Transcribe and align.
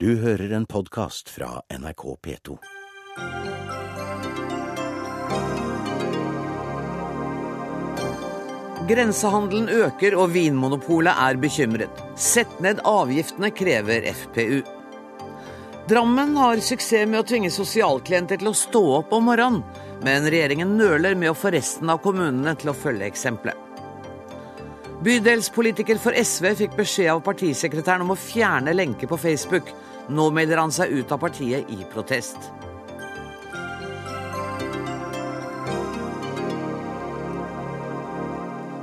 Du 0.00 0.12
hører 0.16 0.52
en 0.54 0.66
podkast 0.66 1.28
fra 1.28 1.62
NRK 1.74 2.02
P2. 2.22 2.56
Grensehandelen 8.86 9.66
øker 9.68 10.14
og 10.14 10.30
Vinmonopolet 10.36 11.18
er 11.18 11.42
bekymret. 11.42 12.04
Sett 12.14 12.60
ned 12.62 12.78
avgiftene, 12.86 13.50
krever 13.50 14.06
FPU. 14.22 14.62
Drammen 15.90 16.38
har 16.38 16.62
suksess 16.62 17.10
med 17.10 17.24
å 17.24 17.26
tvinge 17.26 17.50
sosialklienter 17.50 18.38
til 18.38 18.52
å 18.52 18.58
stå 18.62 18.84
opp 19.00 19.18
om 19.18 19.26
morgenen, 19.32 19.64
men 20.06 20.30
regjeringen 20.30 20.78
nøler 20.78 21.18
med 21.18 21.34
å 21.34 21.40
få 21.42 21.50
resten 21.58 21.90
av 21.90 21.98
kommunene 22.06 22.54
til 22.54 22.70
å 22.70 22.80
følge 22.86 23.10
eksempelet. 23.10 23.67
Bydelspolitiker 24.98 25.94
for 26.02 26.10
SV 26.10 26.56
fikk 26.58 26.72
beskjed 26.74 27.12
av 27.12 27.20
partisekretæren 27.22 28.02
om 28.02 28.16
å 28.16 28.18
fjerne 28.18 28.72
lenke 28.74 29.06
på 29.06 29.14
Facebook. 29.22 29.70
Nå 30.10 30.24
melder 30.34 30.58
han 30.58 30.74
seg 30.74 30.90
ut 30.90 31.12
av 31.14 31.20
partiet 31.22 31.70
i 31.70 31.84
protest. 31.92 32.48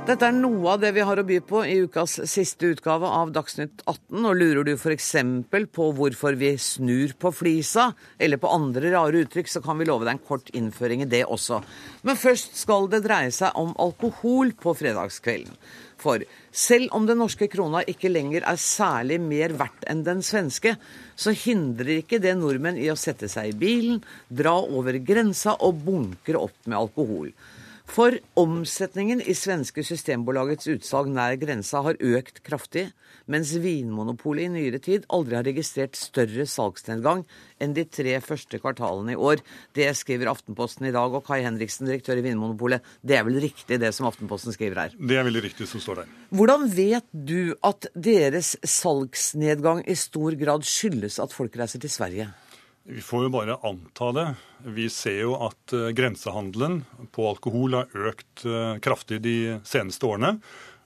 Dette 0.06 0.22
er 0.22 0.36
noe 0.38 0.70
av 0.70 0.80
det 0.80 0.92
vi 0.94 1.02
har 1.04 1.18
å 1.18 1.26
by 1.26 1.40
på 1.44 1.64
i 1.66 1.80
ukas 1.84 2.20
siste 2.30 2.68
utgave 2.70 3.08
av 3.10 3.32
Dagsnytt 3.34 3.82
18. 3.84 4.20
Og 4.22 4.36
lurer 4.38 4.64
du 4.64 4.76
f.eks. 4.76 5.12
på 5.50 5.88
hvorfor 5.98 6.38
vi 6.38 6.52
snur 6.56 7.12
på 7.20 7.32
flisa, 7.34 7.90
eller 8.16 8.40
på 8.40 8.52
andre 8.56 8.94
rare 8.94 9.26
uttrykk, 9.26 9.50
så 9.50 9.60
kan 9.64 9.76
vi 9.76 9.88
love 9.90 10.06
deg 10.06 10.14
en 10.14 10.28
kort 10.28 10.48
innføring 10.54 11.02
i 11.02 11.10
det 11.10 11.26
også. 11.26 11.58
Men 12.06 12.16
først 12.16 12.54
skal 12.56 12.86
det 12.88 13.02
dreie 13.04 13.34
seg 13.34 13.58
om 13.58 13.74
alkohol 13.82 14.54
på 14.62 14.78
fredagskvelden. 14.78 15.58
For 16.06 16.22
selv 16.54 16.92
om 16.94 17.06
den 17.08 17.18
norske 17.18 17.48
krona 17.50 17.80
ikke 17.90 18.12
lenger 18.12 18.44
er 18.46 18.60
særlig 18.62 19.18
mer 19.18 19.56
verdt 19.58 19.86
enn 19.90 20.04
den 20.06 20.22
svenske, 20.22 20.76
så 21.18 21.34
hindrer 21.34 21.96
ikke 21.98 22.20
det 22.22 22.36
nordmenn 22.38 22.78
i 22.78 22.92
å 22.92 22.98
sette 23.00 23.26
seg 23.32 23.50
i 23.50 23.56
bilen, 23.58 23.98
dra 24.30 24.54
over 24.62 25.00
grensa 25.02 25.56
og 25.66 25.82
bunkre 25.88 26.44
opp 26.46 26.70
med 26.70 26.78
alkohol. 26.78 27.32
For 27.90 28.14
omsetningen 28.38 29.20
i 29.22 29.34
svenske 29.38 29.82
Systembolagets 29.86 30.70
utsalg 30.70 31.10
nær 31.10 31.34
grensa 31.42 31.82
har 31.86 31.98
økt 31.98 32.42
kraftig, 32.46 32.88
mens 33.30 33.52
Vinmonopolet 33.62 34.46
i 34.46 34.52
nyere 34.54 34.80
tid 34.82 35.06
aldri 35.12 35.38
har 35.38 35.46
registrert 35.46 35.98
større 35.98 36.46
salgsnedgang 36.50 37.24
enn 37.62 37.74
de 37.76 37.86
tre 37.88 38.16
første 38.24 38.60
kvartalene 38.62 39.16
i 39.16 39.18
år. 39.18 39.42
Det 39.76 39.88
skriver 39.98 40.30
Aftenposten 40.32 40.88
i 40.88 40.94
dag. 40.94 41.14
Og 41.14 41.24
Kai 41.26 41.42
Henriksen, 41.44 41.88
direktør 41.88 42.20
i 42.20 42.24
Vinmonopolet, 42.26 42.86
det 43.02 43.18
er 43.18 43.26
vel 43.26 43.40
riktig 43.42 43.80
det 43.82 43.92
som 43.96 44.08
Aftenposten 44.10 44.54
skriver 44.54 44.86
her? 44.86 44.96
Det 44.96 45.18
er 45.18 45.26
veldig 45.26 45.44
riktig 45.48 45.68
som 45.70 45.82
står 45.82 46.02
der. 46.02 46.16
Hvordan 46.36 46.66
vet 46.72 47.06
du 47.12 47.54
at 47.66 47.88
deres 47.94 48.54
salgsnedgang 48.66 49.84
i 49.86 49.98
stor 49.98 50.36
grad 50.38 50.66
skyldes 50.66 51.20
at 51.22 51.34
folk 51.34 51.56
reiser 51.58 51.82
til 51.82 51.92
Sverige? 51.92 52.30
Vi 52.86 53.02
får 53.02 53.24
jo 53.24 53.32
bare 53.34 53.58
anta 53.66 54.12
det. 54.14 54.26
Vi 54.76 54.86
ser 54.94 55.18
jo 55.24 55.34
at 55.42 55.74
uh, 55.74 55.88
grensehandelen 55.90 56.84
på 57.14 57.24
alkohol 57.32 57.74
har 57.80 58.10
økt 58.12 58.44
uh, 58.46 58.78
kraftig 58.82 59.18
de 59.24 59.36
seneste 59.66 60.06
årene. 60.06 60.36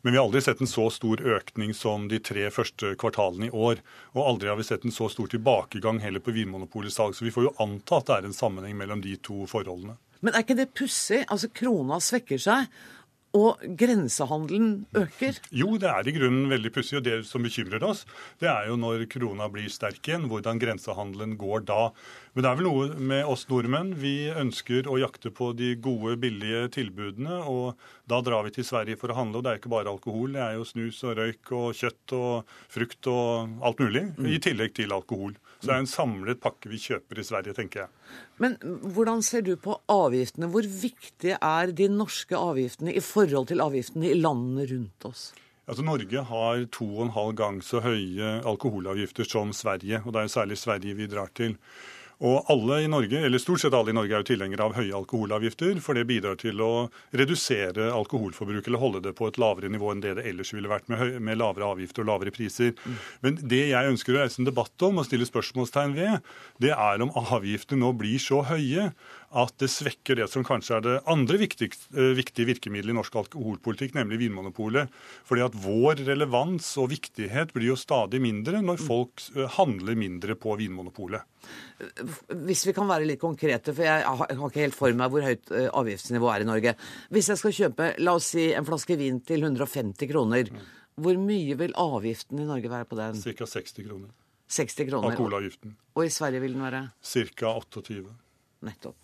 Men 0.02 0.12
vi 0.12 0.18
har 0.18 0.24
aldri 0.24 0.40
sett 0.40 0.60
en 0.60 0.70
så 0.70 0.86
stor 0.92 1.20
økning 1.20 1.74
som 1.76 2.06
de 2.08 2.20
tre 2.24 2.46
første 2.54 2.94
kvartalene 3.00 3.50
i 3.50 3.52
år. 3.52 3.82
Og 4.14 4.22
aldri 4.24 4.48
har 4.48 4.56
vi 4.56 4.64
sett 4.64 4.86
en 4.88 4.94
så 4.94 5.10
stor 5.12 5.28
tilbakegang 5.32 6.00
heller 6.00 6.24
på 6.24 6.32
Vinmonopolets 6.36 6.96
salg. 6.96 7.16
Så 7.16 7.26
vi 7.26 7.34
får 7.34 7.50
jo 7.50 7.56
anta 7.60 8.00
at 8.00 8.08
det 8.08 8.16
er 8.16 8.30
en 8.30 8.36
sammenheng 8.36 8.78
mellom 8.80 9.04
de 9.04 9.18
to 9.20 9.44
forholdene. 9.50 9.98
Men 10.24 10.34
er 10.34 10.44
ikke 10.44 10.56
det 10.56 10.72
pussig? 10.76 11.20
Altså, 11.28 11.52
krona 11.52 12.00
svekker 12.04 12.40
seg. 12.40 12.72
Og 13.36 13.60
grensehandelen 13.78 14.88
øker? 14.98 15.36
Jo, 15.54 15.76
det 15.78 15.86
er 15.86 16.08
i 16.08 16.14
grunnen 16.16 16.48
veldig 16.50 16.72
pussig. 16.74 16.96
Og 16.98 17.04
det 17.06 17.20
som 17.28 17.44
bekymrer 17.44 17.84
oss, 17.86 18.02
det 18.42 18.48
er 18.50 18.66
jo 18.72 18.78
når 18.80 19.04
krona 19.12 19.46
blir 19.52 19.70
sterk 19.70 20.00
igjen, 20.08 20.26
hvordan 20.32 20.58
grensehandelen 20.58 21.36
går 21.38 21.62
da. 21.68 21.84
Men 22.34 22.44
det 22.44 22.50
er 22.50 22.58
vel 22.60 22.66
noe 22.68 22.98
med 23.10 23.26
oss 23.26 23.42
nordmenn. 23.50 23.88
Vi 23.98 24.30
ønsker 24.30 24.86
å 24.86 25.00
jakte 25.00 25.32
på 25.34 25.50
de 25.58 25.72
gode, 25.82 26.14
billige 26.22 26.68
tilbudene. 26.76 27.40
Og 27.50 27.80
da 28.10 28.20
drar 28.22 28.46
vi 28.46 28.54
til 28.54 28.66
Sverige 28.68 28.98
for 29.00 29.10
å 29.10 29.16
handle. 29.18 29.40
Og 29.40 29.46
det 29.46 29.52
er 29.52 29.60
ikke 29.60 29.72
bare 29.72 29.90
alkohol, 29.90 30.36
det 30.36 30.44
er 30.44 30.54
jo 30.58 30.66
snus 30.68 31.02
og 31.08 31.18
røyk 31.18 31.52
og 31.58 31.74
kjøtt 31.80 32.14
og 32.14 32.54
frukt 32.70 33.10
og 33.10 33.58
alt 33.66 33.82
mulig. 33.82 34.04
I 34.30 34.38
tillegg 34.42 34.76
til 34.78 34.94
alkohol. 34.94 35.34
Så 35.58 35.68
det 35.68 35.74
er 35.74 35.82
en 35.82 35.90
samlet 35.90 36.40
pakke 36.40 36.70
vi 36.72 36.78
kjøper 36.80 37.20
i 37.20 37.26
Sverige, 37.26 37.56
tenker 37.58 37.84
jeg. 37.84 38.14
Men 38.40 38.56
hvordan 38.94 39.20
ser 39.26 39.42
du 39.44 39.56
på 39.60 39.74
avgiftene? 39.92 40.48
Hvor 40.54 40.64
viktige 40.64 41.36
er 41.36 41.74
de 41.76 41.90
norske 41.92 42.38
avgiftene 42.38 42.94
i 42.94 43.02
forhold 43.04 43.50
til 43.50 43.60
avgiftene 43.66 44.08
i 44.08 44.16
landene 44.16 44.70
rundt 44.70 45.10
oss? 45.10 45.30
Altså 45.70 45.84
Norge 45.86 46.22
har 46.26 46.64
to 46.74 46.86
og 46.86 47.04
en 47.04 47.12
halv 47.14 47.34
gang 47.38 47.58
så 47.62 47.82
høye 47.84 48.38
alkoholavgifter 48.48 49.28
som 49.28 49.52
Sverige. 49.54 50.00
Og 50.06 50.14
det 50.14 50.22
er 50.22 50.30
jo 50.30 50.38
særlig 50.38 50.58
Sverige 50.58 50.96
vi 50.98 51.10
drar 51.10 51.30
til. 51.36 51.58
Og 52.20 52.50
alle 52.52 52.82
i 52.84 52.88
Norge, 52.90 53.16
eller 53.24 53.40
Stort 53.40 53.62
sett 53.62 53.74
alle 53.76 53.94
i 53.94 53.96
Norge 53.96 54.12
er 54.12 54.20
jo 54.20 54.28
tilhengere 54.28 54.66
av 54.66 54.74
høye 54.76 54.92
alkoholavgifter, 54.98 55.78
for 55.80 55.96
det 55.96 56.04
bidrar 56.08 56.36
til 56.40 56.60
å 56.60 56.90
redusere 57.16 57.88
alkoholforbruk 57.96 58.66
eller 58.68 58.82
holde 58.82 59.00
det 59.06 59.14
på 59.16 59.30
et 59.30 59.40
lavere 59.40 59.70
nivå 59.72 59.94
enn 59.94 60.02
det 60.04 60.18
det 60.18 60.26
ellers 60.28 60.52
ville 60.52 60.68
vært 60.68 60.90
med, 60.92 61.16
med 61.24 61.40
lavere 61.40 61.70
avgifter 61.72 62.04
og 62.04 62.10
lavere 62.12 62.34
priser. 62.34 62.74
Mm. 62.84 62.98
Men 63.24 63.40
det 63.40 63.62
jeg 63.70 63.94
ønsker 63.94 64.16
å 64.16 64.20
reise 64.20 64.42
en 64.42 64.50
debatt 64.50 64.84
om 64.84 65.00
og 65.00 65.08
stille 65.08 65.28
spørsmålstegn 65.28 65.96
ved, 65.96 66.28
det 66.60 66.74
er 66.76 67.06
om 67.06 67.14
avgiftene 67.24 67.80
nå 67.80 67.94
blir 67.96 68.20
så 68.20 68.42
høye 68.50 68.90
at 69.30 69.52
det 69.62 69.68
svekker 69.70 70.18
det 70.18 70.26
som 70.30 70.42
kanskje 70.46 70.76
er 70.76 70.82
det 70.82 70.94
andre 71.10 71.38
viktige, 71.38 71.76
eh, 71.94 72.10
viktige 72.18 72.48
virkemidlet 72.48 72.90
i 72.90 72.96
norsk 72.96 73.14
alkoholpolitikk, 73.20 73.94
nemlig 73.94 74.18
Vinmonopolet. 74.24 74.90
Fordi 75.26 75.44
at 75.44 75.54
vår 75.54 76.02
relevans 76.08 76.66
og 76.82 76.90
viktighet 76.90 77.52
blir 77.54 77.70
jo 77.70 77.76
stadig 77.78 78.18
mindre 78.22 78.58
når 78.64 78.80
folk 78.82 79.22
eh, 79.36 79.46
handler 79.54 79.94
mindre 79.94 80.34
på 80.34 80.56
Vinmonopolet. 80.58 81.22
Hvis 82.42 82.64
vi 82.66 82.74
kan 82.74 82.90
være 82.90 83.06
litt 83.06 83.22
konkrete, 83.22 83.74
for 83.76 83.86
jeg 83.86 84.02
har 84.02 84.32
ikke 84.34 84.64
helt 84.64 84.78
for 84.78 84.98
meg 84.98 85.14
hvor 85.14 85.22
høyt 85.22 85.52
eh, 85.54 85.68
avgiftsnivået 85.78 86.34
er 86.34 86.44
i 86.46 86.48
Norge. 86.50 86.72
Hvis 87.14 87.30
jeg 87.30 87.40
skal 87.42 87.54
kjøpe 87.60 87.92
la 88.02 88.16
oss 88.18 88.32
si, 88.34 88.48
en 88.50 88.66
flaske 88.66 88.98
vin 88.98 89.20
til 89.22 89.46
150 89.46 90.10
kroner, 90.10 90.50
mm. 90.50 90.64
hvor 91.06 91.20
mye 91.22 91.54
vil 91.60 91.76
avgiften 91.78 92.42
i 92.42 92.48
Norge 92.48 92.72
være 92.72 92.88
på 92.90 92.98
den? 92.98 93.22
Ca. 93.22 93.46
60 93.46 93.86
kroner. 93.86 94.10
60 94.50 94.90
kroner. 94.90 95.12
Alkoholavgiften. 95.12 95.78
Og 95.94 96.08
i 96.08 96.10
Sverige 96.10 96.42
vil 96.42 96.58
den 96.58 96.66
være? 96.66 96.82
Ca. 96.98 97.54
28. 97.54 98.02
Nettopp. 98.66 98.96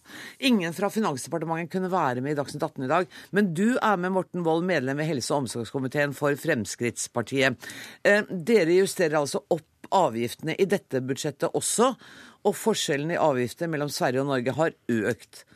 Ingen 0.44 0.74
fra 0.76 0.90
Finansdepartementet 0.92 1.72
kunne 1.72 1.88
være 1.92 2.20
med 2.24 2.34
i 2.34 2.38
Dagsnytt 2.38 2.62
18 2.66 2.84
i 2.84 2.90
dag, 2.90 3.08
men 3.32 3.54
du 3.56 3.78
er 3.78 3.96
med, 3.96 4.12
Morten 4.12 4.44
Wold, 4.44 4.66
medlem 4.68 5.00
i 5.00 5.08
helse- 5.08 5.32
og 5.32 5.44
omsorgskomiteen 5.44 6.12
for 6.16 6.36
Fremskrittspartiet. 6.36 7.56
Eh, 8.04 8.28
dere 8.28 8.76
justerer 8.76 9.16
altså 9.22 9.40
opp 9.48 9.88
avgiftene 9.96 10.56
i 10.60 10.66
dette 10.68 11.00
budsjettet 11.00 11.56
også, 11.56 11.94
og 12.46 12.56
forskjellen 12.58 13.14
i 13.14 13.20
avgifter 13.20 13.70
mellom 13.70 13.88
Sverige 13.92 14.22
og 14.22 14.30
Norge 14.30 14.54
har 14.58 14.76
økt. 14.92 15.46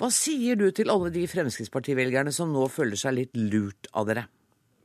Hva 0.00 0.08
sier 0.14 0.56
du 0.56 0.70
til 0.72 0.88
alle 0.88 1.12
de 1.12 1.26
Fremskrittspartivelgerne 1.28 2.32
som 2.32 2.52
nå 2.54 2.64
føler 2.72 2.96
seg 2.96 3.18
litt 3.18 3.36
lurt 3.36 3.90
av 3.92 4.08
dere? 4.08 4.24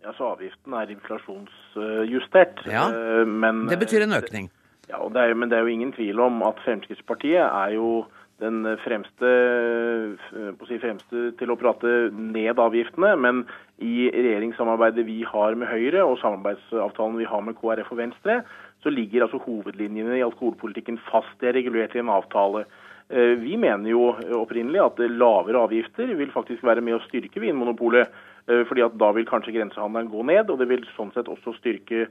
Ja, 0.03 0.11
så 0.17 0.33
Avgiften 0.35 0.75
er 0.77 0.91
inflasjonsjustert. 0.93 2.65
Ja, 2.69 2.89
eh, 2.91 3.23
men, 3.25 3.65
Det 3.71 3.79
betyr 3.79 4.03
en 4.03 4.19
økning? 4.19 4.51
Ja, 4.89 4.99
det 5.09 5.17
er, 5.17 5.33
men 5.33 5.49
det 5.49 5.57
er 5.57 5.65
jo 5.65 5.73
ingen 5.73 5.93
tvil 5.95 6.19
om 6.19 6.43
at 6.45 6.59
Fremskrittspartiet 6.65 7.41
er 7.41 7.73
jo 7.73 8.05
den 8.43 8.77
fremste, 8.83 9.29
eh, 10.35 10.65
si, 10.67 10.77
fremste, 10.81 11.29
til 11.39 11.51
å 11.51 11.57
prate 11.59 12.11
ned 12.11 12.59
avgiftene. 12.59 13.13
Men 13.19 13.45
i 13.79 14.09
regjeringssamarbeidet 14.11 15.05
vi 15.07 15.21
har 15.23 15.55
med 15.55 15.69
Høyre 15.71 16.03
og 16.03 16.19
samarbeidsavtalen 16.19 17.17
vi 17.17 17.29
har 17.29 17.41
med 17.41 17.55
KrF 17.55 17.91
og 17.91 18.01
Venstre, 18.01 18.41
så 18.83 18.91
ligger 18.91 19.25
altså 19.25 19.39
hovedlinjene 19.39 20.19
i 20.19 20.25
alkoholpolitikken 20.25 20.99
fast. 21.07 21.31
Det 21.39 21.49
er 21.49 21.59
regulert 21.61 21.95
i 21.95 22.03
en 22.03 22.11
avtale. 22.11 22.65
Eh, 23.09 23.35
vi 23.39 23.55
mener 23.55 23.89
jo 23.89 24.11
opprinnelig 24.41 24.83
at 24.83 24.99
lavere 25.13 25.63
avgifter 25.63 26.11
vil 26.17 26.33
faktisk 26.33 26.63
være 26.63 26.83
med 26.83 26.97
å 26.97 27.03
styrke 27.07 27.39
Vinmonopolet. 27.39 28.11
Eh, 28.47 28.63
fordi 28.67 28.83
at 28.83 28.97
Da 28.97 29.11
vil 29.11 29.25
kanskje 29.25 29.55
grensehandelen 29.55 30.11
gå 30.11 30.25
ned, 30.25 30.49
og 30.49 30.59
det 30.59 30.67
vil 30.67 30.83
sånn 30.97 31.13
sett 31.13 31.25
også 31.25 31.55
styrke 31.57 32.07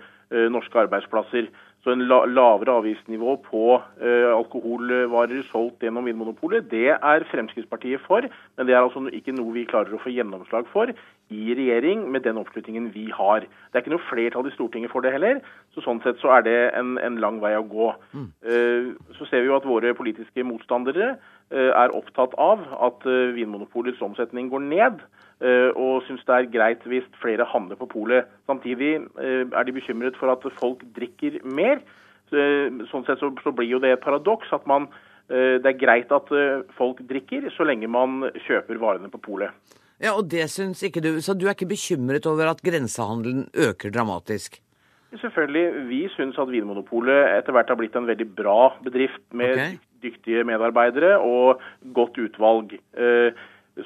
norske 0.50 0.74
arbeidsplasser. 0.74 1.46
Så 1.84 1.92
en 1.92 2.06
lavere 2.08 2.72
avgiftsnivå 2.78 3.34
på 3.44 3.64
eh, 3.76 4.30
alkoholvarer 4.32 5.42
solgt 5.50 5.84
gjennom 5.84 6.06
Vinmonopolet, 6.08 6.64
det 6.70 6.94
er 6.94 7.26
Fremskrittspartiet 7.28 8.00
for. 8.06 8.24
Men 8.56 8.66
det 8.66 8.72
er 8.72 8.80
altså 8.80 9.02
ikke 9.12 9.34
noe 9.36 9.52
vi 9.52 9.66
klarer 9.68 9.92
å 9.92 10.00
få 10.00 10.14
gjennomslag 10.14 10.64
for 10.72 10.94
i 11.34 11.56
regjering 11.56 12.06
med 12.12 12.24
den 12.24 12.40
oppslutningen 12.40 12.88
vi 12.94 13.04
har. 13.12 13.44
Det 13.44 13.76
er 13.76 13.84
ikke 13.84 13.92
noe 13.92 14.08
flertall 14.08 14.48
i 14.48 14.54
Stortinget 14.54 14.94
for 14.94 15.04
det 15.04 15.12
heller, 15.12 15.42
så 15.76 15.84
sånn 15.84 16.00
sett 16.04 16.24
så 16.24 16.32
er 16.38 16.46
det 16.48 16.56
en, 16.78 16.96
en 17.04 17.20
lang 17.20 17.42
vei 17.44 17.52
å 17.58 17.66
gå. 17.68 17.90
Mm. 18.16 18.26
Eh, 18.48 18.90
så 19.18 19.28
ser 19.28 19.44
vi 19.44 19.52
jo 19.52 19.58
at 19.58 19.68
våre 19.68 19.92
politiske 19.98 20.46
motstandere 20.46 21.12
eh, 21.12 21.68
er 21.68 21.92
opptatt 21.92 22.32
av 22.40 22.64
at 22.88 23.04
Vinmonopolets 23.36 24.00
omsetning 24.04 24.48
går 24.52 24.64
ned. 24.72 25.04
Eh, 25.42 25.70
og 25.74 26.04
syns 26.06 26.22
det 26.28 26.36
er 26.36 26.50
greit 26.52 26.84
hvis 26.88 27.06
flere 27.22 27.46
handler 27.50 27.78
på 27.80 27.88
polet. 27.90 28.30
Samtidig 28.46 28.92
eh, 29.00 29.42
er 29.44 29.66
de 29.66 29.74
bekymret 29.74 30.18
for 30.20 30.30
at 30.32 30.44
folk 30.60 30.84
drikker 30.96 31.40
mer. 31.44 31.82
Eh, 32.34 32.70
sånn 32.90 33.06
sett 33.06 33.22
så, 33.22 33.32
så 33.42 33.52
blir 33.54 33.72
jo 33.74 33.82
det 33.82 33.96
et 33.96 34.04
paradoks 34.04 34.52
at 34.54 34.66
man, 34.70 34.88
det 35.24 35.64
er 35.64 35.78
greit 35.80 36.10
at 36.12 36.28
folk 36.76 36.98
drikker, 37.08 37.46
så 37.56 37.64
lenge 37.64 37.88
man 37.88 38.26
kjøper 38.44 38.76
varene 38.76 39.08
på 39.08 39.22
polet. 39.24 39.54
Ja, 40.02 40.12
og 40.12 40.26
det 40.28 40.50
syns 40.52 40.82
ikke 40.84 41.00
du, 41.00 41.14
Så 41.24 41.32
du 41.32 41.46
er 41.46 41.54
ikke 41.54 41.70
bekymret 41.70 42.26
over 42.28 42.50
at 42.50 42.60
grensehandelen 42.60 43.46
øker 43.54 43.94
dramatisk? 43.94 44.60
Selvfølgelig. 45.14 45.88
Vi 45.88 46.00
syns 46.16 46.38
at 46.42 46.50
Vinmonopolet 46.50 47.38
etter 47.38 47.54
hvert 47.54 47.70
har 47.70 47.78
blitt 47.78 47.96
en 47.96 48.08
veldig 48.08 48.26
bra 48.36 48.74
bedrift 48.82 49.22
med 49.32 49.54
okay. 49.54 49.76
dyktige 50.02 50.44
medarbeidere 50.44 51.16
og 51.22 51.62
godt 51.94 52.18
utvalg. 52.18 52.74
Eh, 52.98 53.30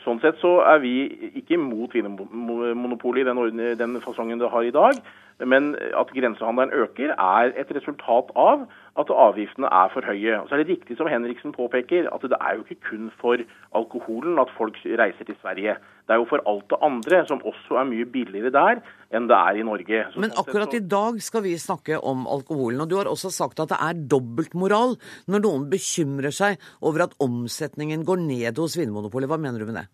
Sånn 0.02 0.19
sett 0.20 0.37
så 0.43 0.58
er 0.69 0.82
vi 0.82 0.93
ikke 1.40 1.56
imot 1.56 1.94
Vinmonopolet 1.96 3.23
i 3.23 3.29
den, 3.29 3.62
den 3.81 3.96
fasongen 4.05 4.40
det 4.40 4.50
har 4.52 4.67
i 4.67 4.75
dag. 4.75 5.00
Men 5.46 5.70
at 5.96 6.11
grensehandelen 6.11 6.75
øker, 6.75 7.14
er 7.14 7.52
et 7.56 7.70
resultat 7.73 8.32
av 8.37 8.67
at 8.99 9.12
avgiftene 9.14 9.70
er 9.70 9.93
for 9.94 10.05
høye. 10.05 10.35
Og 10.40 10.49
så 10.49 10.56
er 10.56 10.64
det 10.64 10.73
riktig 10.75 10.99
som 10.99 11.08
Henriksen 11.08 11.55
påpeker, 11.55 12.11
at 12.11 12.26
det 12.26 12.37
er 12.40 12.58
jo 12.58 12.67
ikke 12.67 12.90
kun 12.90 13.12
for 13.20 13.40
alkoholen 13.79 14.40
at 14.43 14.50
folk 14.58 14.76
reiser 14.85 15.25
til 15.25 15.38
Sverige. 15.40 15.79
Det 16.05 16.17
er 16.17 16.20
jo 16.20 16.29
for 16.29 16.43
alt 16.50 16.67
det 16.69 16.82
andre, 16.82 17.23
som 17.31 17.41
også 17.46 17.79
er 17.79 17.88
mye 17.88 18.08
billigere 18.08 18.50
der 18.52 18.82
enn 19.14 19.28
det 19.28 19.37
er 19.37 19.58
i 19.58 19.64
Norge. 19.64 20.00
Så 20.12 20.20
Men 20.20 20.31
sånn 20.31 20.44
akkurat 20.44 20.70
så- 20.70 20.76
i 20.76 20.88
dag 20.88 21.20
skal 21.22 21.43
vi 21.43 21.55
snakke 21.56 22.00
om 22.02 22.26
alkoholen. 22.26 22.81
Og 22.82 22.88
du 22.88 22.96
har 22.96 23.06
også 23.06 23.31
sagt 23.32 23.60
at 23.60 23.69
det 23.69 23.78
er 23.81 23.94
dobbeltmoral 23.94 24.96
når 25.26 25.40
noen 25.40 25.70
bekymrer 25.70 26.32
seg 26.32 26.58
over 26.82 27.02
at 27.02 27.14
omsetningen 27.19 28.05
går 28.05 28.19
ned 28.19 28.56
hos 28.56 28.76
Vinmonopolet. 28.76 29.28
Hva 29.28 29.40
mener 29.40 29.58
du 29.58 29.66
med 29.66 29.75
det? 29.75 29.88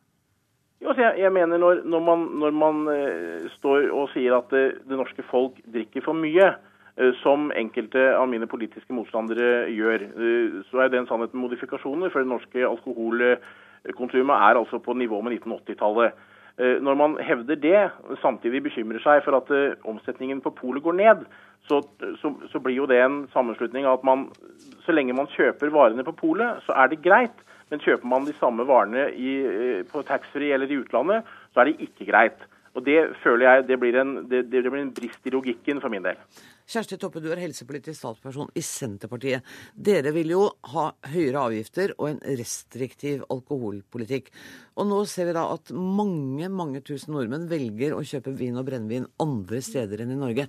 Altså 0.85 1.17
jeg, 1.17 1.33
mener 1.33 1.57
når, 1.57 1.83
når 1.85 2.01
man, 2.01 2.19
når 2.41 2.51
man 2.51 2.89
uh, 2.89 3.49
står 3.57 3.89
og 3.91 4.11
sier 4.13 4.37
at 4.37 4.51
det, 4.51 4.85
det 4.85 4.99
norske 4.99 5.23
folk 5.31 5.57
drikker 5.73 6.05
for 6.05 6.13
mye, 6.13 6.57
uh, 7.01 7.13
som 7.23 7.51
enkelte 7.57 8.13
av 8.19 8.29
mine 8.29 8.47
politiske 8.47 8.93
motstandere 8.93 9.71
gjør, 9.73 10.05
uh, 10.13 10.61
så 10.69 10.85
er 10.85 10.89
det 10.89 10.99
en 11.01 11.07
sannhet 11.07 11.33
med 11.33 11.49
modifikasjoner. 11.49 12.11
For 12.11 12.21
det 12.21 12.29
norske 12.29 12.67
alkoholkonsumet 12.69 14.37
er 14.37 14.61
altså 14.61 14.79
på 14.79 14.93
nivå 14.93 15.23
med 15.23 15.41
1980-tallet. 15.41 16.13
Eh, 16.59 16.79
Når 16.83 16.95
man 16.95 17.17
hevder 17.19 17.55
det, 17.59 17.81
samtidig 18.23 18.63
bekymrer 18.69 19.03
seg 19.03 19.25
for 19.25 19.39
at 19.41 19.51
eh, 19.51 19.75
omsetningen 19.91 20.43
på 20.45 20.55
polet 20.55 20.83
går 20.85 20.95
ned, 21.01 21.25
så, 21.67 21.81
så, 22.21 22.31
så 22.53 22.61
blir 22.63 22.77
jo 22.77 22.87
det 22.87 23.01
en 23.03 23.25
sammenslutning 23.33 23.89
av 23.89 23.99
at 23.99 24.07
man, 24.07 24.29
så 24.85 24.95
lenge 24.95 25.17
man 25.17 25.31
kjøper 25.33 25.73
varene 25.75 26.05
på 26.07 26.15
polet, 26.21 26.63
så 26.67 26.77
er 26.79 26.93
det 26.93 27.03
greit. 27.03 27.43
Men 27.73 27.81
kjøper 27.81 28.07
man 28.07 28.27
de 28.29 28.35
samme 28.39 28.67
varene 28.69 29.09
i, 29.17 29.33
eh, 29.49 29.81
på 29.89 30.05
taxfree 30.07 30.55
eller 30.55 30.71
i 30.71 30.79
utlandet, 30.85 31.25
så 31.55 31.63
er 31.63 31.73
det 31.73 31.89
ikke 31.89 32.07
greit. 32.13 32.47
Og 32.75 32.83
Det 32.83 32.99
føler 33.23 33.47
jeg 33.47 33.67
det 33.69 33.77
blir, 33.79 33.97
en, 34.01 34.15
det, 34.27 34.45
det 34.51 34.65
blir 34.67 34.83
en 34.83 34.93
brist 34.95 35.27
i 35.29 35.33
logikken 35.33 35.79
for 35.83 35.93
min 35.93 36.03
del. 36.03 36.19
Kjersti 36.67 36.97
Toppe, 36.99 37.21
du 37.23 37.29
er 37.31 37.43
helsepolitisk 37.43 37.99
statsperson 38.01 38.49
i 38.57 38.63
Senterpartiet. 38.65 39.45
Dere 39.77 40.11
vil 40.17 40.33
jo 40.33 40.47
ha 40.73 40.89
høyere 41.13 41.45
avgifter 41.51 41.93
og 41.99 42.09
en 42.09 42.23
restriktiv 42.41 43.23
alkoholpolitikk. 43.31 44.33
Og 44.81 44.89
nå 44.91 45.03
ser 45.11 45.29
vi 45.29 45.37
da 45.37 45.45
at 45.53 45.71
mange, 45.77 46.49
mange 46.51 46.83
tusen 46.87 47.15
nordmenn 47.15 47.47
velger 47.51 47.95
å 47.95 48.03
kjøpe 48.03 48.35
vin 48.39 48.59
og 48.59 48.67
brennevin 48.67 49.07
andre 49.23 49.61
steder 49.63 50.03
enn 50.03 50.17
i 50.17 50.19
Norge. 50.19 50.49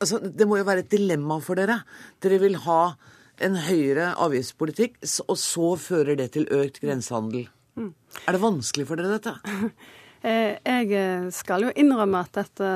Altså, 0.00 0.22
det 0.24 0.46
må 0.48 0.60
jo 0.60 0.68
være 0.68 0.84
et 0.86 0.94
dilemma 0.94 1.40
for 1.44 1.60
dere. 1.60 1.80
Dere 2.24 2.38
vil 2.40 2.56
ha 2.64 2.94
en 3.42 3.58
høyere 3.66 4.14
avgiftspolitikk, 4.22 4.96
og 5.26 5.36
så 5.40 5.74
fører 5.80 6.16
det 6.22 6.30
til 6.38 6.48
økt 6.54 6.80
grensehandel. 6.84 7.50
Er 7.74 8.36
det 8.36 8.42
vanskelig 8.42 8.86
for 8.88 9.00
dere, 9.00 9.18
dette? 9.18 9.34
Eh, 10.24 10.56
Jeg 10.64 10.88
eh, 10.96 11.26
skal 11.36 11.66
jo 11.66 11.72
innrømme 11.76 12.22
at 12.24 12.32
dette 12.38 12.68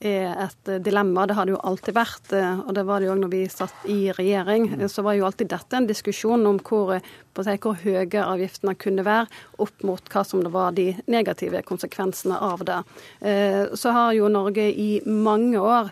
eh, 0.00 0.22
er 0.24 0.38
et 0.46 0.70
dilemma. 0.86 1.26
Det 1.28 1.34
har 1.36 1.44
det 1.44 1.52
jo 1.52 1.60
alltid 1.68 1.96
vært. 1.98 2.30
Og 2.64 2.70
det 2.78 2.84
var 2.88 3.02
det 3.02 3.10
jo 3.10 3.12
òg 3.12 3.20
når 3.26 3.32
vi 3.34 3.40
satt 3.52 3.82
i 3.92 3.98
regjering. 4.16 4.70
Eh, 4.78 4.86
Så 4.88 5.04
var 5.04 5.12
jo 5.18 5.26
alltid 5.28 5.50
dette 5.52 5.76
en 5.76 5.88
diskusjon 5.90 6.46
om 6.48 6.56
hvor, 6.64 6.94
si, 7.44 7.56
hvor 7.60 7.76
høye 7.82 8.08
avgiftene 8.24 8.72
kunne 8.80 9.04
være 9.04 9.28
opp 9.60 9.84
mot 9.84 10.08
hva 10.14 10.22
som 10.24 10.40
det 10.46 10.52
var 10.54 10.72
de 10.78 10.94
negative 11.12 11.60
konsekvensene 11.68 12.38
av 12.40 12.64
det. 12.64 12.78
Så 13.76 13.92
har 13.92 14.12
jo 14.16 14.28
Norge 14.32 14.64
i 14.70 15.00
mange 15.06 15.58
år 15.60 15.90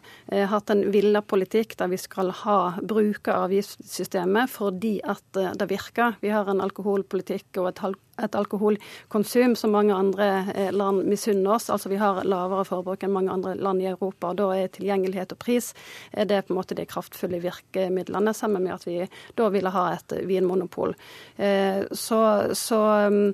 hatt 0.48 0.70
en 0.72 0.84
villa 0.94 1.20
politikk 1.22 1.74
der 1.80 1.90
vi 1.92 1.98
skal 2.00 2.30
ha 2.44 2.58
bruke 2.78 3.34
avgiftssystemet 3.34 4.50
fordi 4.54 4.96
at 5.04 5.24
det 5.58 5.68
virker. 5.70 6.16
Vi 6.22 6.30
har 6.32 6.48
en 6.50 6.62
alkoholpolitikk 6.64 7.58
og 7.62 7.72
et, 7.72 7.82
hal- 7.84 7.98
et 8.20 8.34
alkoholkonsum 8.36 9.56
som 9.56 9.72
mange 9.72 9.94
andre 9.94 10.28
eh, 10.54 10.70
land 10.74 11.06
misunner 11.08 11.56
oss. 11.56 11.70
Altså 11.70 11.88
Vi 11.88 12.00
har 12.00 12.22
lavere 12.28 12.66
forbruk 12.68 13.02
enn 13.02 13.14
mange 13.14 13.32
andre 13.32 13.54
land 13.56 13.82
i 13.82 13.88
Europa. 13.90 14.30
og 14.30 14.36
Da 14.36 14.50
er 14.56 14.72
tilgjengelighet 14.72 15.32
og 15.32 15.40
pris 15.42 15.72
eh, 16.12 16.26
det 16.26 16.36
er 16.36 16.46
på 16.46 16.52
en 16.54 16.60
måte 16.60 16.76
de 16.78 16.86
kraftfulle 16.86 17.40
virkemidlene, 17.42 18.34
sammen 18.34 18.64
med 18.64 18.74
at 18.76 18.86
vi 18.86 19.00
da 19.36 19.48
ville 19.48 19.72
ha 19.72 19.88
et 19.96 20.16
vinmonopol. 20.28 20.96
Eh, 21.38 21.84
Så, 21.92 22.54
så 22.54 22.82
Eh, 23.02 23.32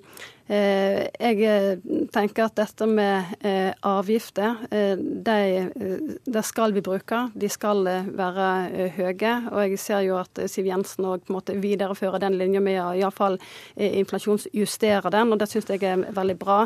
Jeg 0.48 1.42
eh, 1.44 1.74
tenker 2.08 2.46
at 2.46 2.54
dette 2.56 2.86
med 2.88 3.34
eh, 3.44 3.68
avgifter, 3.84 4.62
eh, 4.72 4.94
de, 4.96 5.34
eh, 5.68 6.14
det 6.24 6.42
skal 6.48 6.72
vi 6.72 6.80
bruke. 6.84 7.26
De 7.36 7.50
skal 7.52 7.84
eh, 7.90 8.08
være 8.16 8.46
eh, 8.70 8.96
høye. 8.96 9.34
Og 9.52 9.60
jeg 9.66 9.82
ser 9.82 10.06
jo 10.06 10.16
at 10.22 10.40
eh, 10.40 10.48
Siv 10.48 10.70
Jensen 10.70 11.04
òg 11.10 11.28
viderefører 11.52 12.24
den 12.24 12.38
linja 12.40 12.64
med 12.64 12.80
å 12.80 12.94
iallfall 12.96 13.36
eh, 13.76 13.98
inflasjonsjustere 14.00 15.12
den, 15.12 15.36
og 15.36 15.42
det 15.42 15.50
syns 15.52 15.68
jeg 15.68 15.84
er 15.84 16.08
veldig 16.16 16.38
bra. 16.40 16.62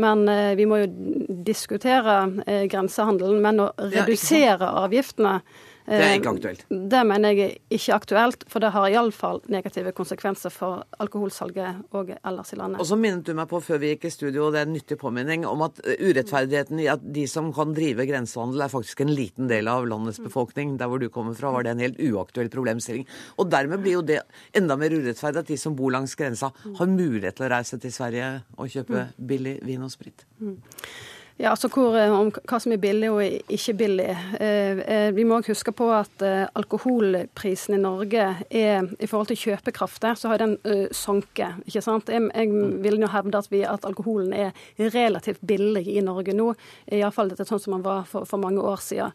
Men 0.00 0.24
eh, 0.32 0.54
vi 0.56 0.64
må 0.64 0.80
jo 0.80 0.90
diskutere 1.44 2.18
eh, 2.46 2.64
grensehandelen. 2.72 3.44
Men 3.44 3.66
å 3.66 3.72
redusere 3.92 4.72
avgiftene 4.86 5.42
Det 5.86 5.96
er 5.96 6.08
eh, 6.08 6.16
ikke 6.18 6.32
aktuelt. 6.34 6.64
Det 6.92 7.00
mener 7.06 7.32
jeg 7.32 7.46
er 7.46 7.76
ikke 7.76 7.96
aktuelt, 7.96 8.44
for 8.50 8.62
det 8.62 8.72
har 8.74 8.88
iallfall 8.90 9.38
negative 9.52 9.92
konsekvenser 9.96 10.50
for 10.50 10.82
alkoholsalget 11.02 11.94
og 11.94 12.10
ellers 12.16 12.52
i 12.54 12.58
landet. 12.58 12.82
Og 12.82 12.88
så 12.88 12.98
minnet 12.98 13.26
du 13.26 13.32
meg 13.38 13.46
på 13.50 13.60
før 13.62 13.80
vi 13.82 13.92
gikk 13.94 14.08
i 14.08 14.12
studio, 14.14 14.48
og 14.48 14.56
det 14.56 14.64
er 14.64 14.68
en 14.68 14.74
nyttig 14.74 14.98
påminning, 15.00 15.46
om 15.46 15.62
at 15.68 15.78
eh, 15.84 16.02
urettferdigheten 16.02 16.82
i 16.82 16.90
at 16.90 17.06
de 17.16 17.26
som 17.30 17.52
kan 17.54 17.74
drive 17.76 18.08
grensehandel, 18.10 18.66
er 18.66 18.72
faktisk 18.72 19.04
en 19.04 19.14
liten 19.14 19.50
del 19.52 19.70
av 19.70 19.86
landets 19.86 20.20
befolkning. 20.22 20.74
Der 20.80 20.90
hvor 20.90 21.02
du 21.02 21.08
kommer 21.12 21.38
fra, 21.38 21.54
var 21.54 21.66
det 21.66 21.76
en 21.76 21.84
helt 21.86 22.02
uaktuell 22.02 22.50
problemstilling. 22.52 23.06
Og 23.38 23.50
dermed 23.54 23.84
blir 23.84 24.00
jo 24.00 24.06
det 24.06 24.22
enda 24.56 24.78
mer 24.80 24.94
urettferdig 24.94 25.44
at 25.44 25.52
de 25.52 25.60
som 25.60 25.76
bor 25.78 25.94
langs 25.94 26.18
grensa, 26.18 26.50
har 26.50 26.90
mulighet 26.90 27.38
til 27.38 27.46
å 27.46 27.52
reise 27.52 27.78
til 27.80 27.94
Sverige 27.94 28.32
og 28.58 28.72
kjøpe 28.72 29.10
billig 29.16 29.60
vin 29.66 29.86
og 29.86 29.92
sprit. 29.94 30.26
Ja, 31.38 31.50
altså 31.50 31.68
hvor, 31.68 31.92
eh, 32.00 32.08
om 32.08 32.30
hva 32.32 32.58
som 32.62 32.72
er 32.72 32.78
billig 32.80 33.10
og 33.12 33.50
ikke 33.52 33.74
billig. 33.76 34.06
Eh, 34.40 34.78
eh, 34.80 35.08
vi 35.12 35.24
må 35.28 35.36
også 35.36 35.52
huske 35.52 35.72
på 35.76 35.90
at 35.92 36.22
alkoholprisen 36.56 37.76
i 37.76 37.80
Norge 37.82 38.22
er 38.48 38.86
i 38.96 39.06
forhold 39.06 39.28
til 39.28 39.36
kjøpekraft, 39.42 40.06
så 40.16 40.30
har 40.32 40.40
den 40.40 40.56
sunket. 40.96 41.60
ikke 41.66 41.82
sant? 41.84 42.08
Jeg, 42.08 42.30
jeg 42.32 42.48
vil 42.82 43.00
jo 43.00 43.10
hevde 43.12 43.38
at, 43.38 43.50
vi, 43.52 43.60
at 43.68 43.84
alkoholen 43.84 44.32
er 44.32 44.52
relativt 44.78 45.44
billig 45.46 45.84
i 45.92 46.00
Norge 46.00 46.32
nå. 46.32 46.54
Iallfall 46.88 47.34
sånn 47.36 47.60
som 47.60 47.76
den 47.76 47.84
var 47.84 48.08
for, 48.08 48.24
for 48.24 48.40
mange 48.40 48.64
år 48.64 48.80
siden. 48.80 49.12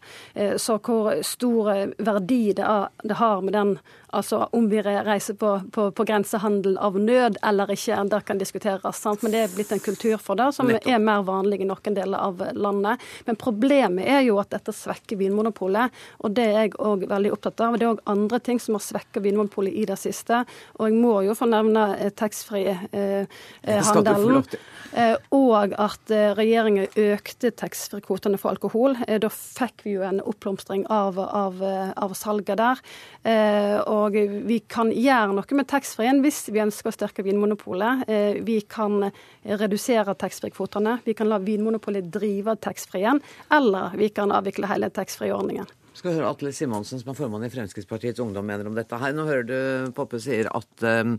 Så 0.58 0.78
hvor 0.78 1.18
stor 1.26 1.72
verdi 1.98 2.52
det, 2.54 2.62
er, 2.62 2.86
det 3.02 3.18
har 3.18 3.42
med 3.42 3.52
den 3.58 3.74
Altså 4.12 4.42
om 4.52 4.66
vi 4.68 4.82
reiser 4.82 5.34
på, 5.40 5.60
på, 5.72 5.86
på 5.96 6.04
grensehandel 6.04 6.74
av 6.78 6.98
nød 7.00 7.36
eller 7.48 7.70
ikke, 7.72 7.96
det 8.12 8.20
kan 8.28 8.38
diskuteres. 8.40 8.96
Sant? 9.00 9.22
Men 9.24 9.32
det 9.32 9.40
er 9.42 9.48
blitt 9.54 9.72
en 9.72 9.80
kultur 9.80 10.18
for 10.20 10.34
det 10.36 10.50
som 10.56 10.70
er 10.72 10.98
mer 11.00 11.22
vanlig 11.24 11.60
i 11.64 11.66
noen 11.68 11.94
deler 11.96 12.18
av 12.20 12.42
landet. 12.52 13.00
Men 13.26 13.36
problemet 13.40 14.04
er 14.04 14.20
jo 14.26 14.38
at 14.42 14.50
dette 14.52 14.72
svekker 14.76 15.16
Vinmonopolet, 15.20 15.90
og 16.20 16.30
det 16.36 16.46
er 16.50 16.58
jeg 16.66 16.72
òg 16.78 17.06
veldig 17.10 17.32
opptatt 17.32 17.60
av. 17.64 17.76
Det 17.78 17.84
er 17.86 17.92
òg 17.94 18.00
andre 18.12 18.38
ting 18.44 18.58
som 18.60 18.74
har 18.76 18.84
svekket 18.84 19.22
Vinmonopolet 19.24 19.72
i 19.72 19.84
det 19.88 19.98
siste. 20.02 20.44
Og 20.78 20.84
jeg 20.90 20.96
må 21.00 21.14
jo 21.26 21.34
få 21.38 21.46
nevne 21.48 21.82
eh, 21.96 22.12
taxfree-handelen. 22.12 24.44
Eh, 24.92 25.16
og 25.32 25.72
at 25.80 26.10
eh, 26.12 26.34
regjeringen 26.36 26.84
økte 27.00 27.48
taxfree-kvotene 27.56 28.36
for 28.40 28.50
alkohol. 28.52 28.96
Eh, 29.06 29.16
Da 29.22 29.30
fikk 29.32 29.84
vi 29.86 29.92
jo 29.96 30.02
en 30.04 30.20
oppblomstring 30.20 30.84
av, 30.92 31.16
av, 31.22 31.62
eh, 31.64 31.92
av 31.96 32.12
salget 32.18 32.58
der. 32.60 32.76
Eh, 33.24 33.78
Og 33.92 34.01
vi 34.10 34.58
kan 34.68 34.90
gjøre 34.90 35.34
noe 35.36 35.58
med 35.58 35.68
taxfree-en 35.70 36.22
hvis 36.24 36.48
vi 36.52 36.62
ønsker 36.62 36.90
å 36.90 36.94
styrke 36.94 37.24
Vinmonopolet. 37.26 38.08
Eh, 38.08 38.40
Vi 38.42 38.60
kan 38.62 39.10
redusere 39.44 40.14
taxfree-kvotene. 40.14 40.98
Vi 41.04 41.14
kan 41.14 41.28
la 41.28 41.38
Vinmonopolet 41.38 42.10
drive 42.10 42.56
taxfree-en. 42.56 43.20
Eller 43.50 43.96
vi 43.96 44.08
kan 44.08 44.32
avvikle 44.32 44.66
hele 44.66 44.90
taxfree-ordningen. 44.90 45.66
Skal 45.94 46.14
høre 46.16 46.30
Atle 46.30 46.52
Simonsen, 46.56 47.02
som 47.02 47.10
er 47.12 47.16
formann 47.18 47.44
i 47.44 47.50
Fremskrittspartiets 47.52 48.20
Ungdom, 48.24 48.46
mener 48.48 48.66
om 48.66 48.74
dette 48.74 48.96
her. 48.96 49.12
Nå 49.12 49.26
hører 49.28 49.44
du 49.44 49.92
Poppe 49.92 50.20
sier 50.24 50.48
at 50.48 50.86
um, 50.88 51.18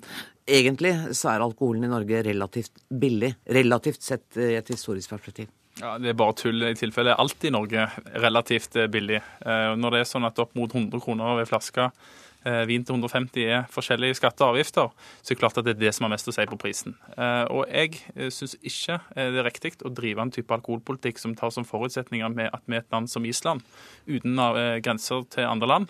egentlig 0.49 0.95
så 1.13 1.35
er 1.35 1.43
alkoholen 1.45 1.85
i 1.85 1.91
Norge 1.91 2.23
relativt 2.25 2.81
billig. 2.89 3.35
Relativt 3.45 4.01
sett 4.01 4.39
i 4.41 4.55
et 4.57 4.73
historisk 4.73 5.13
perspektiv. 5.13 5.51
Ja, 5.79 5.97
Det 5.97 6.09
er 6.09 6.17
bare 6.17 6.33
tull. 6.37 6.65
I 6.65 6.73
tilfelle 6.77 7.15
alt 7.17 7.45
i 7.45 7.53
Norge 7.53 7.87
relativt 8.21 8.75
eh, 8.75 8.89
billig. 8.89 9.21
Eh, 9.45 9.71
Når 9.77 9.95
det 9.95 10.01
er 10.01 10.09
sånn 10.09 10.27
at 10.27 10.41
opp 10.41 10.53
mot 10.57 10.73
100 10.73 11.01
kroner 11.01 11.37
ved 11.39 11.49
flaska 11.49 11.89
eh, 11.89 12.22
vin 12.67 12.83
til 12.83 12.95
150 12.97 13.45
er 13.47 13.67
forskjellige 13.71 14.17
skatter 14.19 14.45
og 14.45 14.55
avgifter, 14.55 14.89
så 15.21 15.31
er 15.31 15.35
det 15.35 15.39
klart 15.41 15.57
at 15.61 15.65
det 15.67 15.75
er 15.75 15.81
det 15.85 15.93
som 15.95 16.07
har 16.07 16.13
mest 16.15 16.27
å 16.27 16.33
si 16.35 16.45
på 16.49 16.59
prisen. 16.59 16.95
Eh, 17.17 17.45
Og 17.53 17.63
jeg 17.69 18.01
syns 18.33 18.57
ikke 18.61 18.99
eh, 19.15 19.29
det 19.31 19.39
er 19.43 19.47
riktig 19.49 19.75
å 19.85 19.93
drive 19.93 20.21
en 20.21 20.31
type 20.33 20.51
alkoholpolitikk 20.53 21.19
som 21.21 21.35
tar 21.35 21.51
som 21.55 21.63
forutsetninger 21.67 22.29
med 22.35 22.49
at 22.53 22.63
vi 22.67 22.75
er 22.75 22.83
et 22.83 22.91
land 22.91 23.07
som 23.09 23.25
Island, 23.25 23.63
uten 24.07 24.39
eh, 24.39 24.79
grenser 24.83 25.23
til 25.31 25.47
andre 25.47 25.67
land. 25.67 25.87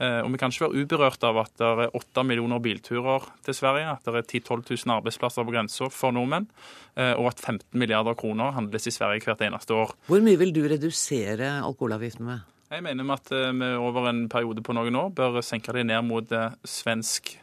Eh, 0.00 0.20
Og 0.26 0.32
vi 0.32 0.38
kan 0.42 0.50
ikke 0.50 0.66
være 0.66 0.82
uberørt 0.82 1.22
av 1.24 1.36
at 1.44 1.52
det 1.60 1.66
er 1.86 1.92
8 1.94 2.24
millioner 2.26 2.58
bilturer 2.58 3.28
til 3.46 3.54
Sverige, 3.54 3.92
at 3.94 4.02
det 4.04 4.14
er 4.18 4.26
10 4.26 4.40
000-12 4.48 4.86
000 4.86 4.96
arbeidsplasser 4.96 5.46
på 5.46 5.54
grensa 5.54 5.86
for 5.88 6.10
nordmenn, 6.12 6.48
eh, 6.96 7.14
og 7.14 7.28
at 7.30 7.38
15 7.40 7.78
milliarder 7.78 8.14
kroner 8.18 8.50
handles 8.56 8.88
i 8.90 8.94
Sverige 8.94 9.22
hvert 9.24 9.44
eneste 9.46 9.70
år. 9.72 9.94
Hvor 10.10 10.20
mye 10.20 10.36
vil 10.40 10.52
du 10.52 10.64
redusere 10.66 11.60
alkoholavgiften 11.62 12.26
med? 12.26 12.42
Jeg 12.74 12.82
mener 12.82 13.14
at 13.14 13.30
vi 13.30 13.70
over 13.78 14.10
en 14.10 14.24
periode 14.32 14.64
på 14.64 14.74
noen 14.76 14.96
år 14.98 15.12
bør 15.14 15.38
senke 15.46 15.72
det 15.76 15.86
ned 15.86 16.02
mot 16.06 16.34
svensk 16.66 17.36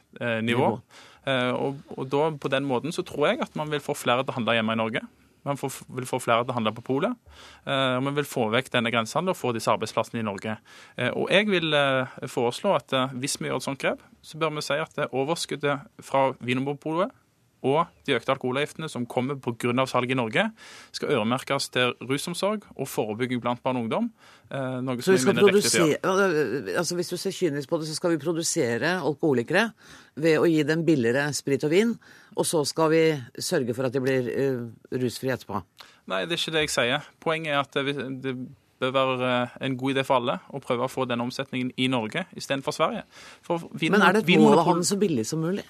nivå. 0.44 0.74
Og, 1.24 1.82
og 1.96 2.08
da, 2.12 2.28
på 2.36 2.52
den 2.52 2.66
måten 2.68 2.92
så 2.92 3.06
tror 3.08 3.30
jeg 3.30 3.40
at 3.46 3.56
man 3.56 3.72
vil 3.72 3.84
få 3.84 3.96
flere 3.96 4.26
til 4.26 4.34
å 4.34 4.38
handle 4.40 4.58
hjemme 4.58 4.76
i 4.76 4.82
Norge. 4.82 5.04
Man 5.44 5.58
får, 5.58 5.74
vil 5.98 6.06
få 6.06 6.20
flere 6.22 6.46
til 6.46 6.54
å 6.54 6.58
handle 6.60 6.74
på 6.78 6.84
polet. 6.86 7.18
Eh, 7.66 7.98
og 7.98 8.06
vi 8.10 8.14
vil 8.20 8.30
få 8.30 8.48
vekk 8.54 8.70
denne 8.76 8.92
grensehandelen 8.94 9.34
og 9.34 9.40
få 9.40 9.54
disse 9.56 9.72
arbeidsplassene 9.74 10.22
i 10.22 10.28
Norge. 10.28 10.58
Eh, 10.98 11.10
og 11.10 11.32
jeg 11.34 11.50
vil 11.50 11.74
eh, 11.78 12.20
foreslå 12.30 12.76
at 12.78 12.94
hvis 13.18 13.40
vi 13.42 13.50
gjør 13.50 13.62
et 13.62 13.66
sånt 13.66 13.82
grep, 13.82 14.04
så 14.22 14.38
bør 14.42 14.54
vi 14.58 14.66
si 14.66 14.78
at 14.78 15.02
overskuddet 15.10 16.06
fra 16.06 16.28
Vinmonopolet 16.46 17.14
og 17.62 17.90
de 18.08 18.16
økte 18.18 18.34
alkoholavgiftene 18.34 18.90
som 18.90 19.06
kommer 19.10 19.38
pga. 19.42 19.86
salg 19.86 20.12
i 20.12 20.18
Norge, 20.18 20.48
skal 20.92 21.12
øremerkes 21.18 21.70
til 21.70 21.94
rusomsorg 22.10 22.66
og 22.76 22.88
forebygging 22.88 23.42
blant 23.42 23.62
barn 23.64 23.78
og 23.78 23.84
ungdom. 23.84 24.10
Noe 24.52 25.02
så 25.02 25.16
vi 25.16 25.22
skal 25.24 25.38
produsere, 25.38 26.00
altså 26.78 26.96
Hvis 26.96 27.10
du 27.10 27.18
ser 27.18 27.32
kynisk 27.32 27.70
på 27.70 27.78
det, 27.78 27.88
så 27.88 27.96
skal 27.96 28.16
vi 28.16 28.22
produsere 28.22 28.98
alkoholikere 29.00 29.70
ved 30.16 30.40
å 30.40 30.50
gi 30.50 30.64
dem 30.68 30.86
billigere 30.86 31.30
sprit 31.34 31.64
og 31.64 31.72
vin, 31.72 31.94
og 32.36 32.46
så 32.46 32.66
skal 32.66 32.92
vi 32.92 33.04
sørge 33.40 33.76
for 33.78 33.88
at 33.88 33.94
de 33.94 34.02
blir 34.04 34.28
uh, 34.28 34.66
rusfrie 34.92 35.38
etterpå? 35.38 35.62
Nei, 36.12 36.26
det 36.26 36.36
er 36.36 36.42
ikke 36.42 36.56
det 36.58 36.66
jeg 36.66 36.74
sier. 36.74 37.08
Poenget 37.22 37.54
er 37.54 37.62
at 37.62 37.80
det, 37.80 37.96
det 38.26 38.36
bør 38.82 39.14
være 39.16 39.32
en 39.62 39.78
god 39.78 39.94
idé 39.94 40.04
for 40.08 40.18
alle 40.18 40.40
å 40.50 40.62
prøve 40.64 40.88
å 40.88 40.92
få 40.92 41.06
den 41.10 41.22
omsetningen 41.24 41.72
i 41.78 41.88
Norge 41.92 42.26
istedenfor 42.38 42.76
Sverige. 42.76 43.06
For 43.46 43.70
vin, 43.78 43.94
Men 43.94 44.06
er 44.08 44.18
det 44.18 44.26
et 44.26 44.42
mål 44.42 44.58
å 44.58 44.66
ha 44.66 44.76
den 44.80 44.88
så 44.88 44.98
billig 45.02 45.28
som 45.30 45.44
mulig? 45.46 45.66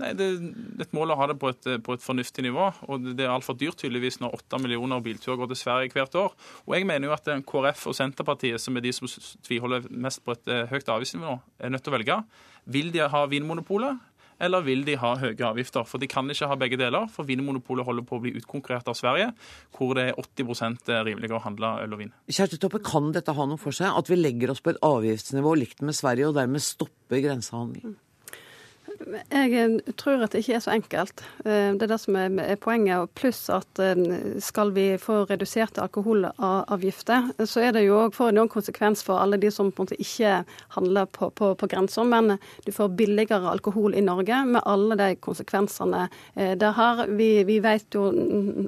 Nei, 0.00 0.12
Det 0.16 0.26
er 0.26 0.84
et 0.86 0.94
mål 0.96 1.12
å 1.12 1.18
ha 1.20 1.26
det 1.30 1.36
på 1.40 1.50
et, 1.52 1.68
på 1.84 1.96
et 1.96 2.04
fornuftig 2.04 2.44
nivå. 2.46 2.70
og 2.88 3.10
Det 3.12 3.26
er 3.26 3.32
altfor 3.32 3.58
dyrt 3.58 3.82
tydeligvis 3.82 4.20
når 4.22 4.38
åtte 4.38 4.60
millioner 4.62 5.02
bilturer 5.04 5.40
går 5.40 5.52
til 5.52 5.60
Sverige 5.64 5.92
hvert 5.92 6.16
år. 6.18 6.36
Og 6.66 6.76
Jeg 6.76 6.88
mener 6.88 7.08
jo 7.08 7.16
at 7.16 7.28
KrF 7.48 7.88
og 7.90 7.98
Senterpartiet, 7.98 8.60
som 8.60 8.76
er 8.76 8.86
de 8.86 8.92
som 8.92 9.10
tviholder 9.44 9.90
mest 9.90 10.24
på 10.24 10.32
et 10.32 10.48
eh, 10.48 10.64
høyt 10.72 10.88
avgiftsnivå, 10.88 11.36
er 11.60 11.70
nødt 11.74 11.84
til 11.84 11.92
å 11.92 11.98
velge. 11.98 12.22
Vil 12.72 12.92
de 12.94 13.04
ha 13.08 13.26
Vinmonopolet, 13.26 14.00
eller 14.42 14.64
vil 14.66 14.82
de 14.86 14.96
ha 14.98 15.12
høye 15.20 15.46
avgifter? 15.46 15.84
For 15.86 16.02
de 16.02 16.08
kan 16.10 16.30
ikke 16.32 16.48
ha 16.50 16.56
begge 16.58 16.78
deler, 16.80 17.06
for 17.12 17.28
Vinmonopolet 17.28 17.86
holder 17.86 18.06
på 18.06 18.18
å 18.18 18.22
bli 18.24 18.34
utkonkurrert 18.40 18.88
av 18.90 18.96
Sverige, 18.98 19.30
hvor 19.76 19.94
det 19.98 20.08
er 20.10 20.18
80 20.18 21.04
rimeligere 21.06 21.38
å 21.38 21.44
handle 21.44 21.76
øl 21.84 21.94
og 21.94 22.02
vin. 22.02 22.14
Kjersti 22.30 22.58
Toppe, 22.62 22.82
kan 22.82 23.12
dette 23.14 23.34
ha 23.36 23.46
noe 23.46 23.60
for 23.60 23.76
seg? 23.76 23.92
At 23.92 24.10
vi 24.10 24.18
legger 24.18 24.54
oss 24.54 24.64
på 24.64 24.74
et 24.74 24.82
avgiftsnivå 24.82 25.54
likt 25.60 25.84
med 25.86 25.98
Sverige, 25.98 26.30
og 26.30 26.38
dermed 26.40 26.64
stopper 26.64 27.22
grensehandelen? 27.22 27.98
Jeg 29.32 29.52
eh, 29.56 29.92
tror 29.98 30.22
at 30.24 30.34
det 30.34 30.42
ikke 30.42 30.56
er 30.56 30.62
så 30.64 30.72
enkelt. 30.74 31.22
Eh, 31.44 31.72
det 31.76 31.86
er 31.86 31.92
det 31.92 31.98
som 32.00 32.16
er 32.16 32.56
poenget. 32.60 33.10
Pluss 33.18 33.40
at 33.52 33.80
eh, 33.82 33.98
skal 34.42 34.72
vi 34.76 34.86
få 35.00 35.22
reduserte 35.30 35.82
alkoholavgifter, 35.82 37.32
så 37.48 37.64
er 37.66 37.74
det 37.76 37.84
jo 37.86 37.98
òg 38.04 38.16
får 38.16 38.34
noen 38.36 38.50
konsekvens 38.52 39.04
for 39.06 39.22
alle 39.22 39.40
de 39.40 39.50
som 39.52 39.70
på 39.72 39.82
en 39.82 39.88
måte 39.88 40.00
ikke 40.02 40.42
handler 40.76 41.08
på, 41.10 41.30
på, 41.38 41.52
på 41.58 41.70
grensa, 41.70 42.04
men 42.06 42.36
du 42.66 42.72
får 42.74 42.92
billigere 42.98 43.50
alkohol 43.50 43.96
i 43.98 44.04
Norge 44.04 44.42
med 44.48 44.62
alle 44.68 44.98
de 45.00 45.08
konsekvensene 45.22 46.06
det 46.34 46.72
har. 46.76 47.04
Vi, 47.16 47.30
vi 47.48 47.58
vet 47.62 47.94
jo 47.94 48.04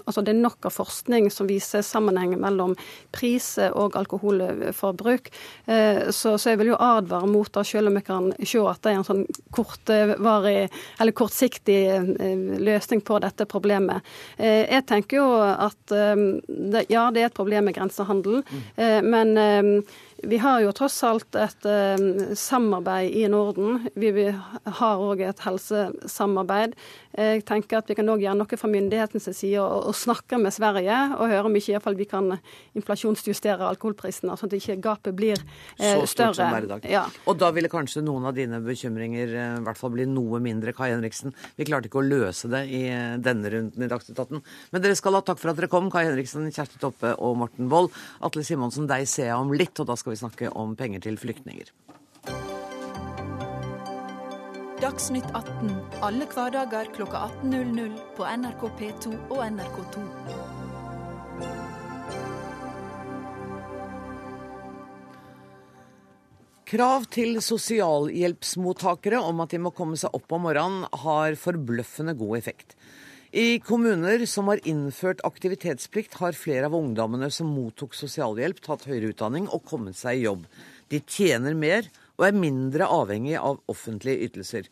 altså 0.04 0.22
Det 0.24 0.32
er 0.32 0.40
nok 0.40 0.66
av 0.68 0.74
forskning 0.74 1.28
som 1.32 1.48
viser 1.48 1.84
sammenheng 1.84 2.34
mellom 2.40 2.74
pris 3.14 3.54
og 3.66 3.96
alkoholforbruk. 3.98 5.30
Så, 5.64 6.34
så 6.38 6.52
jeg 6.52 6.60
vil 6.60 6.72
jo 6.72 6.80
advare 6.80 7.28
mot 7.30 7.50
det, 7.54 7.66
selv 7.68 7.90
om 7.90 7.98
jeg 7.98 8.06
kan 8.08 8.30
se 8.40 8.62
at 8.64 8.82
det 8.84 8.92
er 8.92 9.00
en 9.00 9.06
sånn 9.06 9.24
kort 9.54 9.92
kortvarig 10.24 10.68
eller 10.98 11.12
kortsiktig 11.12 11.86
eh, 11.90 12.36
løsning 12.58 13.00
på 13.00 13.18
dette 13.18 13.46
problemet. 13.46 14.02
Eh, 14.36 14.64
jeg 14.70 14.86
tenker 14.86 15.20
jo 15.20 15.28
at 15.42 15.92
eh, 15.92 16.16
ja, 16.88 17.10
det 17.10 17.22
er 17.22 17.26
et 17.28 17.36
problem 17.36 17.64
med 17.64 17.74
grensehandel, 17.76 18.42
mm. 18.42 19.04
men 19.04 19.82
vi 20.26 20.38
har 20.42 20.60
jo 20.64 20.72
tross 20.76 20.96
alt 21.06 21.36
et 21.38 21.66
uh, 21.68 22.34
samarbeid 22.38 23.14
i 23.14 23.24
Norden. 23.30 23.82
Vi, 23.94 24.10
vi 24.14 24.26
har 24.30 25.02
òg 25.02 25.22
et 25.24 25.42
helsesamarbeid. 25.44 26.76
Jeg 27.14 27.44
tenker 27.46 27.78
at 27.78 27.90
vi 27.90 27.94
kan 27.94 28.08
òg 28.10 28.24
gjøre 28.24 28.34
noe 28.40 28.58
fra 28.58 28.68
myndighetens 28.70 29.28
side 29.38 29.60
og, 29.62 29.90
og, 29.90 29.94
snakke 29.94 30.34
med 30.42 30.50
Sverige 30.54 30.96
og 31.14 31.30
høre 31.30 31.46
om 31.46 31.54
ikke 31.54 31.76
i 31.78 31.92
vi 31.94 32.06
kan 32.10 32.32
inflasjonsjustere 32.74 33.68
alkoholprisene, 33.68 34.34
sånn 34.34 34.50
at 34.50 34.56
ikke 34.58 34.80
gapet 34.82 35.14
blir 35.14 35.38
uh, 35.38 36.02
Så 36.02 36.08
større. 36.10 36.34
Som 36.40 36.50
hver 36.56 36.66
dag. 36.72 36.88
Ja. 36.90 37.04
Og 37.30 37.38
da 37.38 37.52
ville 37.54 37.70
kanskje 37.70 38.02
noen 38.02 38.26
av 38.26 38.34
dine 38.34 38.58
bekymringer 38.64 39.30
uh, 39.30 39.44
i 39.60 39.64
hvert 39.68 39.78
fall 39.78 39.94
bli 39.94 40.08
noe 40.10 40.42
mindre, 40.42 40.74
Kai 40.74 40.90
Henriksen. 40.90 41.36
Vi 41.54 41.68
klarte 41.68 41.90
ikke 41.90 42.02
å 42.02 42.06
løse 42.06 42.50
det 42.50 42.64
i 42.66 42.82
denne 43.22 43.52
runden 43.52 43.86
i 43.86 43.90
Dagsnytt 43.90 44.18
18. 44.18 44.42
Men 44.74 44.82
dere 44.82 44.98
skal 44.98 45.18
ha 45.18 45.22
takk 45.24 45.38
for 45.40 45.52
at 45.52 45.60
dere 45.60 45.70
kom, 45.70 45.92
Kai 45.92 46.06
Henriksen, 46.08 46.50
Kjersti 46.50 46.82
Toppe 46.82 47.14
og 47.22 47.38
Morten 47.44 47.70
Wold. 47.70 47.94
Atle 48.26 48.44
Simonsen, 48.46 48.88
deg 48.90 49.06
ser 49.10 49.30
jeg 49.30 49.38
om 49.38 49.54
litt, 49.54 49.78
og 49.80 49.88
da 49.88 49.96
skal 49.98 50.13
vi 50.13 50.13
snakke 50.20 50.50
om 50.54 50.76
penger 50.78 51.04
til 51.06 51.18
flyktninger. 51.20 51.70
Dagsnytt 54.82 55.30
18 55.32 55.70
alle 56.04 56.26
hverdager 56.28 56.90
klokka 56.92 57.28
18.00 57.44 57.94
på 58.18 58.26
NRK 58.28 58.64
P2 58.80 59.12
og 59.32 59.40
NRK2. 59.46 60.02
Krav 66.74 67.04
til 67.12 67.36
sosialhjelpsmottakere 67.44 69.20
om 69.22 69.42
at 69.44 69.52
de 69.54 69.60
må 69.62 69.70
komme 69.76 69.98
seg 70.00 70.16
opp 70.16 70.32
om 70.34 70.42
morgenen, 70.48 70.88
har 71.04 71.36
forbløffende 71.38 72.16
god 72.18 72.38
effekt. 72.40 72.74
I 73.34 73.58
kommuner 73.58 74.26
som 74.30 74.46
har 74.46 74.60
innført 74.62 75.18
aktivitetsplikt, 75.26 76.12
har 76.20 76.36
flere 76.38 76.68
av 76.68 76.74
ungdommene 76.78 77.26
som 77.34 77.48
mottok 77.50 77.96
sosialhjelp, 77.98 78.60
tatt 78.62 78.84
høyere 78.86 79.08
utdanning 79.10 79.48
og 79.50 79.64
kommet 79.66 79.98
seg 79.98 80.20
i 80.20 80.28
jobb. 80.28 80.44
De 80.86 81.00
tjener 81.02 81.56
mer 81.58 81.88
og 82.14 82.28
er 82.28 82.36
mindre 82.38 82.86
avhengig 82.86 83.34
av 83.40 83.58
offentlige 83.66 84.28
ytelser. 84.28 84.68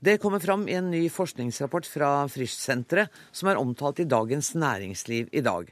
Det 0.00 0.16
kommer 0.22 0.40
fram 0.40 0.64
i 0.64 0.78
en 0.78 0.88
ny 0.94 1.02
forskningsrapport 1.12 1.90
fra 1.92 2.14
Frischsenteret, 2.32 3.12
som 3.36 3.52
er 3.52 3.60
omtalt 3.60 4.00
i 4.00 4.08
Dagens 4.08 4.54
Næringsliv 4.56 5.28
i 5.36 5.44
dag. 5.44 5.68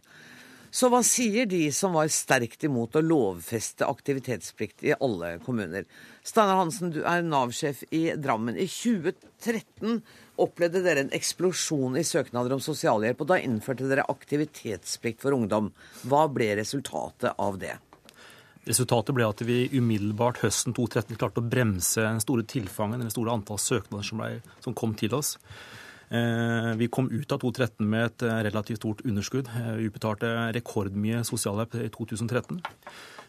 Så 0.74 0.90
hva 0.92 1.00
sier 1.06 1.48
de 1.48 1.62
som 1.72 1.96
var 1.96 2.12
sterkt 2.12 2.66
imot 2.68 2.98
å 2.98 3.06
lovfeste 3.06 3.88
aktivitetsplikt 3.88 4.84
i 4.84 4.92
alle 4.98 5.38
kommuner? 5.46 5.88
Steinar 6.20 6.60
Hansen, 6.60 6.92
du 6.92 7.06
er 7.08 7.24
Nav-sjef 7.24 7.86
i 7.94 8.08
Drammen. 8.20 8.58
I 8.60 8.68
2013 8.68 10.02
opplevde 10.40 10.82
dere 10.84 11.04
en 11.04 11.12
eksplosjon 11.14 11.98
i 12.00 12.04
søknader 12.06 12.56
om 12.56 12.62
sosialhjelp, 12.62 13.22
og 13.22 13.30
da 13.30 13.40
innførte 13.42 13.88
dere 13.90 14.06
aktivitetsplikt 14.10 15.22
for 15.22 15.36
ungdom. 15.36 15.72
Hva 16.08 16.26
ble 16.32 16.52
resultatet 16.58 17.36
av 17.38 17.58
det? 17.62 17.76
Resultatet 18.64 19.12
ble 19.12 19.26
at 19.28 19.42
vi 19.44 19.66
umiddelbart 19.76 20.40
høsten 20.40 20.72
2013 20.76 21.18
klarte 21.20 21.42
å 21.42 21.46
bremse 21.46 22.00
den 22.00 22.22
store 22.24 22.46
tilfangen, 22.48 23.00
eller 23.00 23.12
store 23.12 23.34
antall 23.36 23.60
søknader 23.60 24.06
som, 24.08 24.22
ble, 24.22 24.58
som 24.64 24.76
kom 24.76 24.96
til 24.98 25.16
oss. 25.18 25.34
Eh, 26.14 26.70
vi 26.76 26.88
kom 26.92 27.10
ut 27.10 27.32
av 27.32 27.40
2013 27.42 27.88
med 27.88 28.06
et 28.06 28.24
eh, 28.26 28.42
relativt 28.46 28.80
stort 28.80 29.02
underskudd. 29.04 29.48
Eh, 29.50 29.74
vi 29.80 29.88
utbetalte 29.88 30.30
rekordmye 30.56 31.24
sosialhjelp 31.26 31.76
i 31.80 31.90
2013. 31.94 32.60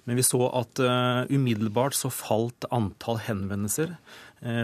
Men 0.06 0.20
vi 0.20 0.22
så 0.22 0.38
at 0.54 0.78
umiddelbart 1.34 1.96
så 1.98 2.12
falt 2.14 2.68
antall 2.70 3.18
henvendelser 3.26 3.96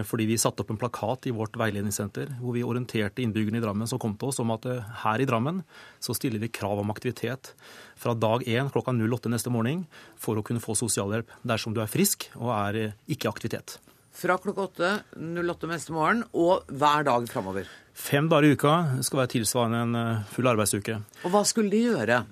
fordi 0.05 0.27
vi 0.29 0.39
satte 0.41 0.65
opp 0.65 0.73
en 0.73 0.79
plakat 0.81 1.29
i 1.31 1.35
vårt 1.35 1.55
veiledningssenter 1.57 2.35
hvor 2.41 2.57
vi 2.57 2.65
orienterte 2.67 3.23
innbyggerne 3.23 3.61
i 3.61 3.63
Drammen 3.63 3.89
som 3.89 4.01
kom 4.01 4.17
til 4.19 4.33
oss 4.33 4.41
om 4.43 4.51
at 4.53 4.67
eh, 4.69 4.91
her 5.05 5.23
i 5.23 5.27
Drammen 5.29 5.63
så 6.03 6.15
stiller 6.17 6.43
vi 6.43 6.51
krav 6.51 6.83
om 6.83 6.91
aktivitet 6.93 7.53
fra 8.01 8.13
dag 8.17 8.43
1 8.43 8.73
klokka 8.75 8.93
08 8.93 9.31
neste 9.31 9.53
morgen 9.53 9.85
for 10.19 10.38
å 10.38 10.43
kunne 10.45 10.63
få 10.63 10.75
sosialhjelp 10.77 11.31
dersom 11.47 11.73
du 11.73 11.81
er 11.81 11.91
frisk 11.91 12.27
og 12.35 12.51
er 12.57 12.81
ikke 13.07 13.21
ikke 13.21 13.31
aktivitet. 13.31 13.77
Fra 14.11 14.35
klokka 14.41 14.67
8 14.67 14.91
08 15.15 15.69
neste 15.71 15.95
morgen 15.95 16.25
og 16.33 16.67
hver 16.67 17.07
dag 17.07 17.27
framover? 17.31 17.69
Fem 17.93 18.27
dager 18.31 18.50
i 18.50 18.57
uka 18.57 18.75
skal 19.05 19.23
være 19.23 19.33
tilsvarende 19.38 19.81
en 19.85 20.25
full 20.31 20.50
arbeidsuke. 20.51 21.00
Og 21.25 21.33
hva 21.33 21.43
skulle 21.47 21.71
de 21.71 21.85
gjøre? 21.91 22.23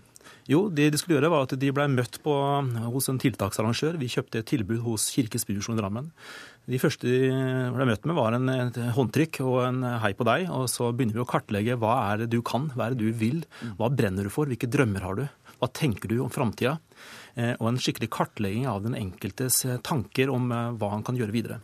Jo, 0.50 0.63
det 0.74 0.88
de 0.89 0.98
skulle 0.98 1.20
gjøre 1.20 1.29
var 1.29 1.46
at 1.46 1.53
de 1.62 1.70
ble 1.70 1.86
møtt 1.94 2.18
på, 2.25 2.34
hos 2.89 3.10
en 3.12 3.20
tiltaksarrangør. 3.22 4.00
Vi 4.01 4.10
kjøpte 4.10 4.41
et 4.41 4.48
tilbud 4.50 4.82
hos 4.82 5.06
Kirkes 5.13 5.46
Bymisjon 5.46 5.77
i 5.77 5.82
Drammen. 5.84 6.08
De 6.70 6.78
første 6.82 7.10
de 7.10 7.30
ble 7.74 7.88
møtt 7.90 8.04
med, 8.06 8.18
var 8.18 8.36
en, 8.38 8.50
håndtrykk 8.94 9.42
og 9.46 9.58
en 9.64 9.80
hei 10.04 10.12
på 10.18 10.28
deg. 10.28 10.50
Og 10.54 10.68
så 10.70 10.92
begynner 10.94 11.18
vi 11.18 11.24
å 11.24 11.30
kartlegge 11.30 11.78
hva 11.82 11.96
er 12.12 12.24
det 12.24 12.30
du 12.36 12.44
kan, 12.46 12.68
hva 12.76 12.88
er 12.88 12.98
det 12.98 13.08
du 13.08 13.16
vil, 13.18 13.42
hva 13.80 13.90
brenner 13.90 14.28
du 14.28 14.34
for, 14.34 14.50
hvilke 14.50 14.70
drømmer 14.70 15.08
har 15.08 15.18
du, 15.18 15.26
hva 15.60 15.72
tenker 15.74 16.12
du 16.12 16.20
om 16.24 16.30
framtida? 16.34 16.78
Eh, 17.40 17.56
og 17.58 17.72
en 17.72 17.80
skikkelig 17.82 18.12
kartlegging 18.14 18.68
av 18.70 18.84
den 18.86 18.98
enkeltes 18.98 19.64
eh, 19.68 19.80
tanker 19.86 20.32
om 20.34 20.50
eh, 20.54 20.70
hva 20.80 20.94
han 20.96 21.06
kan 21.06 21.18
gjøre 21.20 21.36
videre. 21.36 21.60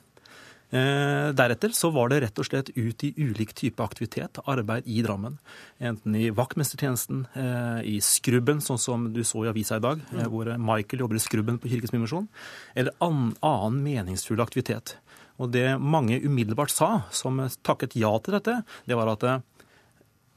Eh, 0.73 1.29
deretter 1.37 1.69
så 1.77 1.91
var 1.93 2.09
det 2.09 2.21
rett 2.23 2.39
og 2.41 2.47
slett 2.47 2.71
ut 2.73 3.03
i 3.05 3.11
ulik 3.17 3.53
type 3.57 3.83
aktivitet, 3.83 4.39
arbeid 4.49 4.87
i 4.89 5.01
Drammen. 5.05 5.37
Enten 5.79 6.15
i 6.17 6.31
vaktmestertjenesten, 6.33 7.25
eh, 7.35 7.81
i 7.95 7.99
skrubben, 8.01 8.61
sånn 8.61 8.81
som 8.81 9.13
du 9.13 9.21
så 9.23 9.45
i 9.45 9.49
avisa 9.49 9.77
i 9.77 9.79
dag, 9.85 10.01
eh, 10.13 10.25
hvor 10.25 10.45
Michael 10.57 11.01
jobber 11.01 11.15
i 11.15 11.19
skrubben 11.19 11.59
på 11.59 11.69
Kirkens 11.69 11.91
Bymisjon, 11.91 12.27
eller 12.75 12.93
annen 12.99 13.83
meningsfull 13.83 14.41
aktivitet. 14.41 14.95
Og 15.39 15.51
det 15.51 15.79
mange 15.79 16.19
umiddelbart 16.21 16.71
sa, 16.71 17.03
som 17.11 17.37
takket 17.63 17.95
ja 17.95 18.17
til 18.19 18.33
dette, 18.33 18.63
det 18.87 18.95
var 18.95 19.07
at 19.07 19.43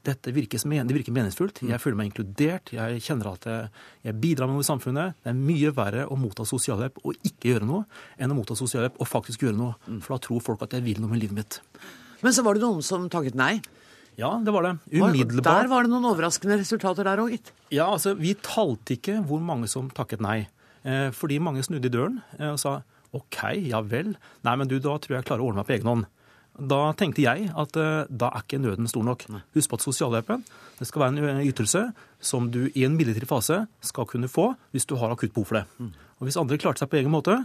dette 0.07 0.31
virker, 0.31 0.61
det 0.63 0.95
virker 0.95 1.15
meningsfullt. 1.15 1.61
Jeg 1.67 1.81
føler 1.83 1.97
meg 1.99 2.09
inkludert. 2.09 2.71
Jeg 2.71 3.01
kjenner 3.03 3.33
at 3.33 3.47
jeg, 3.49 3.71
jeg 4.07 4.15
bidrar 4.21 4.47
med 4.47 4.59
noe 4.59 4.63
i 4.63 4.69
samfunnet. 4.69 5.17
Det 5.23 5.33
er 5.33 5.39
mye 5.39 5.73
verre 5.75 6.05
å 6.07 6.17
motta 6.19 6.45
sosialhjelp 6.47 7.01
og 7.03 7.17
ikke 7.27 7.51
gjøre 7.51 7.67
noe, 7.67 7.83
enn 8.17 8.31
å 8.31 8.37
motta 8.37 8.55
sosialhjelp 8.57 8.99
og 8.99 9.09
faktisk 9.09 9.43
gjøre 9.43 9.59
noe. 9.59 9.75
For 9.99 10.15
da 10.15 10.21
tror 10.23 10.45
folk 10.45 10.63
at 10.65 10.77
jeg 10.77 10.85
vil 10.87 11.01
noe 11.03 11.11
med 11.11 11.23
livet 11.23 11.35
mitt. 11.41 11.59
Men 12.23 12.35
så 12.35 12.45
var 12.45 12.55
det 12.55 12.63
noen 12.63 12.85
som 12.85 13.09
takket 13.11 13.37
nei. 13.39 13.57
Ja, 14.19 14.33
det 14.43 14.51
var 14.51 14.65
det. 14.67 14.73
Der 14.91 15.69
var 15.71 15.85
det 15.85 15.91
noen 15.91 16.07
overraskende 16.09 16.57
resultater 16.59 17.07
der 17.07 17.21
òg, 17.23 17.35
gitt. 17.35 17.51
Ja, 17.71 17.87
altså, 17.87 18.15
Vi 18.19 18.33
talte 18.43 18.97
ikke 18.97 19.19
hvor 19.27 19.43
mange 19.43 19.69
som 19.71 19.91
takket 19.95 20.23
nei. 20.23 20.41
Eh, 20.83 21.09
fordi 21.15 21.39
mange 21.43 21.63
snudde 21.63 21.87
i 21.87 21.91
døren 21.91 22.21
eh, 22.39 22.51
og 22.53 22.59
sa 22.59 22.79
OK, 23.15 23.39
ja 23.67 23.81
vel. 23.83 24.13
Nei, 24.45 24.55
men 24.59 24.69
du, 24.69 24.77
da 24.79 24.95
tror 24.99 25.15
jeg 25.15 25.23
jeg 25.23 25.27
klarer 25.29 25.43
å 25.43 25.49
ordne 25.49 25.63
meg 25.63 25.69
på 25.69 25.75
egen 25.77 25.91
hånd. 25.91 26.09
Da 26.59 26.79
tenkte 26.99 27.23
jeg 27.23 27.49
at 27.55 27.77
eh, 27.79 28.09
da 28.09 28.31
er 28.33 28.43
ikke 28.43 28.59
nøden 28.61 28.89
stor 28.91 29.05
nok. 29.05 29.25
Husk 29.55 29.71
på 29.71 29.79
at 29.79 29.85
sosialhjelpen 29.85 30.43
det 30.79 30.87
skal 30.87 31.03
være 31.03 31.31
en 31.33 31.43
ytelse 31.43 31.85
som 32.23 32.49
du 32.51 32.65
i 32.71 32.85
en 32.87 32.95
midlertidig 32.95 33.29
fase 33.29 33.61
skal 33.83 34.07
kunne 34.09 34.29
få 34.31 34.51
hvis 34.75 34.87
du 34.87 34.95
har 34.99 35.11
akutt 35.11 35.33
behov 35.35 35.49
for 35.49 35.59
det. 35.59 35.91
Og 36.19 36.27
Hvis 36.27 36.39
andre 36.39 36.59
klarte 36.59 36.83
seg 36.83 36.91
på 36.91 36.99
egen 36.99 37.11
måte, 37.11 37.35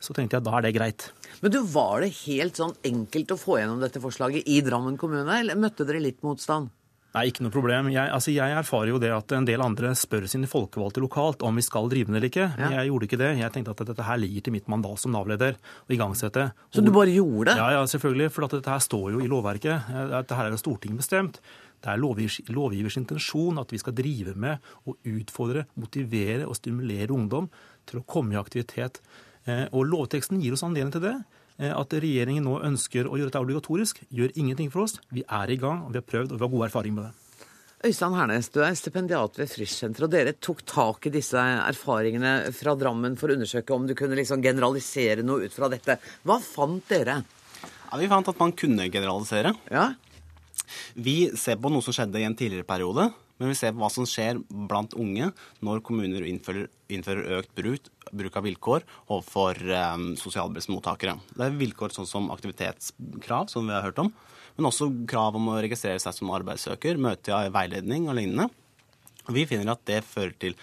så 0.00 0.12
tenkte 0.16 0.36
jeg 0.38 0.44
da 0.44 0.56
er 0.58 0.66
det 0.66 0.74
greit. 0.76 1.08
Men 1.40 1.52
du, 1.54 1.60
var 1.68 2.04
det 2.04 2.12
helt 2.24 2.60
sånn 2.60 2.74
enkelt 2.84 3.32
å 3.32 3.40
få 3.40 3.58
gjennom 3.60 3.80
dette 3.82 4.02
forslaget 4.02 4.48
i 4.48 4.60
Drammen 4.64 4.98
kommune, 5.00 5.28
eller 5.40 5.60
møtte 5.60 5.86
dere 5.88 6.02
litt 6.02 6.20
motstand? 6.24 6.72
Nei, 7.14 7.28
ikke 7.30 7.44
noe 7.46 7.52
problem. 7.54 7.88
Jeg, 7.94 8.10
altså, 8.10 8.32
jeg 8.34 8.56
erfarer 8.58 8.90
jo 8.90 8.98
det 8.98 9.12
at 9.14 9.32
en 9.36 9.44
del 9.46 9.62
andre 9.62 9.92
spør 9.94 10.24
sine 10.30 10.48
folkevalgte 10.50 10.98
lokalt 11.04 11.44
om 11.46 11.54
vi 11.54 11.62
skal 11.62 11.86
drive 11.92 12.08
den 12.10 12.16
eller 12.18 12.26
ikke. 12.26 12.48
Ja. 12.58 12.70
Jeg 12.80 12.90
gjorde 12.90 13.06
ikke 13.06 13.18
det. 13.20 13.28
Jeg 13.38 13.54
tenkte 13.54 13.70
at 13.76 13.82
dette 13.86 14.06
her 14.08 14.18
ligger 14.18 14.42
til 14.48 14.56
mitt 14.56 14.66
mandat 14.72 14.98
som 14.98 15.14
Nav-leder 15.14 15.54
å 15.54 15.94
igangsette. 15.94 16.48
Så 16.74 16.82
du 16.82 16.90
bare 16.90 17.14
gjorde 17.14 17.52
det? 17.52 17.58
Ja, 17.62 17.68
ja, 17.76 17.84
selvfølgelig. 17.86 18.32
For 18.34 18.48
at 18.48 18.56
dette 18.58 18.72
her 18.74 18.82
står 18.82 19.12
jo 19.14 19.22
i 19.22 19.30
lovverket. 19.30 19.92
Dette 20.10 20.40
her 20.40 20.48
er 20.48 20.56
jo 20.56 20.62
Stortinget 20.64 21.04
bestemt. 21.04 21.38
Det 21.84 21.92
er 21.92 22.00
lovgivers, 22.00 22.40
lovgivers 22.50 22.96
intensjon 22.98 23.60
at 23.60 23.70
vi 23.70 23.78
skal 23.78 23.94
drive 23.94 24.34
med 24.40 24.58
å 24.88 24.96
utfordre, 25.14 25.66
motivere 25.78 26.48
og 26.48 26.56
stimulere 26.58 27.12
ungdom 27.14 27.46
til 27.86 28.00
å 28.00 28.04
komme 28.08 28.34
i 28.34 28.40
aktivitet. 28.40 28.98
Eh, 29.46 29.66
Og 29.70 29.84
lovteksten 29.86 30.40
gir 30.42 30.56
oss 30.56 30.64
anledning 30.64 30.94
til 30.96 31.04
det. 31.04 31.14
Eh, 31.58 31.70
At 31.70 31.92
regjeringen 31.94 32.46
nå 32.46 32.58
ønsker 32.66 33.06
å 33.06 33.18
gjøre 33.18 33.30
dette 33.30 33.42
obligatorisk, 33.42 34.00
gjør 34.10 34.32
ingenting 34.34 34.72
for 34.72 34.86
oss. 34.86 34.98
Vi 35.14 35.22
er 35.22 35.52
i 35.54 35.58
gang, 35.60 35.84
og 35.84 35.94
vi 35.94 36.00
har 36.00 36.08
prøvd, 36.08 36.32
og 36.32 36.40
vi 36.40 36.46
har 36.46 36.54
god 36.56 36.66
erfaring 36.68 36.96
med 36.96 37.06
det. 37.08 37.12
Øystein 37.84 38.14
Hernes, 38.16 38.48
du 38.48 38.62
er 38.64 38.76
stipendiat 38.78 39.36
ved 39.36 39.50
Frischsenteret, 39.52 40.06
og 40.06 40.12
dere 40.14 40.32
tok 40.40 40.62
tak 40.64 41.04
i 41.04 41.12
disse 41.12 41.36
erfaringene 41.36 42.50
fra 42.56 42.72
Drammen 42.80 43.18
for 43.20 43.28
å 43.28 43.36
undersøke 43.36 43.76
om 43.76 43.84
du 43.86 43.92
kunne 43.98 44.16
liksom 44.16 44.40
generalisere 44.42 45.22
noe 45.26 45.44
ut 45.44 45.52
fra 45.52 45.68
dette. 45.68 45.98
Hva 46.24 46.38
fant 46.40 46.88
dere? 46.88 47.18
Ja, 47.60 47.98
vi 48.00 48.08
fant 48.08 48.30
at 48.32 48.40
man 48.40 48.56
kunne 48.56 48.88
generalisere. 48.88 49.52
Ja? 49.68 49.90
Vi 50.96 51.28
ser 51.36 51.60
på 51.60 51.68
noe 51.70 51.84
som 51.84 51.92
skjedde 51.92 52.22
i 52.22 52.24
en 52.24 52.38
tidligere 52.38 52.66
periode, 52.66 53.10
men 53.40 53.50
vi 53.50 53.56
ser 53.58 53.72
på 53.74 53.82
hva 53.82 53.90
som 53.90 54.06
skjer 54.08 54.38
blant 54.68 54.94
unge 54.98 55.30
når 55.64 55.82
kommuner 55.86 56.26
innfører, 56.28 56.68
innfører 56.92 57.40
økt 57.40 57.54
bruk, 57.58 57.88
bruk 58.14 58.38
av 58.38 58.46
vilkår 58.46 58.84
overfor 59.08 59.58
um, 59.64 60.06
sosialhjelpsmottakere. 60.20 61.16
Det 61.34 61.48
er 61.48 61.58
vilkår 61.58 61.94
sånn 61.96 62.08
som 62.08 62.30
aktivitetskrav, 62.34 63.50
som 63.50 63.66
vi 63.66 63.74
har 63.74 63.86
hørt 63.86 63.98
om, 64.02 64.12
men 64.54 64.70
også 64.70 64.90
krav 65.10 65.38
om 65.38 65.50
å 65.50 65.58
registrere 65.64 66.02
seg 66.02 66.14
som 66.14 66.30
arbeidssøker, 66.36 67.00
møte 67.00 67.34
i 67.34 67.50
veiledning 67.54 68.06
og 68.08 68.18
lignende. 68.20 68.48
Vi 69.34 69.46
finner 69.50 69.74
at 69.74 69.84
det 69.88 70.04
fører 70.06 70.34
til 70.38 70.56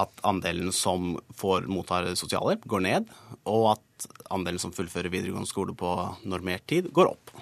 at 0.00 0.22
andelen 0.24 0.72
som 0.72 1.14
får 1.36 1.68
mottar 1.68 2.08
sosialhjelp, 2.16 2.64
går 2.68 2.84
ned, 2.86 3.08
og 3.48 3.74
at 3.74 4.06
andelen 4.32 4.60
som 4.60 4.72
fullfører 4.74 5.12
videregående 5.12 5.48
skole 5.48 5.76
på 5.76 5.90
normert 6.28 6.64
tid, 6.68 6.88
går 6.96 7.12
opp. 7.12 7.34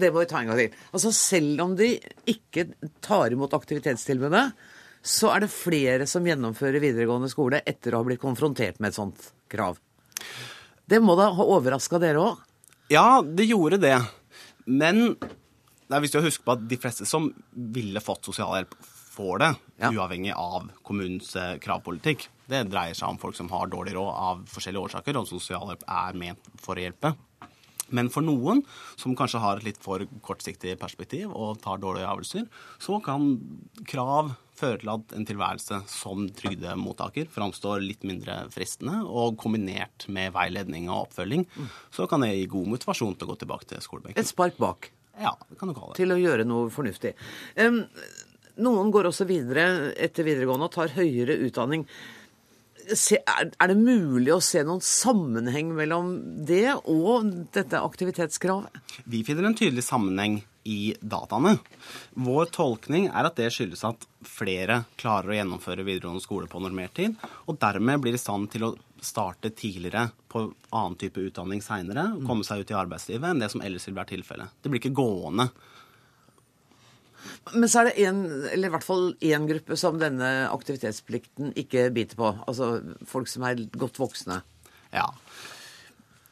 Det 0.00 0.10
må 0.14 0.22
vi 0.22 0.28
ta 0.30 0.40
en 0.42 0.50
gang 0.52 0.60
til. 0.60 0.78
Altså 0.94 1.12
Selv 1.16 1.60
om 1.64 1.74
de 1.78 1.90
ikke 2.30 2.68
tar 3.04 3.34
imot 3.34 3.54
aktivitetstilbudet, 3.56 4.44
så 5.04 5.34
er 5.34 5.44
det 5.44 5.50
flere 5.52 6.06
som 6.08 6.24
gjennomfører 6.24 6.80
videregående 6.80 7.28
skole 7.32 7.60
etter 7.68 7.92
å 7.92 8.00
ha 8.00 8.06
blitt 8.08 8.22
konfrontert 8.22 8.78
med 8.80 8.92
et 8.92 8.96
sånt 8.98 9.26
krav. 9.52 9.76
Det 10.88 11.00
må 11.04 11.16
da 11.18 11.30
ha 11.36 11.46
overraska 11.56 12.00
dere 12.00 12.22
òg? 12.22 12.40
Ja, 12.92 13.20
det 13.24 13.46
gjorde 13.48 13.80
det. 13.82 13.98
Men 14.64 15.16
det 15.20 15.92
er 15.98 16.04
viktig 16.04 16.20
å 16.20 16.24
huske 16.24 16.44
på 16.46 16.54
at 16.56 16.64
de 16.68 16.78
fleste 16.80 17.04
som 17.08 17.28
ville 17.52 18.00
fått 18.04 18.24
sosialhjelp, 18.30 18.72
får 19.14 19.38
det, 19.38 19.48
Ja. 19.78 19.90
uavhengig 19.94 20.32
av 20.34 20.70
kommunens 20.82 21.36
eh, 21.36 21.52
kravpolitikk. 21.62 22.24
Det 22.50 22.64
dreier 22.66 22.96
seg 22.98 23.12
om 23.12 23.18
folk 23.22 23.36
som 23.36 23.46
har 23.52 23.68
dårlig 23.70 23.92
råd 23.94 24.10
av 24.10 24.40
forskjellige 24.50 24.88
årsaker, 24.88 25.16
og 25.20 25.28
sosialhjelp 25.28 25.84
er 25.86 26.18
ment 26.18 26.48
for 26.64 26.74
å 26.74 26.82
hjelpe. 26.82 27.12
Men 27.94 28.10
for 28.12 28.26
noen 28.26 28.62
som 29.00 29.14
kanskje 29.18 29.42
har 29.42 29.60
et 29.60 29.68
litt 29.68 29.80
for 29.82 30.02
kortsiktig 30.26 30.76
perspektiv 30.80 31.32
og 31.32 31.60
tar 31.64 31.80
dårlige 31.82 32.08
avgjørelser, 32.10 32.48
så 32.82 32.98
kan 33.04 33.36
krav 33.88 34.34
føre 34.54 34.78
til 34.82 34.90
at 34.92 35.14
en 35.16 35.26
tilværelse 35.26 35.80
som 35.90 36.26
trygdemottaker 36.38 37.30
framstår 37.34 37.82
litt 37.82 38.04
mindre 38.06 38.44
fristende, 38.54 39.00
og 39.02 39.38
kombinert 39.40 40.06
med 40.14 40.34
veiledning 40.36 40.86
og 40.90 41.08
oppfølging, 41.08 41.46
så 41.94 42.06
kan 42.10 42.22
det 42.22 42.34
gi 42.36 42.44
god 42.52 42.70
motivasjon 42.76 43.16
til 43.18 43.26
å 43.26 43.32
gå 43.32 43.40
tilbake 43.42 43.70
til 43.72 43.82
skolebenken. 43.82 44.20
Et 44.22 44.30
spark 44.30 44.60
bak 44.62 44.92
Ja, 45.18 45.34
det 45.48 45.58
kan 45.58 45.70
du 45.70 45.74
kalle 45.74 45.92
det. 45.92 45.98
til 45.98 46.14
å 46.14 46.20
gjøre 46.20 46.46
noe 46.46 46.70
fornuftig. 46.74 47.14
Um, 47.58 47.82
noen 48.62 48.92
går 48.94 49.10
også 49.10 49.26
videre 49.26 49.92
etter 49.98 50.26
videregående 50.26 50.68
og 50.68 50.74
tar 50.74 50.94
høyere 50.94 51.34
utdanning. 51.48 51.86
Er, 52.84 53.68
det 53.68 53.76
mulig 53.78 54.32
å 54.34 54.42
se 54.44 54.60
noen 54.66 54.82
sammenheng 54.84 55.70
mellom 55.76 56.14
det 56.46 56.74
og 56.84 57.30
dette 57.54 57.80
aktivitetskravet? 57.80 58.82
Vi 59.08 59.22
finner 59.24 59.48
en 59.48 59.56
tydelig 59.56 59.86
sammenheng 59.86 60.42
i 60.64 60.94
dataene. 61.00 61.58
Vår 62.16 62.48
tolkning 62.52 63.10
er 63.10 63.28
at 63.28 63.36
det 63.36 63.50
skyldes 63.52 63.84
at 63.88 64.06
flere 64.24 64.82
klarer 65.00 65.32
å 65.32 65.38
gjennomføre 65.38 65.84
videregående 65.84 66.24
skole 66.24 66.48
på 66.48 66.62
normert 66.64 66.96
tid, 66.96 67.16
og 67.48 67.60
dermed 67.60 68.00
blir 68.04 68.16
i 68.16 68.20
stand 68.20 68.50
til 68.52 68.68
å 68.68 68.74
starte 69.04 69.52
tidligere 69.52 70.08
på 70.32 70.46
annen 70.72 70.96
type 71.00 71.20
utdanning 71.20 71.60
seinere, 71.64 72.06
komme 72.24 72.46
seg 72.46 72.64
ut 72.64 72.72
i 72.72 72.78
arbeidslivet, 72.80 73.28
enn 73.28 73.42
det 73.44 73.50
som 73.52 73.64
ellers 73.64 73.84
vil 73.88 73.98
være 73.98 74.14
tilfellet. 74.14 74.56
Det 74.62 74.72
blir 74.72 74.80
ikke 74.80 74.96
gående. 74.96 75.50
Men 77.54 77.68
så 77.70 77.82
er 77.82 77.90
det 77.90 78.06
en, 78.08 78.22
eller 78.50 78.68
i 78.68 78.74
hvert 78.74 78.86
fall 78.86 79.10
én 79.24 79.48
gruppe 79.48 79.78
som 79.80 79.98
denne 80.00 80.30
aktivitetsplikten 80.50 81.52
ikke 81.60 81.88
biter 81.94 82.18
på. 82.20 82.30
Altså 82.48 82.78
folk 83.08 83.30
som 83.30 83.46
er 83.48 83.64
godt 83.78 84.00
voksne. 84.02 84.40
Ja. 84.94 85.08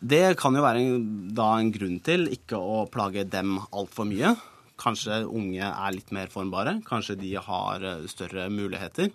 Det 0.03 0.25
kan 0.41 0.57
jo 0.59 0.65
være 0.65 0.83
en, 0.83 1.03
da 1.37 1.53
en 1.61 1.71
grunn 1.75 2.01
til 2.03 2.27
ikke 2.35 2.59
å 2.59 2.85
plage 2.91 3.23
dem 3.31 3.61
altfor 3.71 4.09
mye. 4.09 4.35
Kanskje 4.83 5.23
unge 5.29 5.63
er 5.63 5.95
litt 5.95 6.11
mer 6.15 6.31
formbare. 6.33 6.81
Kanskje 6.89 7.21
de 7.21 7.37
har 7.39 7.85
eh, 7.87 8.09
større 8.11 8.49
muligheter. 8.51 9.13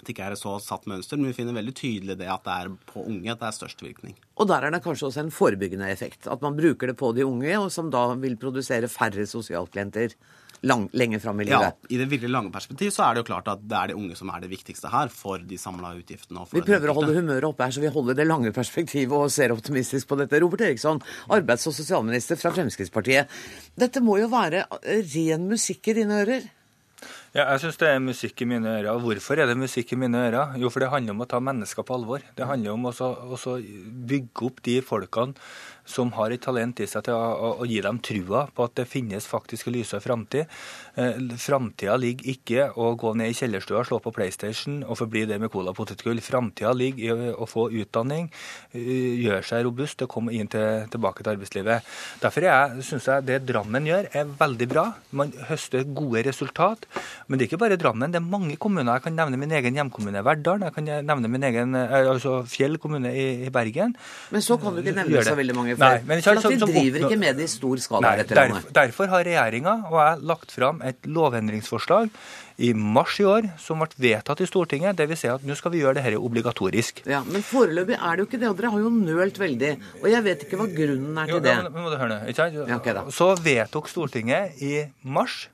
Det 0.00 0.14
ikke 0.14 0.30
er 0.30 0.34
et 0.34 0.40
så 0.40 0.54
satt 0.64 0.86
mønster, 0.88 1.18
men 1.20 1.28
vi 1.28 1.36
finner 1.36 1.54
veldig 1.54 1.74
tydelig 1.76 2.16
det 2.18 2.28
at 2.32 2.44
det 2.46 2.54
er 2.56 2.70
på 2.88 3.02
unge 3.04 3.30
at 3.30 3.42
det 3.42 3.50
er 3.50 3.56
størst 3.58 3.82
virkning. 3.84 4.16
Og 4.40 4.48
der 4.48 4.64
er 4.64 4.72
det 4.72 4.80
kanskje 4.84 5.10
også 5.10 5.24
en 5.26 5.34
forebyggende 5.34 5.90
effekt. 5.92 6.24
At 6.32 6.42
man 6.42 6.56
bruker 6.56 6.90
det 6.90 6.96
på 6.98 7.12
de 7.16 7.26
unge, 7.28 7.52
og 7.60 7.68
som 7.74 7.90
da 7.92 8.06
vil 8.18 8.38
produsere 8.40 8.88
færre 8.90 9.26
sosialklienter 9.28 10.16
lang, 10.62 10.88
lenge 10.92 11.20
fram 11.20 11.40
i 11.40 11.44
Ja. 11.48 11.72
I 11.88 11.96
det 11.96 12.08
virkelig 12.08 12.30
lange 12.30 12.52
perspektiv 12.52 12.90
så 12.90 13.08
er 13.08 13.14
det 13.14 13.24
jo 13.24 13.32
klart 13.32 13.48
at 13.48 13.66
det 13.66 13.76
er 13.76 13.86
de 13.88 13.94
unge 13.94 14.16
som 14.16 14.28
er 14.30 14.40
det 14.40 14.50
viktigste 14.50 14.90
her 14.90 15.08
for 15.08 15.38
de 15.38 15.56
samla 15.56 15.94
utgiftene. 15.96 16.40
og 16.40 16.48
for 16.48 16.60
Vi 16.60 16.66
prøver 16.66 16.90
å 16.90 16.94
holde 16.94 17.14
humøret 17.16 17.44
oppe 17.48 17.64
her, 17.64 17.70
så 17.70 17.80
vi 17.80 17.88
holder 17.88 18.14
det 18.14 18.26
lange 18.26 18.52
perspektivet 18.52 19.12
og 19.12 19.30
ser 19.30 19.50
optimistisk 19.50 20.06
på 20.06 20.18
dette. 20.18 20.40
Robert 20.40 20.60
Eriksson, 20.60 21.00
arbeids- 21.28 21.66
og 21.66 21.74
sosialminister 21.74 22.36
fra 22.36 22.50
Fremskrittspartiet. 22.50 23.26
Dette 23.76 24.00
må 24.00 24.18
jo 24.20 24.28
være 24.28 24.66
ren 25.14 25.48
musikk 25.48 25.88
i 25.88 25.92
dine 25.94 26.24
ører? 26.24 26.48
Ja, 27.32 27.44
jeg 27.52 27.60
syns 27.62 27.78
det 27.78 27.88
er 27.88 28.00
musikk 28.02 28.42
i 28.42 28.46
mine 28.50 28.66
ører. 28.66 28.88
Og 28.96 29.04
hvorfor 29.06 29.38
er 29.38 29.46
det 29.46 29.56
musikk 29.56 29.92
i 29.94 29.96
mine 29.96 30.18
ører? 30.18 30.58
Jo, 30.58 30.68
for 30.68 30.80
det 30.82 30.90
handler 30.90 31.14
om 31.14 31.22
å 31.22 31.28
ta 31.30 31.38
mennesker 31.38 31.86
på 31.86 31.94
alvor. 31.94 32.20
Det 32.36 32.44
handler 32.44 32.72
om 32.72 32.82
å 32.90 32.92
så- 32.92 33.16
å 33.16 33.38
så 33.38 33.54
bygge 33.62 34.42
opp 34.42 34.60
de 34.62 34.80
folkene 34.80 35.34
som 35.84 36.12
har 36.16 36.30
et 36.30 36.42
talent 36.42 36.80
i 36.80 36.88
seg 36.88 37.04
til 37.06 37.16
å, 37.16 37.20
å, 37.34 37.50
å 37.62 37.68
gi 37.68 37.80
dem 37.84 38.00
trua 38.04 38.46
på 38.54 38.66
at 38.66 38.76
det 38.78 38.88
finnes 38.90 39.26
faktisk 39.26 39.68
en 39.68 39.76
lysere 39.76 40.04
framtid. 40.04 40.50
Eh, 41.00 41.18
Framtida 41.40 41.96
ligger 42.00 42.30
ikke 42.32 42.66
å 42.78 42.92
gå 42.98 43.12
ned 43.18 43.32
i 43.32 43.36
kjellerstua, 43.36 43.84
slå 43.86 44.00
på 44.02 44.12
PlayStation 44.14 44.80
og 44.84 44.98
forbli 45.00 45.24
det 45.30 45.40
med 45.42 45.52
cola 45.52 45.72
og 45.72 45.78
potetgull. 45.78 46.20
Framtida 46.24 46.72
ligger 46.76 47.24
i 47.30 47.32
å 47.32 47.48
få 47.48 47.68
utdanning, 47.82 48.30
eh, 48.72 49.20
gjøre 49.24 49.42
seg 49.46 49.64
robust 49.66 50.02
og 50.02 50.10
komme 50.12 50.34
inn 50.36 50.50
til, 50.50 50.86
tilbake 50.90 51.24
til 51.24 51.34
arbeidslivet. 51.34 51.86
Derfor 52.22 52.48
syns 52.84 53.08
jeg 53.08 53.26
det 53.26 53.40
Drammen 53.50 53.86
gjør, 53.86 54.08
er 54.14 54.24
veldig 54.38 54.68
bra. 54.70 54.84
Man 55.16 55.32
høster 55.48 55.84
gode 55.84 56.24
resultat. 56.26 56.86
Men 57.26 57.38
det 57.38 57.46
er 57.46 57.50
ikke 57.50 57.62
bare 57.64 57.78
Drammen, 57.80 58.12
det 58.12 58.20
er 58.20 58.26
mange 58.26 58.56
kommuner. 58.56 58.98
Jeg 58.98 59.08
kan 59.08 59.16
nevne 59.16 59.38
min 59.40 59.50
egen 59.50 59.74
hjemkommune 59.78 60.22
Verdal. 60.24 60.60
Jeg 60.66 60.74
kan 60.76 60.84
nevne 60.84 61.30
min 61.30 61.46
egen 61.46 61.74
eh, 61.74 61.96
altså 62.10 62.40
Fjell 62.50 62.78
kommune 62.82 63.12
i, 63.14 63.46
i 63.46 63.50
Bergen. 63.50 63.94
Men 64.30 64.42
så 64.42 64.58
kan 64.60 64.74
du 64.74 64.82
ikke 64.82 64.96
nevne 64.98 65.24
så 65.24 65.36
veldig 65.38 65.56
mange 65.56 65.69
Nei, 65.76 65.88
flere. 65.98 66.06
men 66.06 66.18
ikke 66.18 66.34
For 66.34 66.40
sant, 66.42 66.62
at 66.62 66.68
vi 66.68 66.74
driver 66.80 67.06
ikke 67.08 67.18
med 67.18 67.36
det 67.36 67.44
i 67.44 67.52
stor 67.52 67.76
skala 67.84 68.00
Nei, 68.08 68.12
i 68.14 68.22
dette 68.22 68.34
derfor, 68.34 68.54
landet. 68.54 68.72
derfor 68.80 69.06
har 69.14 69.24
regjeringa 69.24 69.74
og 69.90 69.96
jeg 70.00 70.22
lagt 70.32 70.50
fram 70.56 70.80
et 70.82 71.06
lovendringsforslag 71.06 72.10
i 72.60 72.72
mars 72.76 73.14
i 73.20 73.24
år 73.24 73.46
som 73.58 73.80
ble 73.80 73.88
vedtatt 73.96 74.40
i 74.44 74.46
Stortinget. 74.50 74.98
Vil 75.08 75.16
si 75.16 75.28
at 75.32 75.44
nå 75.48 75.54
skal 75.56 75.72
vi 75.72 75.80
gjøre 75.80 75.94
det 75.96 76.02
dette 76.04 76.18
obligatorisk. 76.20 77.02
Ja, 77.08 77.22
Men 77.24 77.40
foreløpig 77.42 77.96
er 77.96 78.16
det 78.16 78.24
jo 78.24 78.26
ikke 78.28 78.40
det, 78.42 78.48
og 78.50 78.58
dere 78.58 78.70
har 78.74 78.82
jo 78.84 78.90
nølt 78.90 79.38
veldig. 79.40 79.70
Og 80.02 80.10
jeg 80.12 80.24
vet 80.26 80.44
ikke 80.44 80.58
hva 80.60 80.66
grunnen 80.68 81.16
er 81.22 81.30
Jo, 81.32 81.38
til 81.38 81.46
det. 81.46 81.54
ja, 81.56 81.62
men 81.70 81.82
må 81.86 81.88
du 81.92 81.96
høre 81.96 82.10
nå, 82.12 82.18
ikke 82.28 82.36
sant? 82.42 82.58
Ja, 82.68 82.76
okay, 82.76 82.92
da. 82.98 83.06
Så 83.10 83.30
vedtok 83.40 83.88
Stortinget 83.88 84.60
i 84.60 84.84
mars 85.04 85.48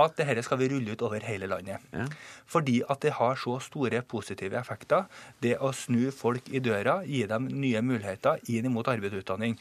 at 0.00 0.16
dette 0.18 0.42
skal 0.46 0.60
vi 0.60 0.68
rulle 0.72 0.94
ut 0.94 1.02
over 1.06 1.24
hele 1.26 1.48
landet. 1.50 1.82
Ja. 1.94 2.06
Fordi 2.50 2.80
at 2.90 3.02
det 3.04 3.14
har 3.18 3.38
så 3.40 3.58
store 3.62 4.02
positive 4.02 4.58
effekter. 4.58 5.06
Det 5.42 5.56
å 5.60 5.72
snu 5.74 6.10
folk 6.14 6.50
i 6.50 6.62
døra, 6.64 7.00
gi 7.06 7.24
dem 7.30 7.48
nye 7.50 7.82
muligheter 7.84 8.42
inn 8.50 8.72
mot 8.74 8.88
arbeid 8.90 9.14
og 9.14 9.24
utdanning. 9.24 9.58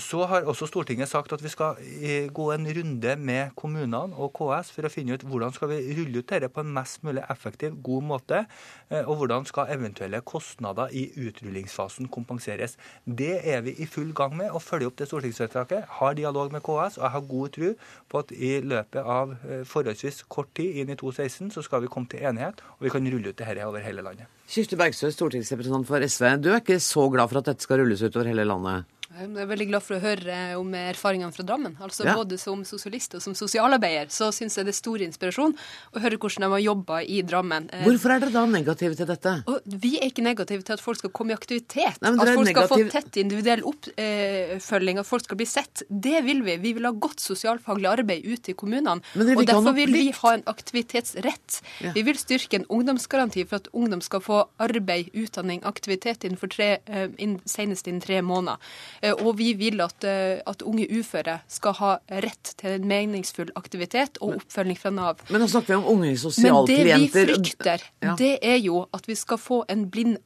Så 0.00 0.24
har 0.30 0.46
også 0.48 0.66
Stortinget 0.70 1.10
sagt 1.10 1.32
at 1.34 1.42
vi 1.42 1.50
skal 1.52 1.78
eh, 1.80 2.28
gå 2.32 2.46
en 2.54 2.66
runde 2.76 3.16
med 3.16 3.54
kommunene 3.58 4.16
og 4.16 4.32
KS 4.36 4.72
for 4.74 4.86
å 4.86 4.90
finne 4.92 5.16
ut 5.16 5.24
hvordan 5.26 5.54
skal 5.54 5.70
vi 5.72 5.80
rulle 5.98 6.22
ut 6.22 6.28
dette 6.28 6.50
på 6.52 6.62
en 6.62 6.72
mest 6.74 7.02
mulig 7.06 7.24
effektiv, 7.32 7.76
god 7.84 8.06
måte, 8.08 8.42
eh, 8.90 9.02
og 9.02 9.20
hvordan 9.20 9.46
skal 9.48 9.72
eventuelle 9.74 10.22
kostnader 10.26 10.92
i 10.96 11.06
utrullingsfasen 11.20 12.10
kompenseres. 12.12 12.76
Det 13.06 13.34
er 13.42 13.64
vi 13.66 13.76
i 13.82 13.88
full 13.90 14.12
gang 14.16 14.36
med 14.38 14.52
å 14.54 14.62
følge 14.62 14.90
opp 14.90 15.00
det 15.00 15.10
stortingsvedtaket. 15.10 15.88
Har 15.98 16.18
dialog 16.18 16.52
med 16.54 16.64
KS, 16.64 17.00
og 17.00 17.06
jeg 17.06 17.14
har 17.16 17.30
god 17.34 17.56
tro 17.56 17.72
på 18.08 18.22
at 18.22 18.36
i 18.36 18.52
løpet 18.64 19.02
av 19.18 19.36
eh, 19.48 19.64
forholdsvis 19.68 20.24
kort 20.32 20.54
tid 20.58 20.82
inn 20.82 20.94
i 20.94 20.98
2016 20.98 21.52
så 21.56 21.66
skal 21.66 21.84
vi 21.84 21.92
komme 21.92 22.10
til 22.12 22.24
enighet, 22.28 22.62
og 22.78 22.86
vi 22.86 22.94
kan 22.94 23.12
rulle 23.14 23.32
ut 23.32 23.38
dette 23.38 23.66
over 23.66 23.82
hele 23.84 24.04
landet. 24.04 24.41
Kirsti 24.48 24.76
Bergstø, 24.76 25.10
stortingsrepresentant 25.14 25.86
for 25.88 26.02
SV. 26.04 26.26
Du 26.42 26.50
er 26.52 26.60
ikke 26.60 26.80
så 26.82 27.06
glad 27.12 27.30
for 27.30 27.40
at 27.40 27.52
dette 27.52 27.64
skal 27.64 27.80
rulles 27.80 28.02
utover 28.04 28.28
hele 28.32 28.44
landet? 28.48 28.88
Jeg 29.12 29.28
er 29.28 29.48
veldig 29.50 29.66
glad 29.68 29.84
for 29.84 29.98
å 29.98 30.00
høre 30.00 30.36
om 30.56 30.70
erfaringene 30.72 31.34
fra 31.36 31.44
Drammen. 31.44 31.74
Altså 31.84 32.06
Ja. 32.06 32.14
Både 32.16 32.38
som 32.40 32.62
sosialist 32.64 33.12
og 33.14 33.20
som 33.20 33.34
sosialarbeider 33.36 34.08
så 34.08 34.30
syns 34.32 34.56
jeg 34.56 34.64
det 34.64 34.72
er 34.72 34.78
stor 34.78 35.02
inspirasjon 35.04 35.52
å 35.92 36.00
høre 36.00 36.16
hvordan 36.16 36.46
de 36.46 36.48
har 36.48 36.62
jobba 36.64 37.02
i 37.04 37.20
Drammen. 37.20 37.68
Eh, 37.72 37.84
Hvorfor 37.84 38.14
er 38.14 38.22
dere 38.24 38.32
da 38.32 38.46
negative 38.48 38.96
til 38.96 39.06
dette? 39.10 39.34
Og 39.52 39.60
vi 39.66 39.98
er 39.98 40.08
ikke 40.08 40.24
negative 40.24 40.64
til 40.64 40.72
at 40.72 40.80
folk 40.80 40.96
skal 40.96 41.12
komme 41.12 41.34
i 41.34 41.36
aktivitet. 41.36 42.00
Nei, 42.00 42.14
at 42.14 42.24
folk 42.24 42.46
negativ... 42.48 42.56
skal 42.56 42.68
få 42.72 42.90
tett 42.94 43.20
individuell 43.20 43.62
oppfølging, 43.68 44.98
at 44.98 45.06
folk 45.06 45.24
skal 45.28 45.40
bli 45.42 45.48
sett. 45.52 45.84
Det 45.90 46.24
vil 46.24 46.40
vi. 46.42 46.56
Vi 46.64 46.72
vil 46.72 46.88
ha 46.88 46.92
godt 46.96 47.20
sosialfaglig 47.20 47.90
arbeid 47.92 48.24
ute 48.24 48.54
i 48.54 48.56
kommunene. 48.56 49.04
Og 49.12 49.44
derfor 49.44 49.76
vil 49.76 49.92
vi 49.92 50.06
ha 50.22 50.34
en 50.38 50.46
aktivitetsrett. 50.48 51.60
Ja. 51.84 51.92
Vi 51.92 52.06
vil 52.08 52.16
styrke 52.16 52.62
en 52.62 52.66
ungdomsgaranti 52.72 53.44
for 53.44 53.60
at 53.60 53.68
ungdom 53.76 54.00
skal 54.00 54.24
få 54.24 54.31
arbeid, 54.62 55.10
utdanning, 55.14 55.62
aktivitet 55.68 56.24
innenfor 56.26 56.50
tre, 56.52 56.68
eh, 56.86 57.08
inn, 57.18 57.38
senest 57.46 57.88
innen 57.90 58.02
tre 58.02 58.20
måneder. 58.22 58.56
Eh, 59.02 59.12
Og 59.22 59.38
vi 59.38 59.52
vil 59.54 59.80
at, 59.80 60.04
eh, 60.04 60.40
at 60.46 60.62
unge 60.62 60.86
uføre 60.90 61.40
skal 61.48 61.72
ha 61.72 61.96
rett 62.10 62.54
til 62.58 62.70
en 62.76 62.88
meningsfull 62.88 63.50
aktivitet 63.56 64.18
og 64.20 64.36
oppfølging 64.40 64.78
fra 64.78 64.90
Nav. 64.90 65.22
Men 65.30 65.40
nå 65.40 65.48
snakker 65.48 65.74
vi 65.74 65.80
om 65.80 65.84
unge 65.96 66.12
Men 66.42 66.66
det 66.66 66.84
vi 66.84 67.08
frykter, 67.08 67.82
det 68.18 68.38
er 68.42 68.58
jo 68.58 68.86
at 68.92 69.06
vi 69.06 69.14
skal 69.14 69.38
få 69.38 69.64
en 69.68 69.90
blind 69.90 70.18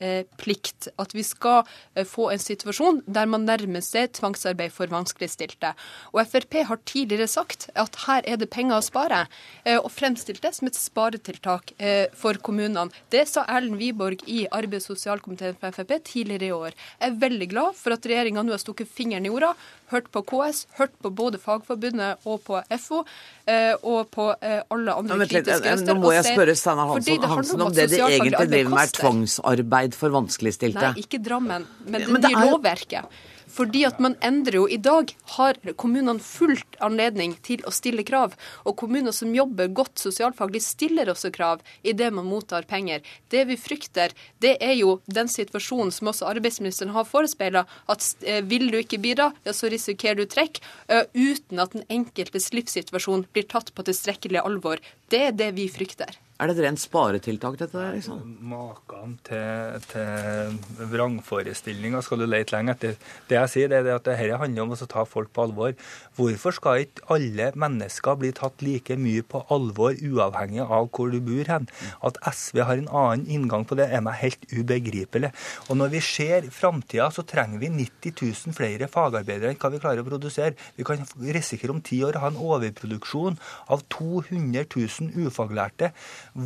aktivitetsplikt. 0.00 0.88
At 0.98 1.14
vi 1.14 1.22
skal 1.22 1.64
eh, 1.94 2.04
få 2.04 2.30
en 2.30 2.38
situasjon 2.38 3.02
der 3.06 3.26
man 3.26 3.46
nærmer 3.46 3.80
seg 3.80 4.12
tvangsarbeid 4.12 4.72
for 4.72 4.86
vanskeligstilte. 4.86 5.74
Og 6.12 6.26
Frp 6.26 6.62
har 6.66 6.78
tidligere 6.84 7.28
sagt 7.28 7.70
at 7.74 7.96
her 8.06 8.22
er 8.26 8.36
det 8.36 8.50
penger 8.50 8.78
å 8.78 8.84
spare, 8.84 9.26
eh, 9.64 9.78
og 9.78 9.90
fremstilt 9.90 10.42
det 10.42 10.54
som 10.54 10.68
et 10.68 10.76
sparetiltak 10.76 11.72
eh, 11.78 12.06
for 12.14 12.34
kommunene. 12.34 12.90
Det 13.10 13.26
sa 13.28 13.44
Erlend 13.48 13.78
Wiborg 13.80 14.22
i 14.26 14.46
arbeids- 14.50 14.90
og 14.90 14.96
sosialkomiteen 14.96 15.56
for 15.60 15.72
Frp 15.72 16.02
tidligere 16.04 16.46
i 16.46 16.52
år. 16.52 16.76
Jeg 17.00 17.10
er 17.10 17.20
veldig 17.20 17.50
glad 17.50 17.76
for 17.76 17.96
at 17.96 18.06
regjeringa 18.06 18.44
nå 18.44 18.54
har 18.54 18.62
stukket 18.62 18.90
fingeren 18.90 19.26
i 19.26 19.32
jorda, 19.32 19.54
hørt 19.92 20.08
på 20.14 20.22
KS, 20.26 20.64
hørt 20.78 20.94
på 21.02 21.12
både 21.14 21.38
Fagforbundet 21.42 22.26
og 22.26 22.42
på 22.46 22.60
FO, 22.82 23.02
eh, 23.46 23.74
og 23.82 24.10
på 24.14 24.28
eh, 24.40 24.60
alle 24.74 24.96
andre 24.96 25.20
Nå, 25.22 25.28
kritiske 25.30 25.60
eh, 25.60 25.76
røster. 25.76 25.92
Nå 25.94 26.02
må 26.02 26.12
jeg 26.16 26.26
spørre 26.30 26.56
Steinar 26.58 26.92
Hansen, 26.92 27.20
det 27.22 27.30
Hansen 27.32 27.64
om 27.68 27.72
det 27.76 27.88
de 27.92 28.02
egentlig 28.02 28.34
driver 28.36 28.74
med, 28.74 28.82
er 28.82 28.98
tvangsarbeid 29.00 29.96
for 29.98 30.16
vanskeligstilte. 30.16 30.92
Nei, 30.92 31.06
ikke 31.06 31.22
Drammen, 31.26 31.66
men 31.86 32.02
det 32.02 32.12
Men 32.12 32.22
det 32.22 32.34
nye 32.34 32.44
er 32.44 32.52
lovverket. 32.52 33.24
Fordi 33.56 33.84
at 33.88 34.00
man 34.02 34.16
endrer 34.24 34.58
jo 34.58 34.66
I 34.68 34.78
dag 34.82 35.12
har 35.36 35.58
kommunene 35.80 36.20
fullt 36.22 36.76
anledning 36.84 37.36
til 37.46 37.62
å 37.64 37.72
stille 37.74 38.04
krav. 38.06 38.34
Og 38.68 38.76
kommuner 38.82 39.14
som 39.16 39.32
jobber 39.34 39.70
godt 39.72 40.00
sosialfaglig, 40.02 40.62
stiller 40.64 41.10
også 41.12 41.32
krav 41.34 41.62
idet 41.86 42.12
man 42.14 42.28
mottar 42.28 42.68
penger. 42.68 43.04
Det 43.32 43.46
vi 43.48 43.56
frykter, 43.60 44.12
det 44.44 44.56
er 44.64 44.76
jo 44.76 44.98
den 45.06 45.30
situasjonen 45.32 45.92
som 45.94 46.12
også 46.12 46.28
arbeidsministeren 46.28 46.92
har 46.96 47.08
forespeila, 47.08 47.64
at 47.88 48.06
eh, 48.26 48.42
vil 48.44 48.68
du 48.72 48.78
ikke 48.80 49.00
bidra, 49.02 49.30
ja, 49.46 49.54
så 49.56 49.70
risikerer 49.72 50.20
du 50.20 50.26
trekk, 50.30 50.60
eh, 50.92 51.06
uten 51.14 51.62
at 51.62 51.72
den 51.76 51.86
enkeltes 51.92 52.52
livssituasjon 52.54 53.26
blir 53.32 53.48
tatt 53.48 53.72
på 53.74 53.86
tilstrekkelig 53.88 54.42
alvor. 54.44 54.82
Det 55.10 55.20
er 55.28 55.34
det 55.38 55.52
vi 55.54 55.68
frykter. 55.70 56.16
Er 56.36 56.50
det 56.50 56.58
et 56.58 56.66
rent 56.66 56.80
sparetiltak, 56.82 57.54
dette 57.56 57.78
der? 57.78 57.94
liksom? 57.96 58.18
Maken 58.44 59.14
til, 59.24 59.78
til 59.88 60.58
vrangforestillinger 60.92 62.04
skal 62.04 62.20
du 62.20 62.26
lete 62.28 62.52
lenge 62.52 62.74
etter. 62.74 62.98
Det 63.30 63.38
jeg 63.38 63.52
sier, 63.54 63.70
det 63.72 63.78
er 63.78 63.94
at 63.94 64.04
dette 64.04 64.36
handler 64.42 64.66
om 64.66 64.74
å 64.74 64.76
ta 64.76 65.06
folk 65.08 65.30
på 65.32 65.46
alvor. 65.46 65.72
Hvorfor 66.18 66.52
skal 66.52 66.82
ikke 66.84 67.06
alle 67.16 67.46
mennesker 67.56 68.18
bli 68.20 68.34
tatt 68.36 68.60
like 68.66 68.98
mye 69.00 69.22
på 69.24 69.40
alvor, 69.56 69.96
uavhengig 69.96 70.66
av 70.66 70.90
hvor 70.90 71.14
du 71.14 71.22
bor 71.24 71.48
hen? 71.48 71.70
At 72.04 72.20
SV 72.28 72.60
har 72.68 72.82
en 72.82 72.92
annen 72.92 73.24
inngang 73.32 73.64
på 73.64 73.80
det, 73.80 73.88
er 73.88 74.04
meg 74.04 74.20
helt 74.20 74.44
ubegripelig. 74.52 75.32
Og 75.70 75.80
når 75.80 75.94
vi 75.96 76.04
ser 76.04 76.50
framtida, 76.52 77.08
så 77.16 77.24
trenger 77.24 77.64
vi 77.64 77.72
90 77.78 78.12
000 78.20 78.58
flere 78.60 78.90
fagarbeidere 78.92 79.54
enn 79.54 79.62
hva 79.64 79.72
vi 79.72 79.80
klarer 79.80 80.04
å 80.04 80.10
produsere. 80.12 80.52
Vi 80.76 80.84
kan 80.84 81.00
risikere 81.32 81.72
om 81.72 81.80
ti 81.80 82.04
år 82.04 82.20
å 82.20 82.26
ha 82.26 82.32
en 82.34 82.44
overproduksjon 82.44 83.40
av 83.72 83.88
200 83.96 84.68
000 84.68 84.95
ufaglærte. 85.04 85.92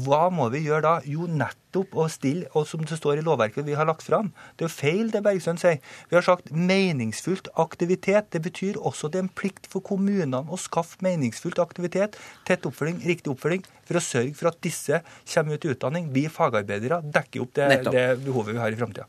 Hva 0.05 0.27
må 0.35 0.49
vi 0.53 0.65
gjøre 0.67 0.83
da? 0.85 0.95
Jo, 1.09 1.29
nettopp 1.31 1.95
å 1.95 2.09
stille, 2.11 2.49
og 2.59 2.67
som 2.67 2.83
det 2.85 2.99
står 2.99 3.21
i 3.21 3.25
lovverket 3.27 3.67
vi 3.67 3.77
har 3.79 3.89
lagt 3.89 4.05
fram. 4.07 4.33
Det 4.57 4.67
er 4.67 4.69
jo 4.69 4.75
feil 4.75 5.13
det 5.15 5.23
Bergsøen 5.27 5.61
sier. 5.61 5.79
Vi 6.11 6.19
har 6.19 6.27
sagt 6.27 6.51
meningsfullt 6.51 7.53
aktivitet. 7.61 8.33
Det 8.35 8.43
betyr 8.45 8.81
også 8.81 9.11
det 9.11 9.23
er 9.23 9.27
en 9.29 9.33
plikt 9.41 9.71
for 9.71 9.85
kommunene 9.87 10.43
å 10.51 10.61
skaffe 10.61 11.01
meningsfullt 11.07 11.63
aktivitet, 11.63 12.19
tett 12.49 12.67
oppfølging, 12.69 13.01
riktig 13.07 13.33
oppfølging, 13.35 13.65
for 13.89 14.01
å 14.01 14.05
sørge 14.05 14.37
for 14.39 14.51
at 14.51 14.61
disse 14.65 15.03
kommer 15.31 15.57
ut 15.57 15.67
i 15.67 15.73
utdanning, 15.75 16.11
blir 16.13 16.31
fagarbeidere, 16.35 17.03
dekker 17.17 17.47
opp 17.47 17.57
det, 17.59 17.73
det 17.91 18.07
behovet 18.27 18.57
vi 18.57 18.63
har 18.63 18.75
i 18.75 18.79
framtida. 18.79 19.07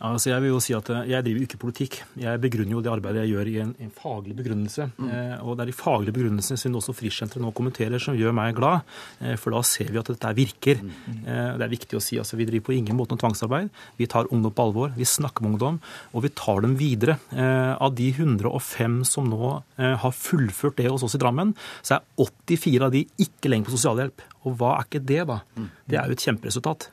Altså 0.00 0.30
jeg 0.30 0.40
vil 0.40 0.54
jo 0.54 0.60
si 0.64 0.72
at 0.76 0.88
eh, 0.94 1.08
jeg 1.10 1.24
driver 1.26 1.42
jo 1.42 1.46
ikke 1.48 1.60
politikk. 1.60 1.98
Jeg 2.20 2.40
begrunner 2.40 2.72
jo 2.72 2.80
det 2.84 2.92
arbeidet 2.92 3.24
jeg 3.26 3.34
gjør 3.34 3.50
i 3.50 3.56
en, 3.64 3.72
en 3.84 3.92
faglig 3.92 4.36
begrunnelse. 4.38 4.86
Eh, 5.04 5.34
og 5.44 5.58
det 5.58 5.66
er 5.66 5.70
de 5.72 5.76
faglige 5.76 6.16
begrunnelsene 6.16 6.60
som 6.60 6.78
også 6.80 6.94
Frischsenteret 6.96 7.44
nå 7.44 7.52
kommenterer, 7.56 8.00
som 8.00 8.16
gjør 8.16 8.32
meg 8.36 8.56
glad. 8.56 8.86
Eh, 9.20 9.36
for 9.40 9.52
da 9.52 9.60
ser 9.66 9.92
vi 9.92 10.00
at 10.00 10.08
dette 10.08 10.32
virker. 10.38 10.80
Eh, 10.80 11.50
det 11.60 11.66
er 11.66 11.72
viktig 11.74 11.98
å 11.98 12.02
si. 12.04 12.16
altså 12.22 12.38
Vi 12.40 12.48
driver 12.48 12.70
på 12.70 12.76
ingen 12.78 12.96
måte 12.96 13.12
noe 13.12 13.20
tvangsarbeid. 13.20 13.68
Vi 14.00 14.08
tar 14.10 14.30
ungdom 14.32 14.54
på 14.56 14.68
alvor. 14.70 14.94
Vi 14.96 15.08
snakker 15.08 15.44
med 15.44 15.54
ungdom, 15.56 15.80
og 16.14 16.24
vi 16.24 16.32
tar 16.40 16.64
dem 16.64 16.78
videre. 16.80 17.18
Eh, 17.34 17.74
av 17.76 17.92
de 17.98 18.08
105 18.16 19.02
som 19.08 19.28
nå 19.28 19.52
eh, 19.76 19.96
har 20.00 20.16
fullført 20.16 20.80
det 20.80 20.88
hos 20.88 21.04
oss 21.04 21.18
i 21.18 21.20
Drammen, 21.20 21.52
så 21.84 21.98
er 21.98 22.08
84 22.24 22.88
av 22.88 22.94
de 22.96 23.04
ikke 23.20 23.52
lenger 23.52 23.68
på 23.68 23.76
sosialhjelp. 23.76 24.24
Og 24.48 24.56
hva 24.56 24.78
er 24.78 24.88
ikke 24.88 25.04
det, 25.04 25.20
da? 25.28 25.42
Det 25.84 25.98
er 26.00 26.08
jo 26.08 26.16
et 26.16 26.24
kjemperesultat. 26.24 26.88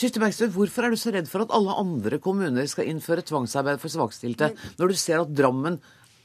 Kirsti 0.00 0.20
Bergstø, 0.22 0.46
hvorfor 0.48 0.86
er 0.86 0.94
du 0.94 0.96
så 0.96 1.10
redd 1.12 1.26
for 1.28 1.44
at 1.44 1.50
alle 1.52 1.74
andre 1.76 2.16
kommuner 2.24 2.68
skal 2.70 2.88
innføre 2.88 3.24
tvangsarbeid 3.28 3.82
for 3.82 3.92
svakstilte, 3.92 4.54
når 4.78 4.92
du 4.94 4.96
ser 4.96 5.20
at 5.20 5.34
Drammen 5.36 5.76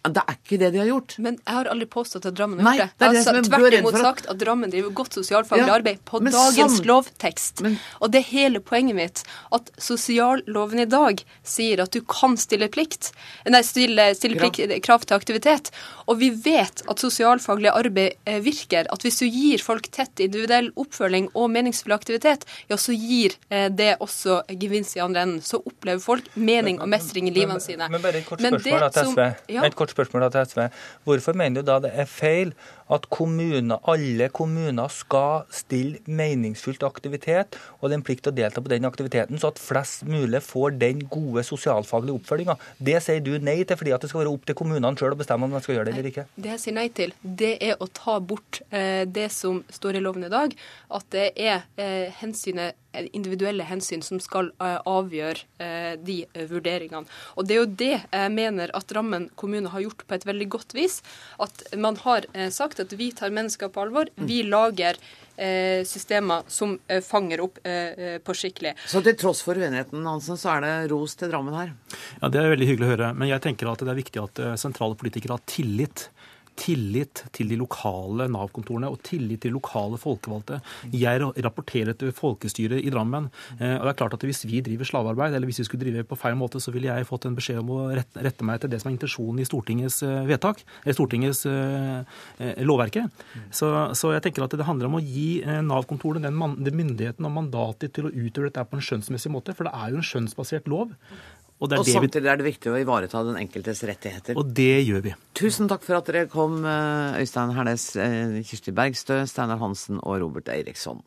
Det 0.08 0.22
er 0.28 0.36
ikke 0.38 0.60
det 0.60 0.72
de 0.74 0.80
har 0.80 0.88
gjort. 0.88 1.18
Men 1.20 1.38
jeg 1.46 1.56
har 1.56 1.66
aldri 1.72 1.86
påstått 1.88 2.26
at 2.30 2.36
Drammen 2.36 2.60
har 2.60 2.76
gjort 2.78 2.92
det. 3.00 3.08
er 3.08 3.14
Jeg 3.14 3.24
som 3.24 3.36
har 3.36 3.42
er- 3.42 3.48
tvert 3.50 3.74
er 3.74 3.78
imot 3.80 3.98
sagt 4.02 4.26
at 4.30 4.38
Drammen 4.38 4.70
driver 4.72 4.92
godt 4.94 5.14
sosialfaglig 5.14 5.68
Ja, 5.68 5.76
arbeid 5.80 6.00
på 6.06 6.20
dagens 6.24 6.56
sam- 6.78 6.86
lovtekst. 6.86 7.64
Og 8.02 8.12
det 8.12 8.20
er 8.20 8.28
hele 8.32 8.60
poenget 8.60 8.96
mitt. 8.96 9.24
At 9.52 9.72
sosialloven 9.78 10.80
i 10.80 10.86
dag 10.86 11.24
sier 11.44 11.82
at 11.82 11.92
du 11.96 12.02
kan 12.02 12.36
stille 12.38 12.68
plikt, 12.74 13.12
nei, 13.50 13.62
stille, 13.66 14.10
stille 14.18 14.38
plikt, 14.40 14.82
krav 14.86 15.06
til 15.06 15.18
aktivitet. 15.18 15.72
Og 16.08 16.20
vi 16.20 16.30
vet 16.30 16.84
at 16.88 17.02
sosialfaglig 17.02 17.72
arbeid 17.74 18.14
eh, 18.28 18.40
virker. 18.46 18.86
At 18.94 19.02
hvis 19.06 19.20
du 19.20 19.26
gir 19.26 19.58
folk 19.64 19.88
tett 19.92 20.20
individuell 20.22 20.70
oppfølging 20.78 21.30
og 21.34 21.50
meningsfull 21.54 21.96
aktivitet, 21.96 22.46
ja, 22.70 22.78
så 22.78 22.94
gir 22.94 23.34
eh, 23.50 23.70
det 23.70 23.96
også 24.00 24.44
gevinst 24.62 24.98
i 24.98 25.02
andre 25.04 25.24
enden. 25.26 25.42
Så 25.42 25.62
opplever 25.66 26.02
folk 26.04 26.30
mening 26.36 26.80
og 26.82 26.90
mestring 26.92 27.28
i 27.30 27.34
livene 27.34 27.60
sine. 27.64 27.90
Men 27.90 28.02
bare 28.04 28.22
et 28.22 28.26
kort 28.30 28.40
spørsmål 28.44 28.80
da 28.80 28.90
det 28.90 28.94
til 29.00 29.12
SV. 29.16 29.26
Ja. 29.56 29.64
Et 29.66 29.76
kort 29.76 29.95
spørsmål 29.96 30.30
til 30.34 30.50
SV. 30.52 30.66
Hvorfor 31.08 31.38
mener 31.38 31.62
du 31.62 31.70
da 31.72 31.80
det 31.84 31.94
er 31.96 32.10
feil 32.10 32.54
at 32.94 33.08
kommuner, 33.10 33.80
alle 33.90 34.28
kommuner 34.30 34.92
skal 34.94 35.48
stille 35.54 36.02
meningsfullt 36.06 36.84
aktivitet, 36.86 37.58
og 37.80 37.90
det 37.90 37.96
er 37.96 38.00
en 38.00 38.06
plikt 38.06 38.30
å 38.30 38.34
delta 38.36 38.62
på 38.62 38.70
den 38.70 38.86
aktiviteten, 38.86 39.40
så 39.42 39.50
at 39.50 39.62
flest 39.62 40.06
mulig 40.06 40.44
får 40.46 40.78
den 40.82 41.02
gode 41.10 41.42
sosialfaglige 41.48 42.20
oppfølginga? 42.20 42.58
Det 42.78 43.02
sier 43.02 43.24
du 43.26 43.34
nei 43.42 43.58
til, 43.64 43.80
fordi 43.80 43.96
at 43.96 44.06
det 44.06 44.12
skal 44.12 44.22
være 44.22 44.36
opp 44.36 44.46
til 44.46 44.58
kommunene 44.60 44.94
sjøl 45.00 45.16
å 45.18 45.20
bestemme 45.20 45.50
om 45.50 45.56
de 45.56 45.64
skal 45.66 45.80
gjøre 45.80 45.90
det 45.90 45.96
eller 45.96 46.12
ikke? 46.12 46.28
Det 46.38 46.54
jeg 46.54 46.64
sier 46.68 46.78
nei 46.78 46.88
til, 46.94 47.16
det 47.24 47.56
er 47.66 47.82
å 47.82 47.90
ta 47.90 48.20
bort 48.22 48.62
eh, 48.70 49.04
det 49.10 49.32
som 49.34 49.64
står 49.74 49.98
i 49.98 50.06
loven 50.06 50.28
i 50.28 50.34
dag. 50.34 50.54
At 50.94 51.10
det 51.16 51.32
er 51.34 51.66
eh, 51.82 52.14
hensynet, 52.22 52.78
individuelle 53.14 53.66
hensyn 53.68 54.04
som 54.06 54.22
skal 54.24 54.52
eh, 54.64 54.78
avgjøre 54.90 55.44
eh, 55.64 55.92
de 56.02 56.22
vurderingene. 56.50 57.06
Og 57.36 57.48
det 57.48 57.56
er 57.56 57.62
jo 57.62 57.76
det 57.84 57.92
jeg 57.98 58.34
mener 58.34 58.74
at 58.78 58.88
Drammen 58.90 59.30
kommune 59.40 59.72
har 59.74 59.84
gjort 59.84 60.06
på 60.08 60.18
et 60.18 60.26
veldig 60.28 60.48
godt 60.56 60.76
vis. 60.78 61.02
At 61.42 61.66
man 61.78 62.00
har 62.06 62.28
eh, 62.34 62.50
sagt 62.54 62.82
at 62.84 62.96
vi 62.96 63.12
tar 63.16 63.34
mennesker 63.36 63.72
på 63.74 63.86
alvor. 63.86 64.12
Vi 64.16 64.42
lager 64.48 65.00
eh, 65.36 65.84
systemer 65.88 66.46
som 66.48 66.78
fanger 67.04 67.42
opp 67.44 67.60
på 68.26 68.36
skikkelig. 68.38 68.76
Så 68.90 69.02
til 69.04 69.16
tross 69.20 69.42
for 69.46 69.58
uenigheten, 69.58 70.06
Hansen, 70.08 70.38
så 70.40 70.56
er 70.56 70.66
det 70.66 70.74
ros 70.94 71.16
til 71.20 71.32
Drammen 71.32 71.56
her. 71.58 71.74
Ja, 72.22 72.30
Det 72.30 72.42
er 72.42 72.54
veldig 72.54 72.70
hyggelig 72.70 72.88
å 72.88 72.94
høre. 72.94 73.14
Men 73.18 73.32
jeg 73.32 73.44
tenker 73.44 73.72
at 73.72 73.84
det 73.84 73.92
er 73.92 74.00
viktig 74.00 74.22
at 74.22 74.44
sentrale 74.62 74.98
politikere 75.00 75.38
har 75.38 75.46
tillit 75.50 76.10
tillit 76.60 77.24
til 77.36 77.50
de 77.52 77.58
lokale 77.60 78.28
Nav-kontorene 78.32 78.90
og 78.92 79.02
tillit 79.06 79.44
til 79.44 79.56
lokale 79.56 80.00
folkevalgte. 80.02 80.62
Jeg 80.96 81.22
rapporterer 81.46 81.98
til 82.00 82.14
folkestyret 82.16 82.82
i 82.82 82.92
Drammen. 82.94 83.30
Eh, 83.60 83.76
og 83.78 83.86
det 83.86 83.94
er 83.94 84.00
klart 84.00 84.16
at 84.18 84.26
Hvis 84.26 84.46
vi 84.46 84.62
driver 84.62 84.86
slavearbeid, 84.86 85.36
eller 85.36 85.46
hvis 85.46 85.60
vi 85.60 85.66
skulle 85.68 85.86
drive 85.86 86.04
på 86.04 86.18
feil 86.18 86.36
måte, 86.36 86.60
så 86.60 86.72
ville 86.72 86.88
jeg 86.88 87.06
fått 87.06 87.26
en 87.26 87.36
beskjed 87.36 87.60
om 87.60 87.70
å 87.76 87.80
rette 87.94 88.44
meg 88.44 88.56
etter 88.56 88.72
det 88.72 88.82
som 88.82 88.90
er 88.90 88.96
intensjonen 88.96 89.40
i 89.40 89.46
Stortingets 89.46 90.02
eh, 90.04 90.26
vedtak, 90.26 90.64
eller 90.84 90.98
Stortingets 90.98 91.46
lovverket. 92.66 93.12
Så, 93.52 93.68
så, 93.94 94.12
jeg 94.16 94.24
tenker 94.24 94.46
at 94.46 94.56
det 94.56 94.66
handler 94.66 94.90
om 94.90 94.98
å 94.98 95.04
gi 95.04 95.44
Nav-kontorene 95.46 96.30
den, 96.30 96.58
den 96.66 96.78
myndigheten 96.78 97.28
og 97.28 97.36
mandatet 97.36 97.94
til 97.94 98.08
å 98.08 98.14
utøve 98.14 98.50
dette 98.50 98.66
på 98.66 98.80
en 98.80 98.86
skjønnsmessig 98.86 99.32
måte. 99.32 99.56
For 99.56 99.68
det 99.68 99.76
er 99.76 99.94
jo 99.94 100.02
en 100.02 100.10
skjønnsbasert 100.10 100.70
lov. 100.72 100.96
Og, 101.56 101.72
og 101.72 101.88
samtidig 101.88 102.28
er 102.28 102.40
det 102.40 102.50
viktig 102.50 102.72
å 102.72 102.80
ivareta 102.82 103.22
den 103.24 103.38
enkeltes 103.40 103.80
rettigheter. 103.88 104.36
Og 104.36 104.50
det 104.58 104.82
gjør 104.84 105.06
vi. 105.06 105.14
Tusen 105.40 105.70
takk 105.72 105.86
for 105.88 105.96
at 105.96 106.10
dere 106.12 106.28
kom, 106.32 106.58
eh, 106.68 107.22
Øystein 107.22 107.54
Hernes, 107.56 107.94
eh, 107.96 108.42
Kirsti 108.44 108.76
Bergstø, 108.76 109.22
Steinar 109.30 109.62
Hansen 109.64 110.02
og 110.04 110.20
Robert 110.20 110.52
Eiriksson. 110.52 111.00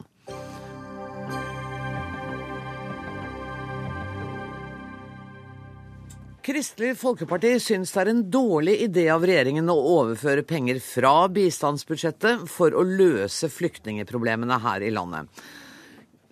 Kristelig 6.48 6.94
Folkeparti 6.96 7.50
syns 7.60 7.90
det 7.92 8.00
er 8.00 8.08
en 8.14 8.22
dårlig 8.32 8.78
idé 8.86 9.02
av 9.12 9.26
regjeringen 9.28 9.68
å 9.68 9.74
overføre 10.00 10.46
penger 10.48 10.78
fra 10.80 11.26
bistandsbudsjettet 11.28 12.46
for 12.48 12.72
å 12.72 12.86
løse 12.88 13.50
flyktningeproblemene 13.52 14.56
her 14.64 14.86
i 14.86 14.88
landet. 14.96 15.28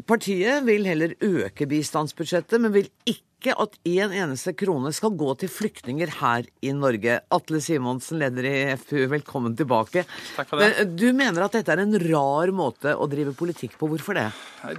Partiet 0.08 0.64
vil 0.64 0.88
heller 0.88 1.12
øke 1.20 1.68
bistandsbudsjettet, 1.68 2.62
men 2.64 2.72
vil 2.72 2.88
ikke 3.04 3.25
ikke 3.36 3.52
at 3.60 3.74
én 3.84 4.06
en 4.06 4.14
eneste 4.14 4.54
krone 4.56 4.90
skal 4.96 5.12
gå 5.18 5.28
til 5.40 5.50
flyktninger 5.52 6.10
her 6.20 6.46
i 6.64 6.72
Norge. 6.72 7.18
Atle 7.34 7.60
Simonsen, 7.60 8.18
leder 8.22 8.48
i 8.48 8.54
FPU, 8.80 9.04
velkommen 9.12 9.56
tilbake. 9.58 10.06
Takk 10.36 10.48
for 10.48 10.62
det. 10.62 10.86
Du 10.96 11.10
mener 11.12 11.44
at 11.44 11.56
dette 11.58 11.74
er 11.74 11.82
en 11.84 11.98
rar 12.00 12.52
måte 12.56 12.94
å 12.96 13.08
drive 13.10 13.34
politikk 13.36 13.76
på. 13.80 13.90
Hvorfor 13.92 14.16
det? 14.16 14.28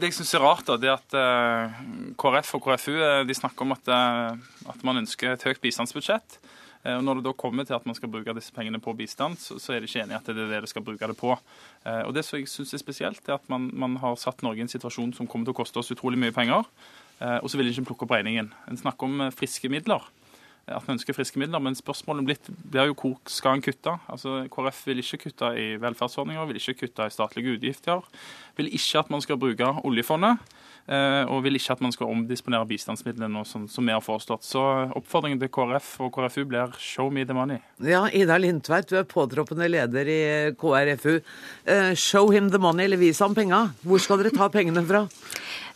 Det 0.01 0.09
jeg 0.09 0.17
syns 0.19 0.33
er 0.37 0.45
rart, 0.45 0.65
da, 0.67 0.77
det 0.81 0.89
er 0.89 0.97
at 0.97 1.17
uh, 1.17 1.81
KrF 2.17 2.55
og 2.57 2.65
KrFU 2.65 2.95
eh, 2.97 3.23
de 3.27 3.37
snakker 3.37 3.67
om 3.67 3.75
at, 3.75 3.91
at 4.73 4.87
man 4.87 5.03
ønsker 5.03 5.35
et 5.35 5.47
høyt 5.47 5.61
bistandsbudsjett. 5.63 6.39
Og 6.87 7.01
Når 7.03 7.19
det 7.19 7.25
da 7.25 7.33
kommer 7.35 7.65
til 7.67 7.75
at 7.75 7.85
man 7.89 7.97
skal 7.97 8.07
bruke 8.07 8.31
disse 8.37 8.53
pengene 8.55 8.79
på 8.79 8.93
bistand, 8.95 9.35
så, 9.41 9.57
så 9.59 9.73
er 9.75 9.81
de 9.83 9.89
ikke 9.89 10.05
enig 10.05 10.13
i 10.13 10.17
at 10.21 10.29
det 10.29 10.37
er 10.39 10.53
det 10.53 10.61
de 10.63 10.69
skal 10.71 10.85
bruke 10.85 11.09
det 11.09 11.17
på. 11.19 11.33
Og 11.33 12.13
Det 12.15 12.23
som 12.23 12.37
jeg 12.37 12.47
syns 12.47 12.71
er 12.77 12.79
spesielt, 12.79 13.25
er 13.27 13.35
at 13.35 13.49
man, 13.51 13.65
man, 13.75 13.97
har 13.99 14.15
satt 14.15 14.45
Norge 14.45 14.61
i 14.61 14.63
en 14.63 14.71
situasjon 14.71 15.11
som 15.17 15.27
kommer 15.27 15.49
til 15.49 15.57
å 15.57 15.57
koste 15.57 15.81
oss 15.81 15.91
utrolig 15.91 16.21
mye 16.21 16.31
penger. 16.31 16.63
Eh, 17.17 17.39
og 17.41 17.49
så 17.49 17.57
vil 17.57 17.69
de 17.69 17.73
ikke 17.73 17.89
plukke 17.91 18.05
opp 18.05 18.15
regningen. 18.17 18.51
En 18.69 18.79
snakker 18.79 19.09
om 19.09 19.25
eh, 19.25 19.33
friske 19.33 19.69
midler. 19.73 20.03
Eh, 20.67 20.75
at 20.75 20.85
en 20.85 20.95
ønsker 20.97 21.17
friske 21.17 21.39
midler, 21.41 21.59
Men 21.63 21.77
spørsmålet 21.77 22.25
blitt, 22.25 22.51
blir 22.69 22.91
jo 22.91 22.97
hvor 22.97 23.17
skal 23.25 23.57
en 23.57 23.65
kutte? 23.65 23.97
Altså, 24.07 24.43
KrF 24.53 24.85
vil 24.91 25.01
ikke 25.01 25.23
kutte 25.25 25.51
i 25.57 25.67
velferdsordninger, 25.81 26.45
vil 26.45 26.61
ikke 26.61 26.85
kutte 26.85 27.07
i 27.07 27.13
statlige 27.13 27.57
utgifter. 27.57 28.05
Vil 28.57 28.69
ikke 28.69 28.99
at 28.99 29.09
man 29.09 29.21
skal 29.21 29.41
bruke 29.41 29.73
oljefondet. 29.83 30.37
Og 30.87 31.41
vil 31.43 31.57
ikke 31.59 31.73
at 31.73 31.81
man 31.83 31.91
skal 31.91 32.07
omdisponere 32.07 32.63
bistandsmidlene, 32.63 33.41
sånn 33.43 33.65
som 33.67 33.83
vi 33.83 33.91
har 33.91 33.99
foreslått. 33.99 34.45
Så 34.47 34.61
oppfordringen 34.95 35.41
til 35.41 35.49
KrF 35.51 35.89
og 35.99 36.13
KrFU 36.15 36.45
blir 36.47 36.71
'show 36.79 37.11
me 37.11 37.25
the 37.25 37.33
money'. 37.33 37.59
Ja, 37.83 38.07
Ida 38.07 38.37
Lindtveit, 38.37 38.87
du 38.87 38.95
er 38.95 39.03
påtroppende 39.03 39.67
leder 39.67 40.07
i 40.07 40.51
KrFU. 40.55 41.19
show 41.93 42.29
him 42.31 42.49
the 42.51 42.57
money, 42.57 42.85
eller 42.85 42.95
vis 42.95 43.19
ham 43.19 43.35
penga. 43.35 43.73
Hvor 43.83 43.99
skal 43.99 44.23
dere 44.23 44.31
ta 44.31 44.47
pengene 44.47 44.87
fra? 44.87 45.09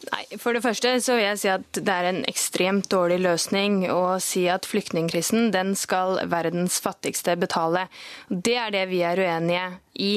Nei, 0.09 0.23
For 0.41 0.55
det 0.55 0.63
første 0.65 0.95
så 1.03 1.15
vil 1.17 1.27
jeg 1.27 1.39
si 1.41 1.49
at 1.51 1.77
det 1.77 1.93
er 1.93 2.07
en 2.09 2.23
ekstremt 2.29 2.87
dårlig 2.89 3.19
løsning 3.21 3.83
å 3.93 4.17
si 4.23 4.47
at 4.49 4.65
flyktningkrisen 4.65 5.51
den 5.53 5.75
skal 5.77 6.17
verdens 6.31 6.79
fattigste 6.81 7.35
betale. 7.37 7.85
Det 8.27 8.57
er 8.57 8.73
det 8.73 8.87
vi 8.89 9.03
er 9.05 9.21
uenige 9.21 9.67
i. 10.01 10.11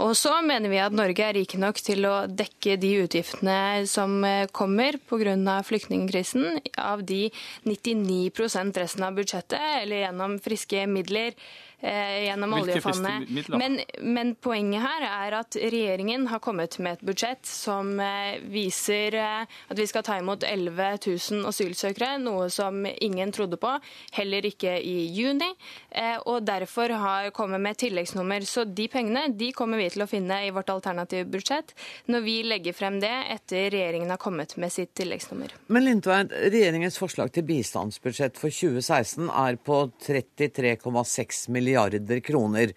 Og 0.00 0.14
så 0.16 0.38
mener 0.46 0.72
vi 0.72 0.80
at 0.80 0.96
Norge 0.96 1.26
er 1.26 1.36
rike 1.36 1.60
nok 1.60 1.82
til 1.84 2.06
å 2.08 2.14
dekke 2.30 2.78
de 2.80 2.94
utgiftene 3.02 3.86
som 3.90 4.22
kommer 4.56 4.96
pga. 5.10 5.60
flyktningkrisen, 5.66 6.60
av 6.78 7.04
de 7.04 7.28
99% 7.68 8.78
resten 8.80 9.04
av 9.04 9.18
budsjettet, 9.18 9.82
eller 9.82 10.06
gjennom 10.06 10.38
friske 10.40 10.86
midler 10.88 11.34
eh, 11.34 11.69
gjennom 11.80 12.52
oljefondet. 12.52 13.28
Men, 13.48 13.80
men, 14.00 14.34
poenget 14.34 14.82
her 14.84 15.04
er 15.06 15.36
at 15.40 15.56
regjeringen 15.56 16.26
har 16.30 16.40
kommet 16.44 16.76
med 16.78 16.98
et 16.98 17.04
budsjett 17.08 17.46
som 17.48 17.94
eh, 18.00 18.40
viser 18.52 19.16
eh, 19.16 19.58
at 19.72 19.78
vi 19.78 19.86
skal 19.88 20.04
ta 20.04 20.18
imot 20.20 20.44
11 20.44 20.98
000 21.06 21.48
asylsøkere, 21.48 22.18
noe 22.20 22.50
som 22.52 22.84
ingen 22.90 23.32
trodde 23.32 23.56
på, 23.60 23.72
heller 24.16 24.48
ikke 24.50 24.76
i 24.76 25.06
juni. 25.16 25.48
Eh, 25.90 26.18
og 26.28 26.44
derfor 26.48 26.92
har 27.00 27.30
kommet 27.36 27.62
med 27.64 27.80
tilleggsnummer. 27.80 28.44
Så 28.44 28.66
de 28.68 28.88
pengene 28.92 29.28
de 29.32 29.50
kommer 29.56 29.80
vi 29.80 29.88
til 29.94 30.04
å 30.04 30.10
finne 30.10 30.42
i 30.46 30.52
vårt 30.54 30.72
alternative 30.72 31.28
budsjett 31.32 31.74
når 32.12 32.24
vi 32.26 32.36
legger 32.44 32.76
frem 32.76 33.00
det 33.00 33.12
etter 33.32 33.70
regjeringen 33.72 34.12
har 34.12 34.20
kommet 34.20 34.56
med 34.60 34.72
sitt 34.72 34.92
tilleggsnummer. 35.00 35.54
Men 35.72 35.86
Lindtveit, 35.86 36.34
regjeringens 36.52 37.00
forslag 37.00 37.32
til 37.34 37.46
bistandsbudsjett 37.48 38.38
for 38.40 38.52
2016 38.52 39.30
er 39.32 39.56
på 39.64 39.82
33,6 40.04 41.46
milliarder 41.48 41.69
milliarder 41.70 42.20
kroner. 42.20 42.74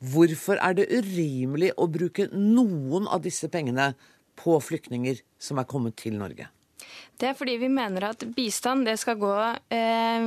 Hvorfor 0.00 0.58
er 0.60 0.74
det 0.74 0.90
urimelig 0.92 1.72
å 1.78 1.86
bruke 1.88 2.28
noen 2.32 3.06
av 3.08 3.22
disse 3.24 3.48
pengene 3.48 3.94
på 4.36 4.58
flyktninger 4.60 5.22
som 5.38 5.58
er 5.58 5.68
kommet 5.70 5.96
til 5.96 6.18
Norge? 6.18 6.50
Det 7.20 7.28
er 7.30 7.36
fordi 7.38 7.56
vi 7.60 7.70
mener 7.70 8.08
at 8.08 8.24
bistand 8.34 8.88
det 8.88 8.96
skal 9.00 9.18
gå 9.20 9.34
eh, 9.74 10.26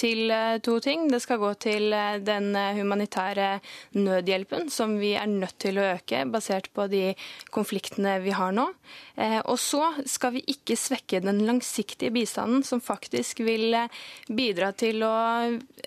til 0.00 0.32
eh, 0.32 0.58
to 0.64 0.78
ting. 0.84 1.08
Det 1.12 1.20
skal 1.24 1.40
gå 1.42 1.52
til 1.60 1.92
eh, 1.92 2.18
den 2.24 2.50
humanitære 2.78 3.50
nødhjelpen, 3.98 4.70
som 4.72 4.96
vi 5.00 5.14
er 5.18 5.28
nødt 5.30 5.58
til 5.62 5.80
å 5.80 5.90
øke, 5.94 6.24
basert 6.32 6.70
på 6.76 6.88
de 6.92 7.10
konfliktene 7.54 8.18
vi 8.24 8.34
har 8.36 8.54
nå. 8.56 8.70
Eh, 9.16 9.38
og 9.48 9.56
så 9.60 9.80
skal 10.08 10.34
vi 10.34 10.42
ikke 10.52 10.76
svekke 10.76 11.22
den 11.24 11.40
langsiktige 11.48 12.12
bistanden, 12.12 12.60
som 12.66 12.82
faktisk 12.84 13.40
vil 13.46 13.72
eh, 13.74 14.00
bidra 14.28 14.72
til 14.76 15.04
å 15.06 15.14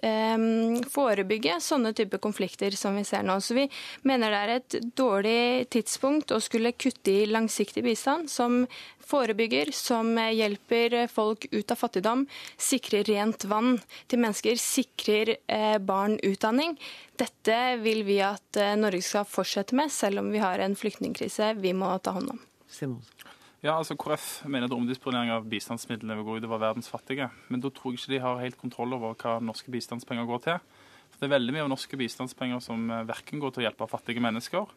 eh, 0.02 0.46
forebygge 0.90 1.60
sånne 1.62 1.94
typer 1.98 2.22
konflikter 2.24 2.74
som 2.78 2.98
vi 2.98 3.06
ser 3.08 3.26
nå. 3.28 3.38
Så 3.44 3.58
vi 3.58 3.68
mener 4.10 4.34
det 4.34 4.40
er 4.40 4.56
et 4.56 4.80
dårlig 4.98 5.70
tidspunkt 5.74 6.34
å 6.34 6.42
skulle 6.42 6.74
kutte 6.74 7.14
i 7.14 7.30
langsiktig 7.30 7.86
bistand, 7.86 8.32
som 8.34 8.64
forebygger, 9.10 9.74
som 9.76 10.14
hjelper 10.18 11.08
folk 11.12 11.48
ut 11.52 11.74
av 11.74 11.82
fattigdom, 11.82 12.26
sikrer 12.62 13.08
rent 13.10 13.46
vann 13.50 13.78
til 14.08 14.22
mennesker, 14.22 14.60
sikrer 14.62 15.36
eh, 15.48 15.78
barn 15.82 16.20
utdanning. 16.26 16.78
Dette 17.20 17.58
vil 17.84 18.06
vi 18.08 18.20
at 18.26 18.60
eh, 18.60 18.78
Norge 18.80 19.04
skal 19.06 19.28
fortsette 19.30 19.78
med, 19.78 19.92
selv 19.94 20.24
om 20.24 20.32
vi 20.34 20.44
har 20.44 20.62
en 20.64 20.78
flyktningkrise 20.78 21.56
vi 21.60 21.74
må 21.78 21.92
ta 22.04 22.16
hånd 22.18 22.36
om. 22.36 22.44
Simons. 22.70 23.10
Ja, 23.60 23.74
altså 23.76 23.98
KrF 24.00 24.46
mener 24.48 24.70
at 24.70 24.74
omdisponering 24.76 25.34
av 25.36 25.48
bistandsmidlene 25.52 26.16
vil 26.16 26.28
gå 26.28 26.38
utover 26.40 26.62
verdens 26.62 26.88
fattige. 26.88 27.28
Men 27.52 27.60
da 27.60 27.72
tror 27.76 27.92
jeg 27.92 28.00
ikke 28.00 28.14
de 28.14 28.22
har 28.24 28.40
helt 28.40 28.60
kontroll 28.60 28.96
over 28.96 29.18
hva 29.20 29.36
norske 29.44 29.74
bistandspenger 29.74 30.30
går 30.30 30.46
til. 30.46 30.62
For 31.10 31.20
det 31.20 31.28
er 31.28 31.34
veldig 31.34 31.56
mye 31.56 31.66
av 31.66 31.72
norske 31.74 32.00
bistandspenger 32.00 32.64
som 32.64 32.86
eh, 32.88 33.04
verken 33.10 33.42
går 33.44 33.52
til 33.52 33.64
å 33.64 33.68
hjelpe 33.68 33.90
fattige 33.92 34.24
mennesker, 34.24 34.72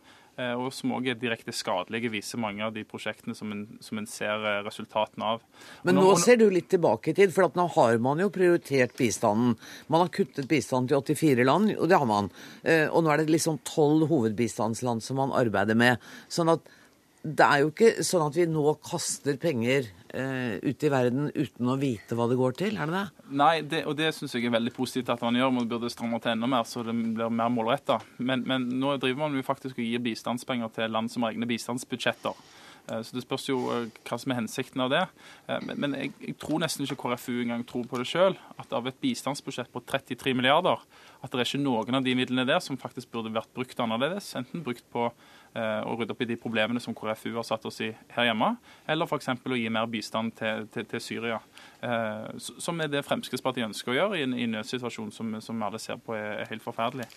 og 0.57 0.71
som 0.73 0.95
òg 0.97 1.11
er 1.13 1.19
direkte 1.21 1.53
skadelige, 1.53 2.11
viser 2.15 2.41
mange 2.41 2.65
av 2.65 2.73
de 2.73 2.85
prosjektene 2.89 3.37
som 3.37 3.51
en, 3.53 3.67
som 3.85 4.01
en 4.01 4.09
ser 4.09 4.47
eh, 4.49 4.61
resultatene 4.65 5.33
av. 5.35 5.43
Men 5.85 5.99
nå, 5.99 6.07
nå, 6.09 6.15
ser 6.21 6.41
du 6.41 6.47
litt 6.53 6.71
tilbake 6.73 7.13
i 7.13 7.17
tid, 7.19 7.35
for 7.35 7.53
nå 7.59 7.67
har 7.77 7.99
man 8.03 8.23
jo 8.23 8.31
prioritert 8.33 8.97
bistanden. 8.97 9.59
Man 9.93 10.07
har 10.07 10.13
kuttet 10.15 10.49
bistanden 10.51 10.89
til 10.89 11.17
84 11.17 11.49
land, 11.49 11.75
og 11.77 11.91
det 11.93 12.01
har 12.01 12.09
man. 12.09 12.31
Eh, 12.65 12.87
og 12.89 13.05
nå 13.05 13.13
er 13.13 13.23
det 13.23 13.35
liksom 13.35 13.61
tolv 13.69 14.09
hovedbistandsland 14.13 15.05
som 15.05 15.21
man 15.21 15.37
arbeider 15.37 15.77
med. 15.79 16.01
sånn 16.33 16.53
at 16.53 16.73
det 17.23 17.47
er 17.47 17.61
jo 17.63 17.69
ikke 17.71 18.03
sånn 18.03 18.25
at 18.25 18.35
vi 18.35 18.45
nå 18.51 18.65
kaster 18.83 19.37
penger 19.41 19.87
eh, 20.11 20.57
ut 20.59 20.83
i 20.83 20.91
verden 20.91 21.29
uten 21.31 21.71
å 21.71 21.77
vite 21.79 22.17
hva 22.19 22.27
det 22.31 22.39
går 22.41 22.57
til, 22.59 22.75
er 22.75 22.91
det 22.91 22.97
det? 22.99 23.27
Nei, 23.39 23.53
det, 23.63 23.85
og 23.87 23.95
det 23.99 24.11
syns 24.17 24.35
jeg 24.35 24.49
er 24.49 24.57
veldig 24.57 24.73
positivt 24.75 25.13
at 25.15 25.23
man 25.23 25.39
gjør. 25.39 25.53
Man 25.55 25.69
burde 25.71 25.91
stramme 25.93 26.19
til 26.23 26.35
enda 26.35 26.51
mer, 26.51 26.67
så 26.67 26.83
det 26.87 26.97
blir 26.97 27.31
mer 27.31 27.53
målretta. 27.55 28.01
Men, 28.19 28.43
men, 28.49 28.67
nå 28.83 28.97
driver 28.99 29.23
man 29.23 29.39
jo 29.39 29.47
faktisk 29.47 29.79
og 29.79 29.87
gir 29.87 30.03
bistandspenger 30.03 30.75
til 30.75 30.91
land 30.91 31.13
som 31.15 31.23
har 31.23 31.37
egne 31.37 31.47
bistandsbudsjetter. 31.51 32.43
Eh, 32.91 33.03
så 33.07 33.15
Det 33.15 33.23
spørs 33.23 33.47
jo 33.49 33.59
eh, 33.71 33.91
hva 34.09 34.19
som 34.19 34.35
er 34.35 34.41
hensikten 34.41 34.83
av 34.83 34.91
det. 34.93 35.03
Eh, 35.47 35.69
men 35.77 35.95
jeg, 35.99 36.13
jeg 36.27 36.37
tror 36.43 36.63
nesten 36.63 36.87
ikke 36.87 36.99
KrFU 37.05 37.37
engang 37.45 37.63
tror 37.69 37.87
på 37.87 38.01
det 38.03 38.09
sjøl. 38.11 38.35
At 38.59 38.75
av 38.75 38.89
et 38.91 38.99
bistandsbudsjett 39.03 39.71
på 39.73 39.85
33 39.87 40.35
milliarder, 40.39 40.83
at 41.23 41.31
det 41.31 41.39
er 41.39 41.47
ikke 41.47 41.63
noen 41.63 42.01
av 42.01 42.07
de 42.07 42.17
midlene 42.19 42.49
der 42.49 42.63
som 42.65 42.81
faktisk 42.81 43.13
burde 43.15 43.35
vært 43.35 43.53
brukt 43.55 43.79
annerledes. 43.79 44.33
Enten 44.39 44.67
brukt 44.67 44.85
på 44.91 45.11
og 45.53 46.01
rydde 46.01 46.15
opp 46.15 46.23
i 46.25 46.29
de 46.31 46.39
problemene 46.41 46.81
som 46.81 46.95
KrFU 46.97 47.35
har 47.35 47.45
satt 47.45 47.67
oss 47.69 47.83
i 47.85 47.91
her 48.15 48.29
hjemme, 48.31 48.55
eller 48.89 49.09
f.eks. 49.09 49.29
å 49.29 49.59
gi 49.59 49.69
mer 49.73 49.91
bistand 49.93 50.33
til, 50.39 50.67
til, 50.73 50.87
til 50.89 51.03
Syria. 51.05 51.41
Eh, 51.83 52.29
som 52.39 52.81
er 52.81 52.91
det 52.93 53.03
Fremskrittspartiet 53.03 53.67
ønsker 53.67 53.93
å 53.93 53.97
gjøre 53.97 54.21
i 54.21 54.23
en, 54.27 54.37
i 54.39 54.47
en 54.47 54.57
nødsituasjon 54.59 55.11
som, 55.15 55.35
som 55.43 55.65
alle 55.67 55.81
ser 55.83 55.99
på 55.99 56.15
er, 56.15 56.45
er 56.45 56.51
helt 56.53 56.65
forferdelig. 56.65 57.09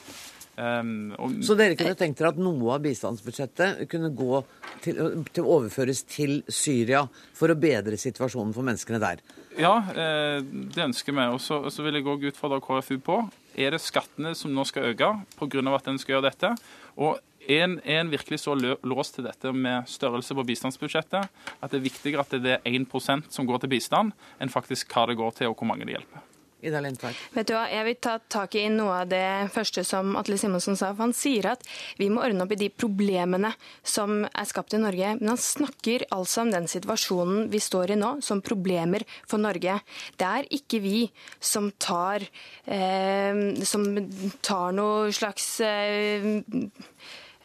Um, 0.56 1.12
og, 1.20 1.34
så 1.44 1.58
dere 1.60 1.76
kunne 1.76 1.98
tenkt 2.00 2.22
dere 2.22 2.32
at 2.32 2.38
noe 2.40 2.78
av 2.78 2.84
bistandsbudsjettet 2.86 3.82
kunne 3.92 4.14
gå 4.16 4.40
til, 4.86 5.02
til 5.36 5.50
overføres 5.52 6.06
til 6.08 6.38
Syria 6.48 7.04
for 7.36 7.52
å 7.52 7.58
bedre 7.60 8.00
situasjonen 8.00 8.56
for 8.56 8.64
menneskene 8.66 9.02
der? 9.04 9.24
Ja, 9.60 9.76
eh, 9.92 10.40
det 10.44 10.88
ønsker 10.88 11.16
vi. 11.16 11.28
Og 11.36 11.42
så, 11.44 11.86
vil 11.86 12.00
jeg 12.00 12.08
òg 12.08 12.26
utfordre 12.32 12.64
KrFU 12.64 12.98
på. 13.04 13.20
Er 13.56 13.76
det 13.76 13.84
skattene 13.84 14.34
som 14.36 14.52
nå 14.56 14.66
skal 14.68 14.92
øke 14.92 15.12
pga. 15.38 15.76
at 15.76 15.88
en 15.88 16.00
skal 16.00 16.18
gjøre 16.18 16.30
dette? 16.32 16.56
Og 16.98 17.20
en, 17.48 17.80
er 17.84 18.02
en 18.02 18.12
virkelig 18.14 18.42
så 18.44 18.56
låst 18.56 19.18
til 19.18 19.28
dette 19.28 19.52
med 19.56 19.90
størrelse 19.90 20.38
på 20.38 20.46
bistandsbudsjettet 20.48 21.26
at 21.26 21.72
det 21.72 21.80
er 21.80 21.88
viktigere 21.88 22.26
at 22.26 22.38
det 22.42 22.60
er 22.60 22.72
1% 22.72 23.30
som 23.32 23.50
går 23.50 23.64
til 23.64 23.76
bistand, 23.76 24.16
enn 24.40 24.54
faktisk 24.54 24.94
hva 24.94 25.08
det 25.10 25.20
går 25.20 25.38
til 25.42 25.52
og 25.52 25.60
hvor 25.60 25.70
mange 25.70 25.88
det 25.88 25.98
hjelper? 25.98 26.32
Vet 26.66 27.46
du 27.46 27.54
hva, 27.54 27.66
Jeg 27.70 27.86
vil 27.86 27.98
ta 28.02 28.16
tak 28.32 28.56
i 28.58 28.64
noe 28.74 29.02
av 29.04 29.10
det 29.12 29.52
første 29.54 29.84
som 29.86 30.16
Atle 30.18 30.38
Simonsen 30.40 30.78
sa. 30.78 30.94
for 30.94 31.04
Han 31.04 31.14
sier 31.14 31.52
at 31.52 31.66
vi 32.00 32.10
må 32.10 32.24
ordne 32.26 32.46
opp 32.46 32.54
i 32.56 32.58
de 32.58 32.70
problemene 32.74 33.52
som 33.84 34.24
er 34.26 34.48
skapt 34.50 34.74
i 34.74 34.82
Norge. 34.82 35.16
Men 35.20 35.36
han 35.36 35.42
snakker 35.42 36.08
altså 36.16 36.42
om 36.42 36.54
den 36.54 36.68
situasjonen 36.72 37.52
vi 37.52 37.62
står 37.62 37.94
i 37.94 38.00
nå, 38.00 38.16
som 38.26 38.42
problemer 38.42 39.06
for 39.28 39.38
Norge. 39.38 39.78
Det 40.18 40.26
er 40.26 40.50
ikke 40.50 40.82
vi 40.82 41.04
som 41.40 41.70
tar, 41.78 42.26
eh, 42.66 43.62
som 43.64 43.86
tar 44.42 44.74
noe 44.74 45.14
slags 45.14 45.60
eh, 45.62 46.42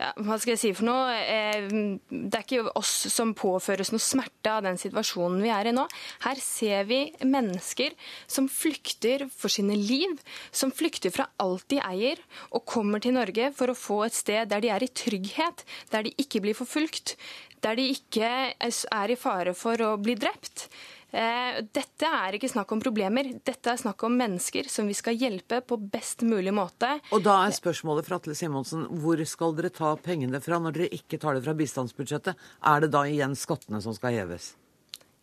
ja, 0.01 0.11
hva 0.25 0.39
skal 0.41 0.55
jeg 0.55 0.61
si 0.63 0.71
for 0.77 0.89
noe? 0.89 1.13
Eh, 1.21 1.67
det 2.09 2.39
er 2.39 2.45
ikke 2.47 2.73
oss 2.79 2.93
som 3.13 3.35
påføres 3.37 3.93
noe 3.93 4.01
smerte 4.01 4.53
av 4.53 4.65
den 4.65 4.81
situasjonen 4.81 5.43
vi 5.45 5.53
er 5.53 5.69
i 5.69 5.75
nå. 5.77 5.85
Her 6.25 6.41
ser 6.41 6.89
vi 6.89 7.03
mennesker 7.21 7.93
som 8.25 8.49
flykter 8.49 9.27
for 9.35 9.53
sine 9.53 9.77
liv, 9.77 10.17
som 10.57 10.73
flykter 10.73 11.13
fra 11.13 11.29
alt 11.45 11.67
de 11.73 11.83
eier, 11.85 12.23
og 12.51 12.65
kommer 12.69 13.03
til 13.03 13.19
Norge 13.19 13.51
for 13.57 13.73
å 13.73 13.77
få 13.77 14.03
et 14.07 14.17
sted 14.17 14.49
der 14.51 14.65
de 14.65 14.73
er 14.73 14.87
i 14.87 14.93
trygghet, 15.03 15.67
der 15.93 16.09
de 16.09 16.17
ikke 16.23 16.41
blir 16.47 16.57
forfulgt, 16.57 17.19
der 17.61 17.77
de 17.77 17.91
ikke 17.93 18.31
er 18.57 19.13
i 19.13 19.21
fare 19.21 19.53
for 19.59 19.85
å 19.85 19.97
bli 20.01 20.17
drept. 20.17 20.71
Eh, 21.11 21.59
dette 21.75 22.07
er 22.07 22.37
ikke 22.38 22.51
snakk 22.51 22.70
om 22.75 22.83
problemer, 22.83 23.33
dette 23.44 23.73
er 23.73 23.81
snakk 23.81 24.05
om 24.07 24.14
mennesker 24.18 24.68
som 24.70 24.87
vi 24.90 24.94
skal 24.94 25.18
hjelpe 25.18 25.61
på 25.66 25.79
best 25.90 26.23
mulig 26.27 26.55
måte. 26.55 26.92
Og 27.11 27.25
da 27.27 27.40
er 27.46 27.57
spørsmålet 27.57 28.07
fra 28.07 28.20
Atle 28.20 28.37
Simonsen, 28.38 28.87
hvor 29.03 29.20
skal 29.27 29.57
dere 29.59 29.73
ta 29.75 29.96
pengene 29.99 30.42
fra 30.44 30.61
når 30.62 30.79
dere 30.79 30.94
ikke 31.01 31.18
tar 31.20 31.37
det 31.37 31.44
fra 31.46 31.57
bistandsbudsjettet? 31.59 32.49
Er 32.62 32.85
det 32.85 32.92
da 32.94 33.05
igjen 33.11 33.35
skattene 33.38 33.83
som 33.83 33.96
skal 33.96 34.20
heves? 34.20 34.55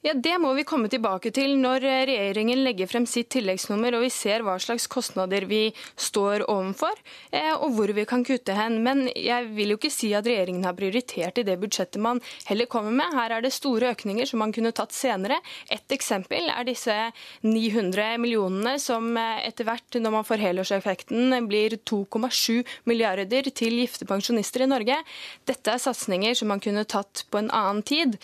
Ja, 0.06 0.14
Det 0.14 0.36
må 0.38 0.52
vi 0.54 0.62
komme 0.62 0.92
tilbake 0.94 1.32
til 1.34 1.56
når 1.58 1.82
eh, 1.82 2.04
regjeringen 2.06 2.60
legger 2.62 2.86
frem 2.86 3.08
sitt 3.10 3.32
tilleggsnummer 3.34 3.96
og 3.98 4.04
vi 4.04 4.12
ser 4.14 4.44
hva 4.46 4.54
slags 4.62 4.86
kostnader 4.94 5.48
vi 5.50 5.72
står 5.98 6.44
overfor, 6.54 7.00
eh, 7.34 7.50
og 7.56 7.74
hvor 7.74 7.90
vi 7.98 8.04
kan 8.06 8.22
kutte 8.22 8.54
hen. 8.54 8.78
Men 8.86 9.08
jeg 9.10 9.48
vil 9.58 9.74
jo 9.74 9.78
ikke 9.80 9.90
si 9.90 10.12
at 10.14 10.30
regjeringen 10.30 10.68
har 10.70 10.76
prioritert 10.78 11.42
i 11.42 11.46
det 11.48 11.56
budsjettet 11.58 11.98
man 12.04 12.22
heller 12.46 12.70
kommer 12.70 12.94
med. 12.94 13.16
Her 13.18 13.40
er 13.40 13.42
det 13.42 13.52
store 13.56 13.90
økninger 13.96 14.30
som 14.30 14.44
man 14.44 14.54
kunne 14.54 14.72
tatt 14.78 14.94
senere. 14.94 15.40
Et 15.74 15.98
eksempel 15.98 16.54
er 16.54 16.70
disse 16.70 16.94
900 17.42 18.22
millionene 18.22 18.76
som 18.84 19.10
eh, 19.18 19.50
etter 19.50 19.66
hvert, 19.66 19.98
når 19.98 20.16
man 20.20 20.30
får 20.30 20.46
helårseffekten, 20.46 21.40
blir 21.50 21.80
2,7 21.90 22.62
milliarder 22.86 23.50
til 23.50 23.82
gifte 23.82 24.06
pensjonister 24.06 24.62
i 24.62 24.70
Norge. 24.70 25.02
Dette 25.50 25.74
er 25.74 25.82
satsinger 25.82 26.38
som 26.38 26.54
man 26.54 26.62
kunne 26.62 26.86
tatt 26.86 27.26
på 27.34 27.42
en 27.42 27.50
annen 27.50 27.82
tid, 27.88 28.20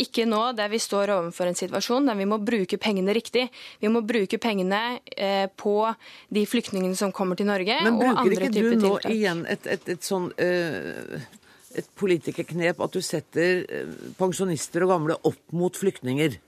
ikke 0.00 0.26
nå 0.28 0.40
der 0.54 0.68
vi 0.68 0.78
står 0.84 1.12
overfor 1.16 1.50
en 1.50 1.58
situasjon 1.58 2.10
der 2.10 2.18
vi 2.18 2.28
må 2.28 2.38
bruke 2.42 2.78
pengene 2.80 3.14
riktig. 3.16 3.46
Vi 3.82 3.90
må 3.92 4.04
bruke 4.06 4.38
pengene 4.42 5.00
eh, 5.16 5.46
på 5.48 5.76
de 6.34 6.44
flyktningene 6.48 6.98
som 6.98 7.14
kommer 7.14 7.40
til 7.40 7.48
Norge, 7.50 7.80
Men 7.84 7.98
og 7.98 8.10
andre 8.12 8.28
bruker 8.28 8.50
ikke 8.50 8.76
du 8.76 8.84
nå 8.84 8.94
igjen 9.12 9.44
et, 9.50 9.66
et, 9.66 9.88
et 9.96 10.04
sånn 10.06 10.30
uh, 10.32 11.24
et 11.74 11.86
politikerknep 11.98 12.80
at 12.84 12.94
du 12.94 13.02
setter 13.04 13.64
eh, 13.66 13.94
pensjonister 14.18 14.84
og 14.86 14.94
gamle 14.94 15.18
opp 15.26 15.56
mot 15.56 15.74
flyktninger? 15.74 16.38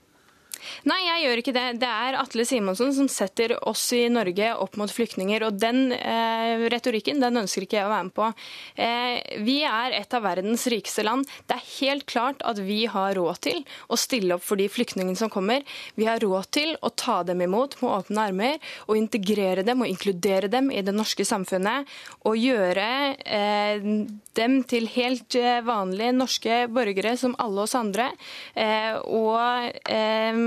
Nei, 0.87 0.99
jeg 1.05 1.23
gjør 1.23 1.41
ikke 1.41 1.55
det. 1.55 1.65
Det 1.81 1.89
er 1.89 2.17
Atle 2.19 2.45
Simonsen 2.47 2.93
som 2.95 3.09
setter 3.11 3.55
oss 3.67 3.85
i 3.95 4.05
Norge 4.11 4.51
opp 4.57 4.77
mot 4.79 4.91
flyktninger. 4.91 5.45
Og 5.47 5.59
den 5.61 5.91
eh, 5.95 6.67
retorikken 6.71 7.21
den 7.23 7.41
ønsker 7.43 7.65
ikke 7.65 7.79
jeg 7.79 7.87
å 7.87 7.93
være 7.93 8.07
med 8.09 8.15
på. 8.17 8.29
Eh, 8.75 9.41
vi 9.45 9.59
er 9.67 9.95
et 9.97 10.17
av 10.17 10.25
verdens 10.25 10.67
rikeste 10.71 11.05
land. 11.07 11.27
Det 11.47 11.57
er 11.57 11.71
helt 11.77 12.07
klart 12.09 12.43
at 12.47 12.61
vi 12.63 12.83
har 12.91 13.15
råd 13.17 13.41
til 13.47 13.63
å 13.91 13.99
stille 13.99 14.37
opp 14.37 14.45
for 14.45 14.59
de 14.59 14.69
flyktningene 14.71 15.19
som 15.19 15.31
kommer. 15.33 15.65
Vi 15.97 16.07
har 16.09 16.21
råd 16.23 16.51
til 16.55 16.75
å 16.81 16.93
ta 16.93 17.21
dem 17.27 17.43
imot 17.45 17.79
med 17.81 17.91
åpne 17.93 18.27
armer 18.29 18.71
og 18.87 18.97
integrere 18.99 19.65
dem 19.67 19.83
og 19.83 19.91
inkludere 19.91 20.51
dem 20.51 20.71
i 20.71 20.83
det 20.85 20.95
norske 20.95 21.25
samfunnet. 21.27 21.87
Og 22.27 22.39
gjøre 22.39 22.87
eh, 23.25 23.91
dem 24.37 24.61
til 24.69 24.87
helt 24.93 25.35
eh, 25.39 25.61
vanlige 25.65 26.15
norske 26.15 26.59
borgere 26.71 27.15
som 27.19 27.35
alle 27.41 27.65
oss 27.65 27.75
andre. 27.77 28.09
Eh, 28.55 28.95
og 29.01 29.81
eh, 29.89 30.41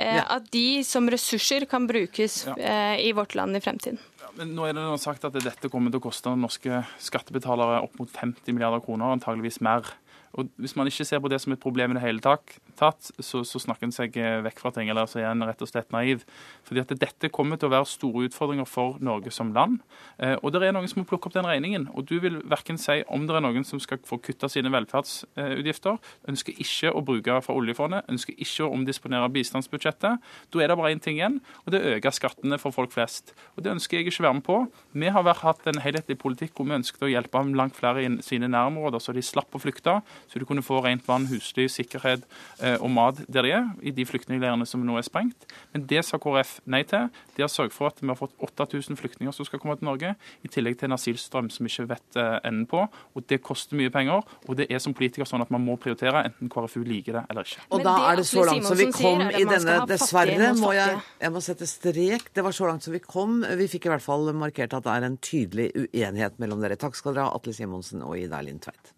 ja. 0.00 0.24
at 0.24 0.46
de 0.54 0.82
som 0.86 1.08
ressurser 1.12 1.66
kan 1.70 1.86
brukes 1.90 2.42
ja. 2.48 2.56
i 2.96 3.12
vårt 3.16 3.36
land 3.38 3.58
i 3.58 3.62
fremtiden. 3.64 4.00
Ja, 4.22 4.30
men 4.38 4.54
nå 4.56 4.68
er 4.68 4.76
det 4.76 4.86
sagt 5.02 5.26
at 5.28 5.36
dette 5.36 5.70
kommer 5.72 5.92
til 5.92 6.00
å 6.00 6.06
koste 6.08 6.32
norske 6.38 6.84
skattebetalere 7.02 7.82
opp 7.84 7.98
mot 8.00 8.10
50 8.10 8.54
milliarder 8.56 8.82
kroner, 8.84 9.16
antageligvis 9.16 9.60
mer. 9.64 9.88
Og 10.38 10.50
Hvis 10.56 10.76
man 10.76 10.86
ikke 10.86 11.04
ser 11.04 11.18
på 11.18 11.28
det 11.28 11.40
som 11.42 11.52
et 11.52 11.60
problem 11.60 11.90
i 11.90 11.96
det 11.98 12.04
hele 12.04 12.20
tatt, 12.22 13.10
så, 13.18 13.42
så 13.44 13.58
snakker 13.58 13.88
en 13.88 13.94
seg 13.94 14.14
eh, 14.20 14.38
vekk 14.44 14.60
fra 14.62 14.70
ting, 14.74 14.90
eller 14.90 15.08
så 15.10 15.18
er 15.20 15.30
en 15.32 15.42
rett 15.42 15.62
og 15.62 15.68
slett 15.68 15.90
naiv. 15.92 16.22
Fordi 16.66 16.82
at 16.84 16.92
Dette 17.00 17.30
kommer 17.34 17.58
til 17.58 17.66
å 17.66 17.72
være 17.74 17.88
store 17.90 18.28
utfordringer 18.28 18.68
for 18.68 19.00
Norge 19.02 19.32
som 19.34 19.50
land. 19.56 19.80
Eh, 20.22 20.36
og 20.38 20.54
det 20.54 20.62
er 20.62 20.76
noen 20.76 20.86
som 20.90 21.02
må 21.02 21.08
plukke 21.10 21.28
opp 21.28 21.34
den 21.34 21.48
regningen. 21.48 21.88
Og 21.94 22.06
Du 22.10 22.16
vil 22.22 22.38
verken 22.46 22.78
si 22.78 23.00
om 23.10 23.26
det 23.26 23.36
er 23.36 23.44
noen 23.44 23.66
som 23.66 23.82
skal 23.82 23.98
få 24.06 24.20
kutta 24.22 24.48
sine 24.50 24.70
velferdsutgifter, 24.72 25.98
ønsker 26.30 26.62
ikke 26.62 26.94
å 26.94 27.02
bruke 27.06 27.40
fra 27.42 27.56
oljefondet, 27.58 28.06
ønsker 28.10 28.38
ikke 28.38 28.68
å 28.68 28.72
omdisponere 28.76 29.30
bistandsbudsjettet. 29.34 30.22
Da 30.50 30.62
er 30.62 30.70
det 30.70 30.78
bare 30.78 30.94
én 30.94 31.02
ting 31.02 31.18
igjen, 31.18 31.40
og 31.64 31.74
det 31.74 31.80
er 31.80 31.90
å 31.90 31.98
øke 31.98 32.14
skattene 32.14 32.58
for 32.62 32.74
folk 32.74 32.94
flest. 32.94 33.34
Og 33.56 33.64
Det 33.64 33.74
ønsker 33.74 33.98
jeg 33.98 34.10
ikke 34.10 34.28
være 34.28 34.38
med 34.38 34.46
på. 34.46 34.60
Vi 34.94 35.10
har 35.10 35.34
hatt 35.42 35.66
en 35.66 35.82
helhetlig 35.82 36.18
politikk 36.18 36.54
hvor 36.54 36.66
vi 36.70 36.78
ønsket 36.78 37.06
å 37.06 37.10
hjelpe 37.10 37.42
langt 37.56 37.76
flere 37.78 38.02
i 38.04 38.08
sine 38.22 38.48
nærområder, 38.50 39.02
så 39.02 39.14
de 39.16 39.22
slapp 39.24 39.54
å 39.54 39.62
flykte 39.62 39.98
så 40.28 40.40
du 40.40 40.46
kunne 40.48 40.64
få 40.64 40.80
rent 40.84 41.06
vann, 41.08 41.28
husly, 41.30 41.66
sikkerhet 41.70 42.26
eh, 42.60 42.76
og 42.80 42.90
mat 42.94 43.22
der 43.28 43.46
de 43.46 43.54
er, 43.56 43.68
i 43.82 43.92
de 43.94 44.06
flyktningleirene 44.06 44.66
som 44.68 44.82
nå 44.86 44.98
er 44.98 45.06
sprengt. 45.06 45.46
Men 45.74 45.86
det 45.90 46.04
sa 46.06 46.20
KrF 46.20 46.58
nei 46.70 46.82
til. 46.88 47.08
De 47.36 47.44
har 47.44 47.52
sørget 47.52 47.76
for 47.76 47.90
at 47.90 48.00
vi 48.02 48.10
har 48.10 48.18
fått 48.18 48.34
8000 48.42 48.98
flyktninger 49.00 49.34
som 49.34 49.48
skal 49.48 49.62
komme 49.62 49.76
til 49.78 49.88
Norge, 49.88 50.14
i 50.44 50.50
tillegg 50.52 50.78
til 50.80 50.90
en 50.90 50.96
asylstrøm 50.96 51.50
som 51.52 51.66
vi 51.66 51.72
ikke 51.72 51.88
vet 51.94 52.20
eh, 52.20 52.36
enden 52.48 52.66
på. 52.70 52.84
Og 53.14 53.26
Det 53.30 53.40
koster 53.44 53.78
mye 53.78 53.92
penger, 53.94 54.24
og 54.48 54.58
det 54.58 54.68
er 54.70 54.82
som 54.82 54.94
politiker 54.96 55.28
sånn 55.28 55.44
at 55.44 55.52
man 55.54 55.64
må 55.64 55.76
prioritere, 55.80 56.24
enten 56.28 56.50
KrFU 56.52 56.82
liker 56.86 57.20
det 57.20 57.24
eller 57.30 57.48
ikke. 57.48 57.66
Og 57.70 57.84
da 57.86 57.96
er 58.10 58.20
det 58.20 58.26
så 58.28 58.44
langt 58.46 58.68
som 58.68 58.78
vi 58.78 58.90
kom 58.94 59.26
i 59.28 59.44
denne 59.46 59.78
Dessverre 59.90 60.52
må 60.58 60.72
jeg, 60.76 61.00
jeg 61.22 61.34
må 61.34 61.42
sette 61.44 61.68
strek. 61.68 62.30
Det 62.34 62.44
var 62.44 62.56
så 62.56 62.68
langt 62.68 62.86
som 62.86 62.94
vi 62.94 63.02
kom. 63.02 63.40
Vi 63.60 63.68
fikk 63.70 63.88
i 63.88 63.94
hvert 63.94 64.04
fall 64.04 64.30
markert 64.36 64.76
at 64.76 64.86
det 64.86 64.96
er 64.96 65.08
en 65.08 65.18
tydelig 65.20 65.70
uenighet 65.86 66.40
mellom 66.42 66.62
dere. 66.62 66.78
Takk 66.80 66.98
skal 66.98 67.16
dere 67.16 67.28
ha, 67.28 67.36
Atle 67.36 67.54
Simonsen 67.56 68.04
og 68.06 68.18
Ida 68.18 68.42
Lindtveit. 68.44 68.94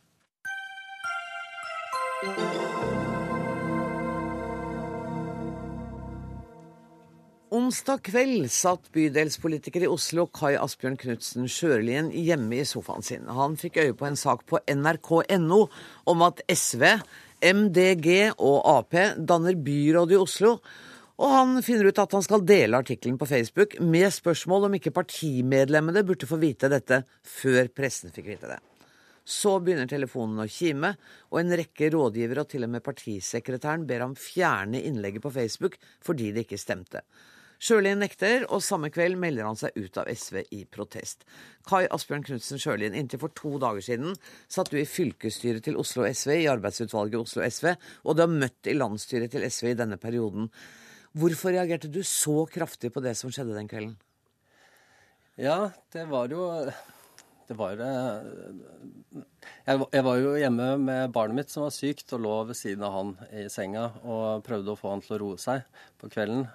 Onsdag 7.53 8.05
kveld 8.07 8.47
satt 8.55 8.87
bydelspolitiker 8.95 9.83
i 9.83 9.89
Oslo 9.91 10.29
Kai 10.31 10.53
Asbjørn 10.55 10.95
Knutsen 11.01 11.51
Sjørlien 11.51 12.13
hjemme 12.15 12.61
i 12.61 12.69
sofaen 12.69 13.03
sin. 13.03 13.27
Han 13.27 13.59
fikk 13.59 13.81
øye 13.83 13.99
på 13.99 14.07
en 14.07 14.21
sak 14.21 14.47
på 14.47 14.63
nrk.no 14.71 15.61
om 16.15 16.25
at 16.29 16.45
SV, 16.47 16.87
MDG 17.43 18.39
og 18.39 18.59
Ap 18.71 18.95
danner 19.19 19.59
byråd 19.59 20.15
i 20.15 20.23
Oslo. 20.23 20.57
Og 21.19 21.27
han 21.35 21.59
finner 21.67 21.91
ut 21.91 22.05
at 22.07 22.15
han 22.15 22.23
skal 22.23 22.47
dele 22.47 22.79
artikkelen 22.87 23.19
på 23.19 23.27
Facebook 23.35 23.81
med 23.83 24.15
spørsmål 24.15 24.71
om 24.71 24.79
ikke 24.79 24.95
partimedlemmene 24.95 26.07
burde 26.07 26.31
få 26.31 26.39
vite 26.39 26.71
dette 26.71 27.03
før 27.27 27.67
pressen 27.75 28.15
fikk 28.15 28.31
vite 28.37 28.55
det. 28.55 28.63
Så 29.25 29.59
begynner 29.63 29.87
telefonen 29.91 30.43
å 30.43 30.49
kime, 30.51 30.95
og 31.31 31.41
en 31.41 31.55
rekke 31.61 31.93
rådgivere 31.95 32.43
og 32.43 32.51
til 32.51 32.67
og 32.67 32.73
med 32.75 32.85
partisekretæren 32.87 33.87
ber 33.87 34.03
ham 34.03 34.17
fjerne 34.19 34.81
innlegget 34.83 35.23
på 35.23 35.35
Facebook 35.35 35.79
fordi 36.03 36.33
det 36.35 36.47
ikke 36.47 36.59
stemte. 36.59 37.05
Sjølien 37.63 38.01
nekter, 38.03 38.43
og 38.51 38.59
samme 38.67 38.89
kveld 38.91 39.15
melder 39.23 39.47
han 39.47 39.59
seg 39.59 39.77
ut 39.79 39.99
av 40.01 40.09
SV 40.11 40.41
i 40.51 40.65
protest. 40.67 41.23
Kai 41.69 41.85
Asbjørn 41.95 42.25
Knutsen 42.27 42.59
Sjølien, 42.59 42.97
inntil 42.99 43.21
for 43.23 43.31
to 43.39 43.53
dager 43.63 43.85
siden 43.87 44.17
satt 44.51 44.73
du 44.73 44.81
i 44.81 44.89
fylkesstyret 44.89 45.63
til 45.69 45.79
Oslo 45.79 46.03
SV, 46.03 46.41
i 46.41 46.49
arbeidsutvalget 46.51 47.21
Oslo 47.21 47.47
SV, 47.47 47.69
og 48.03 48.19
du 48.19 48.25
har 48.25 48.33
møtt 48.33 48.67
i 48.67 48.75
landsstyret 48.75 49.31
til 49.31 49.47
SV 49.47 49.71
i 49.71 49.79
denne 49.79 50.01
perioden. 50.03 50.51
Hvorfor 51.15 51.55
reagerte 51.55 51.93
du 51.93 52.01
så 52.03 52.41
kraftig 52.51 52.91
på 52.91 53.05
det 53.05 53.15
som 53.21 53.31
skjedde 53.31 53.55
den 53.55 53.71
kvelden? 53.71 53.95
Ja, 55.39 55.71
det 55.95 56.09
var 56.11 56.35
jo 56.35 56.49
det 57.49 57.57
var 57.59 57.81
eh, 57.83 59.21
jeg, 59.67 60.05
var 60.07 60.21
jo 60.21 60.33
hjemme 60.39 60.69
med 60.81 61.13
barnet 61.15 61.41
mitt 61.41 61.53
som 61.53 61.67
var 61.67 61.75
sykt, 61.75 62.13
og 62.15 62.23
lå 62.25 62.35
ved 62.51 62.59
siden 62.59 62.87
av 62.87 62.97
han 62.97 63.13
i 63.35 63.47
senga 63.53 63.89
og 64.03 64.45
prøvde 64.47 64.73
å 64.73 64.79
få 64.79 64.95
han 64.95 65.03
til 65.05 65.17
å 65.17 65.21
roe 65.25 65.43
seg 65.43 65.67
på 66.01 66.11
kvelden. 66.13 66.47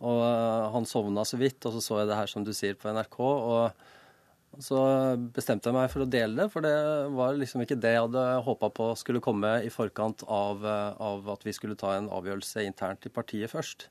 Og 0.00 0.20
eh, 0.24 0.66
han 0.74 0.88
sovna 0.88 1.26
så 1.28 1.40
vidt, 1.40 1.60
og 1.66 1.76
så 1.76 1.84
så 1.84 2.00
jeg 2.00 2.10
det 2.10 2.20
her 2.20 2.32
som 2.32 2.46
du 2.46 2.52
sier 2.56 2.78
på 2.78 2.92
NRK. 2.96 3.18
Og 3.20 4.64
så 4.64 4.80
bestemte 5.36 5.70
jeg 5.70 5.76
meg 5.76 5.92
for 5.92 6.04
å 6.04 6.10
dele 6.10 6.40
det, 6.40 6.48
for 6.52 6.64
det 6.64 6.74
var 7.14 7.36
liksom 7.38 7.62
ikke 7.64 7.78
det 7.78 7.94
jeg 7.94 8.06
hadde 8.08 8.24
håpa 8.48 8.72
på 8.74 8.88
skulle 8.98 9.22
komme 9.22 9.52
i 9.62 9.70
forkant 9.70 10.24
av, 10.26 10.64
av, 10.66 11.28
at 11.36 11.46
vi 11.46 11.54
skulle 11.54 11.78
ta 11.78 11.94
en 11.94 12.10
avgjørelse 12.10 12.64
internt 12.66 13.06
i 13.06 13.12
partiet 13.14 13.52
først. 13.52 13.86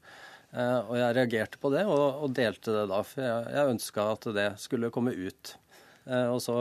Og 0.51 0.95
jeg 0.97 1.15
reagerte 1.15 1.61
på 1.61 1.71
det 1.71 1.85
og 1.87 2.27
delte 2.35 2.73
det 2.75 2.85
da, 2.91 2.99
for 3.05 3.23
jeg, 3.23 3.47
jeg 3.55 3.73
ønska 3.77 4.05
at 4.17 4.27
det 4.35 4.47
skulle 4.59 4.91
komme 4.91 5.13
ut. 5.15 5.53
Og 6.07 6.39
så, 6.41 6.55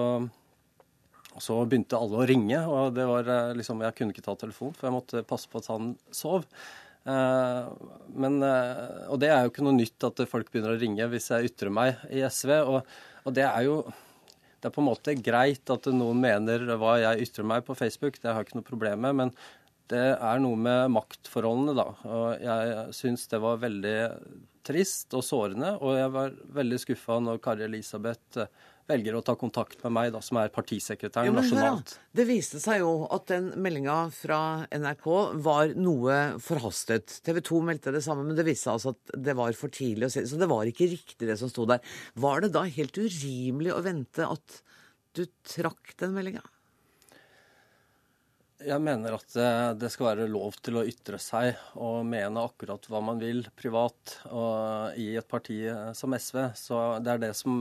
så 1.40 1.54
begynte 1.64 1.96
alle 1.96 2.18
å 2.20 2.26
ringe, 2.28 2.58
og 2.66 2.90
det 2.96 3.06
var 3.08 3.30
liksom, 3.56 3.80
jeg 3.86 3.96
kunne 3.96 4.12
ikke 4.12 4.24
ta 4.26 4.34
telefonen, 4.36 4.74
for 4.76 4.88
jeg 4.88 4.96
måtte 4.96 5.22
passe 5.28 5.48
på 5.48 5.62
at 5.62 5.70
han 5.72 5.94
sov. 6.12 6.44
Eh, 7.08 7.68
men, 8.20 8.42
eh, 8.42 9.06
og 9.08 9.20
det 9.22 9.30
er 9.32 9.44
jo 9.44 9.52
ikke 9.52 9.64
noe 9.64 9.78
nytt 9.78 10.08
at 10.08 10.20
folk 10.28 10.50
begynner 10.52 10.74
å 10.74 10.80
ringe 10.80 11.06
hvis 11.12 11.30
jeg 11.32 11.52
ytrer 11.52 11.72
meg 11.72 12.02
i 12.12 12.24
SV. 12.26 12.52
Og, 12.68 12.92
og 13.24 13.36
det 13.36 13.46
er 13.48 13.64
jo 13.68 13.80
det 14.58 14.66
er 14.66 14.74
på 14.74 14.82
en 14.82 14.88
måte 14.88 15.14
greit 15.22 15.70
at 15.70 15.86
noen 15.94 16.18
mener 16.18 16.64
hva 16.80 16.96
jeg 16.98 17.28
ytrer 17.28 17.46
meg 17.46 17.62
på 17.62 17.76
Facebook, 17.78 18.16
det 18.18 18.32
har 18.32 18.40
jeg 18.42 18.48
ikke 18.48 18.58
noe 18.58 18.66
problem 18.66 19.04
med. 19.06 19.18
Men 19.20 19.30
det 19.88 20.06
er 20.18 20.40
noe 20.42 20.58
med 20.58 20.90
maktforholdene, 20.96 21.76
da. 21.78 21.86
Og 22.10 22.42
jeg 22.42 22.96
syns 22.98 23.28
det 23.30 23.38
var 23.40 23.62
veldig 23.62 23.98
trist 24.66 25.14
og 25.14 25.22
sårende. 25.24 25.76
Og 25.78 25.94
jeg 25.96 26.10
var 26.16 26.34
veldig 26.58 26.80
skuffa 26.82 27.20
når 27.22 27.38
Kari 27.44 27.68
Elisabeth 27.68 28.48
velger 28.88 29.16
å 29.18 29.22
ta 29.24 29.34
kontakt 29.38 29.82
med 29.84 29.94
meg, 29.94 30.10
da, 30.14 30.22
som 30.24 30.40
er 30.40 30.52
partisekretæren 30.54 31.30
jo, 31.30 31.36
nasjonalt. 31.36 31.94
Hør, 31.94 32.10
det 32.20 32.26
viste 32.28 32.60
seg 32.62 32.82
jo 32.82 32.92
at 33.14 33.28
den 33.30 33.50
meldinga 33.60 33.98
fra 34.14 34.40
NRK 34.72 35.08
var 35.44 35.74
noe 35.78 36.18
forhastet. 36.44 37.18
TV 37.26 37.42
2 37.50 37.62
meldte 37.68 37.94
det 37.94 38.02
samme, 38.06 38.26
men 38.26 38.38
det 38.38 38.46
viste 38.48 38.68
seg 38.68 38.76
altså 38.78 38.94
at 38.96 39.16
det 39.28 39.36
var 39.38 39.56
for 39.58 39.74
tidlig 39.74 40.08
å 40.08 40.14
se. 40.16 40.24
Så 40.28 40.40
det 40.40 40.50
var 40.50 40.68
ikke 40.68 40.90
riktig 40.90 41.28
det 41.28 41.38
som 41.40 41.52
sto 41.52 41.68
der. 41.68 41.84
Var 42.18 42.44
det 42.44 42.54
da 42.56 42.64
helt 42.66 42.98
urimelig 42.98 43.74
å 43.76 43.82
vente 43.84 44.28
at 44.28 44.62
du 45.16 45.26
trakk 45.48 45.96
den 46.00 46.16
meldinga? 46.16 46.44
Jeg 48.58 48.82
mener 48.82 49.14
at 49.14 49.34
eh, 49.38 49.72
det 49.78 49.88
skal 49.94 50.08
være 50.08 50.24
lov 50.30 50.56
til 50.66 50.80
å 50.80 50.82
ytre 50.88 51.20
seg 51.22 51.60
og 51.78 52.00
mene 52.10 52.42
akkurat 52.42 52.88
hva 52.90 52.98
man 53.06 53.20
vil 53.22 53.44
privat 53.54 54.16
og 54.34 54.96
i 54.98 55.12
et 55.20 55.28
parti 55.30 55.60
eh, 55.70 55.92
som 55.94 56.16
SV. 56.16 56.40
Så 56.58 56.80
det 57.04 57.12
er 57.12 57.22
det 57.22 57.30
som 57.38 57.52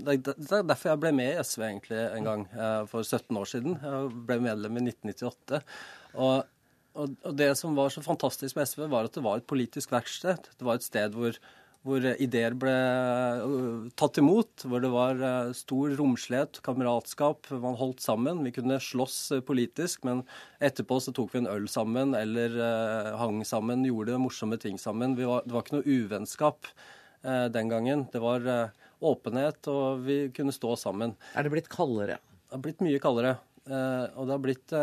Det 0.00 0.16
er 0.16 0.64
derfor 0.64 0.94
jeg 0.94 1.02
ble 1.02 1.12
med 1.18 1.34
i 1.34 1.44
SV 1.44 1.66
egentlig 1.66 2.00
en 2.06 2.30
gang 2.30 2.46
eh, 2.54 2.80
for 2.88 3.04
17 3.04 3.36
år 3.36 3.52
siden. 3.52 3.76
Jeg 3.84 4.14
ble 4.30 4.40
medlem 4.46 4.80
i 4.80 4.86
1998. 4.88 5.60
Og, 6.24 6.48
og 6.96 7.36
det 7.36 7.52
som 7.60 7.76
var 7.76 7.92
så 7.92 8.00
fantastisk 8.04 8.56
med 8.56 8.70
SV, 8.70 8.86
var 8.88 9.10
at 9.10 9.20
det 9.20 9.26
var 9.26 9.42
et 9.42 9.50
politisk 9.50 9.92
verksted. 9.92 10.48
Det 10.56 10.66
var 10.66 10.80
et 10.80 10.88
sted 10.88 11.20
hvor 11.20 11.36
hvor 11.86 12.04
ideer 12.20 12.52
ble 12.60 12.72
øh, 13.40 13.86
tatt 13.96 14.18
imot, 14.20 14.66
hvor 14.68 14.82
det 14.84 14.90
var 14.92 15.16
øh, 15.16 15.52
stor 15.56 15.94
romslighet, 15.96 16.60
kameratskap, 16.66 17.48
man 17.62 17.78
holdt 17.80 18.02
sammen. 18.04 18.42
Vi 18.44 18.52
kunne 18.52 18.76
slåss 18.84 19.40
politisk, 19.48 20.04
men 20.04 20.22
etterpå 20.60 21.00
så 21.00 21.14
tok 21.16 21.32
vi 21.32 21.40
en 21.40 21.50
øl 21.50 21.68
sammen 21.72 22.12
eller 22.18 22.58
hang 23.20 23.40
sammen, 23.48 23.86
gjorde 23.88 24.20
morsomme 24.20 24.60
ting 24.60 24.76
sammen. 24.80 25.16
Var, 25.16 25.46
det 25.46 25.56
var 25.56 25.64
ikke 25.64 25.78
noe 25.78 26.00
uvennskap 26.00 26.68
den 27.52 27.68
gangen. 27.68 28.06
Det 28.12 28.20
var 28.22 28.44
åpenhet, 29.04 29.68
og 29.68 30.04
vi 30.04 30.22
kunne 30.36 30.52
stå 30.56 30.76
sammen. 30.80 31.16
Er 31.36 31.44
det 31.44 31.52
blitt 31.52 31.72
kaldere? 31.72 32.20
Det 32.48 32.56
har 32.56 32.64
blitt 32.64 32.84
mye 32.84 33.00
kaldere. 33.00 33.34
Og 33.68 34.24
det 34.24 34.32
har 34.34 34.44
blitt 34.44 34.76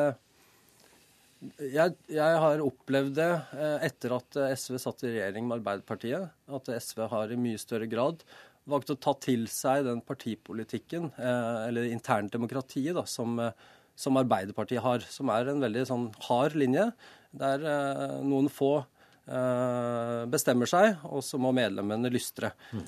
jeg, 1.38 1.94
jeg, 2.10 2.38
har 2.42 2.64
opplevd 2.66 3.16
det 3.20 3.30
eh, 3.54 3.88
etter 3.88 4.16
at 4.18 4.38
eh, 4.42 4.54
SV 4.58 4.80
satt 4.82 5.06
i 5.06 5.14
regjering 5.14 5.46
med 5.48 5.60
Arbeiderpartiet. 5.60 6.34
At 6.50 6.72
SV 6.74 7.06
har 7.12 7.34
i 7.34 7.40
mye 7.40 7.62
større 7.62 7.90
grad 7.90 8.26
valgt 8.68 8.92
å 8.92 8.98
ta 9.00 9.14
til 9.22 9.46
seg 9.52 9.86
den 9.88 10.02
partipolitikken, 10.04 11.12
eh, 11.16 11.62
eller 11.70 11.92
interndemokratiet, 11.94 12.98
da, 12.98 13.06
som, 13.08 13.38
som 13.96 14.20
Arbeiderpartiet 14.20 14.84
har. 14.84 15.06
Som 15.14 15.32
er 15.34 15.54
en 15.54 15.64
veldig 15.64 15.88
sånn 15.92 16.12
hard 16.28 16.58
linje, 16.58 16.92
der 17.38 17.66
noen 18.26 18.48
få 18.50 18.80
bestemmer 20.32 20.70
seg, 20.72 21.02
og 21.04 21.20
så 21.20 21.36
må 21.36 21.50
medlemmene 21.52 22.08
lystre. 22.08 22.54
Mm. 22.72 22.86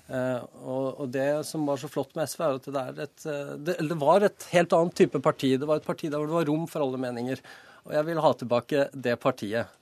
Og, 0.64 0.86
og, 0.88 1.10
det 1.12 1.26
som 1.44 1.66
var 1.68 1.82
så 1.82 1.90
flott 1.92 2.16
med 2.16 2.32
SV, 2.32 2.46
er 2.46 2.56
at 2.56 2.70
det, 2.72 2.84
et, 3.04 3.26
det, 3.68 3.76
det 3.90 3.98
var 4.00 4.24
et 4.24 4.46
helt 4.54 4.76
annet 4.78 4.96
type 5.02 5.20
parti. 5.20 5.50
Det 5.60 5.68
var 5.68 5.82
et 5.82 5.90
parti 5.90 6.08
der 6.08 6.16
hvor 6.16 6.32
det 6.32 6.38
var 6.38 6.48
rom 6.48 6.64
for 6.72 6.86
alle 6.86 7.02
meninger. 7.04 7.44
Og 7.88 7.94
jeg 7.96 8.08
vil 8.10 8.22
ha 8.24 8.34
tilbake 8.34 8.88
det 8.94 9.16
partiet. 9.22 9.76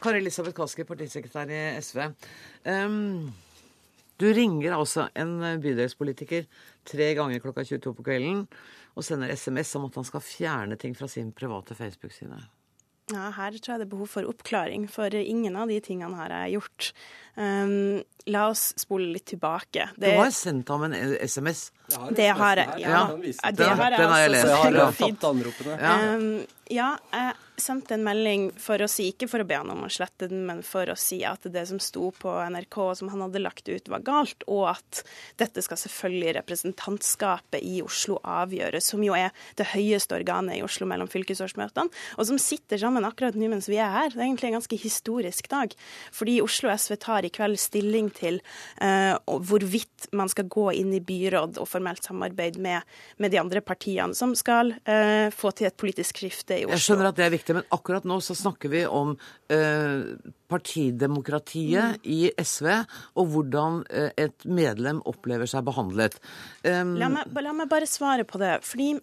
Kari 0.00 0.22
Elisabeth 0.22 0.56
Kaski, 0.56 0.86
partisekretær 0.88 1.50
i 1.52 1.60
SV. 1.84 2.02
Um, 2.64 3.30
du 4.20 4.26
ringer 4.36 4.76
altså 4.76 5.08
en 5.16 5.36
bydelspolitiker 5.60 6.46
tre 6.88 7.12
ganger 7.16 7.40
klokka 7.40 7.64
22 7.64 7.94
på 7.96 8.06
kvelden 8.06 8.46
og 8.96 9.04
sender 9.06 9.32
SMS 9.36 9.74
om 9.78 9.86
at 9.88 10.00
han 10.00 10.08
skal 10.08 10.24
fjerne 10.24 10.76
ting 10.80 10.96
fra 10.96 11.08
sin 11.08 11.32
private 11.32 11.76
Facebook-side. 11.76 12.40
Ja, 13.10 13.30
her 13.34 13.56
tror 13.58 13.74
jeg 13.74 13.82
det 13.82 13.88
er 13.88 13.92
behov 13.94 14.10
for 14.12 14.28
oppklaring, 14.30 14.86
for 14.90 15.14
ingen 15.16 15.56
av 15.58 15.70
de 15.72 15.80
tingene 15.84 16.18
har 16.18 16.32
jeg 16.34 16.58
gjort. 16.58 16.90
Um, 17.40 18.02
la 18.30 18.46
oss 18.50 18.70
spole 18.78 19.08
litt 19.14 19.26
tilbake. 19.32 19.88
Det, 19.96 20.12
du 20.12 20.20
har 20.20 20.32
sendt 20.34 20.70
ham 20.70 20.84
en 20.88 20.94
SMS. 20.94 21.70
Det 22.16 22.28
har 22.38 22.60
jeg. 22.60 22.82
Ja, 22.84 23.04
ja. 23.16 23.52
det 23.56 23.70
har 23.70 23.96
jeg, 23.96 24.00
altså. 24.00 24.40
Så 24.42 24.50
jeg 24.50 24.82
har 24.82 24.98
Um, 26.16 26.28
ja, 26.70 26.90
jeg 27.14 27.38
sendte 27.62 27.94
en 27.96 28.04
melding 28.06 28.48
for 28.60 28.82
å 28.82 28.88
si, 28.90 29.10
ikke 29.12 29.28
for 29.30 29.42
å 29.42 29.48
be 29.48 29.58
han 29.58 29.70
om 29.72 29.84
å 29.86 29.90
slette 29.92 30.28
den, 30.30 30.42
men 30.48 30.62
for 30.66 30.88
å 30.90 30.96
si 30.98 31.20
at 31.26 31.44
det 31.52 31.66
som 31.68 31.80
sto 31.82 32.10
på 32.16 32.32
NRK 32.52 32.78
som 32.98 33.10
han 33.12 33.24
hadde 33.26 33.42
lagt 33.42 33.68
ut, 33.68 33.90
var 33.92 34.04
galt, 34.06 34.44
og 34.50 34.70
at 34.72 35.02
dette 35.40 35.62
skal 35.64 35.80
selvfølgelig 35.80 36.36
representantskapet 36.40 37.64
i 37.66 37.80
Oslo 37.84 38.18
avgjøre, 38.24 38.80
som 38.84 39.02
jo 39.04 39.16
er 39.16 39.34
det 39.60 39.70
høyeste 39.74 40.16
organet 40.18 40.58
i 40.58 40.64
Oslo 40.66 40.88
mellom 40.90 41.10
fylkesårsmøtene, 41.10 41.92
og 42.16 42.28
som 42.28 42.40
sitter 42.40 42.80
sammen 42.80 43.06
akkurat 43.06 43.36
nå 43.38 43.50
mens 43.52 43.68
vi 43.70 43.78
er 43.80 43.92
her. 43.92 44.12
Det 44.12 44.20
er 44.20 44.26
egentlig 44.28 44.50
en 44.50 44.58
ganske 44.58 44.80
historisk 44.80 45.50
dag, 45.52 45.74
fordi 46.16 46.38
Oslo 46.44 46.72
SV 46.72 46.96
tar 47.02 47.26
i 47.26 47.32
kveld 47.34 47.60
stilling 47.60 48.10
til 48.16 48.40
uh, 48.82 49.16
hvorvidt 49.26 50.10
man 50.16 50.30
skal 50.32 50.48
gå 50.50 50.70
inn 50.80 50.94
i 50.96 51.02
byråd 51.04 51.60
og 51.60 51.68
formelt 51.68 52.06
samarbeid 52.06 52.58
med, 52.62 52.86
med 53.20 53.34
de 53.34 53.40
andre 53.42 53.62
partiene, 53.64 54.16
som 54.16 54.34
skal 54.38 54.74
uh, 54.88 55.28
få 55.34 55.52
til 55.56 55.70
et 55.70 55.78
politisk 55.80 56.22
skifte 56.22 56.56
i 56.56 56.64
Oslo. 56.66 56.76
Jeg 56.76 56.86
skjønner 56.88 57.10
at 57.10 57.18
det 57.18 57.26
er 57.26 57.34
viktig, 57.34 57.49
men 57.56 57.66
akkurat 57.74 58.06
nå 58.08 58.20
så 58.24 58.36
snakker 58.38 58.72
vi 58.72 58.84
om 58.86 59.14
eh, 59.52 60.16
partidemokratiet 60.50 62.00
mm. 62.00 62.08
i 62.10 62.20
SV, 62.36 62.68
og 63.18 63.32
hvordan 63.34 63.82
eh, 63.90 64.10
et 64.26 64.46
medlem 64.48 65.02
opplever 65.08 65.50
seg 65.50 65.66
behandlet. 65.68 66.18
Um, 66.64 66.96
la, 67.00 67.10
meg, 67.12 67.30
la 67.44 67.54
meg 67.56 67.70
bare 67.70 67.88
svare 67.90 68.26
på 68.28 68.40
det. 68.42 68.58
fordi 68.66 68.94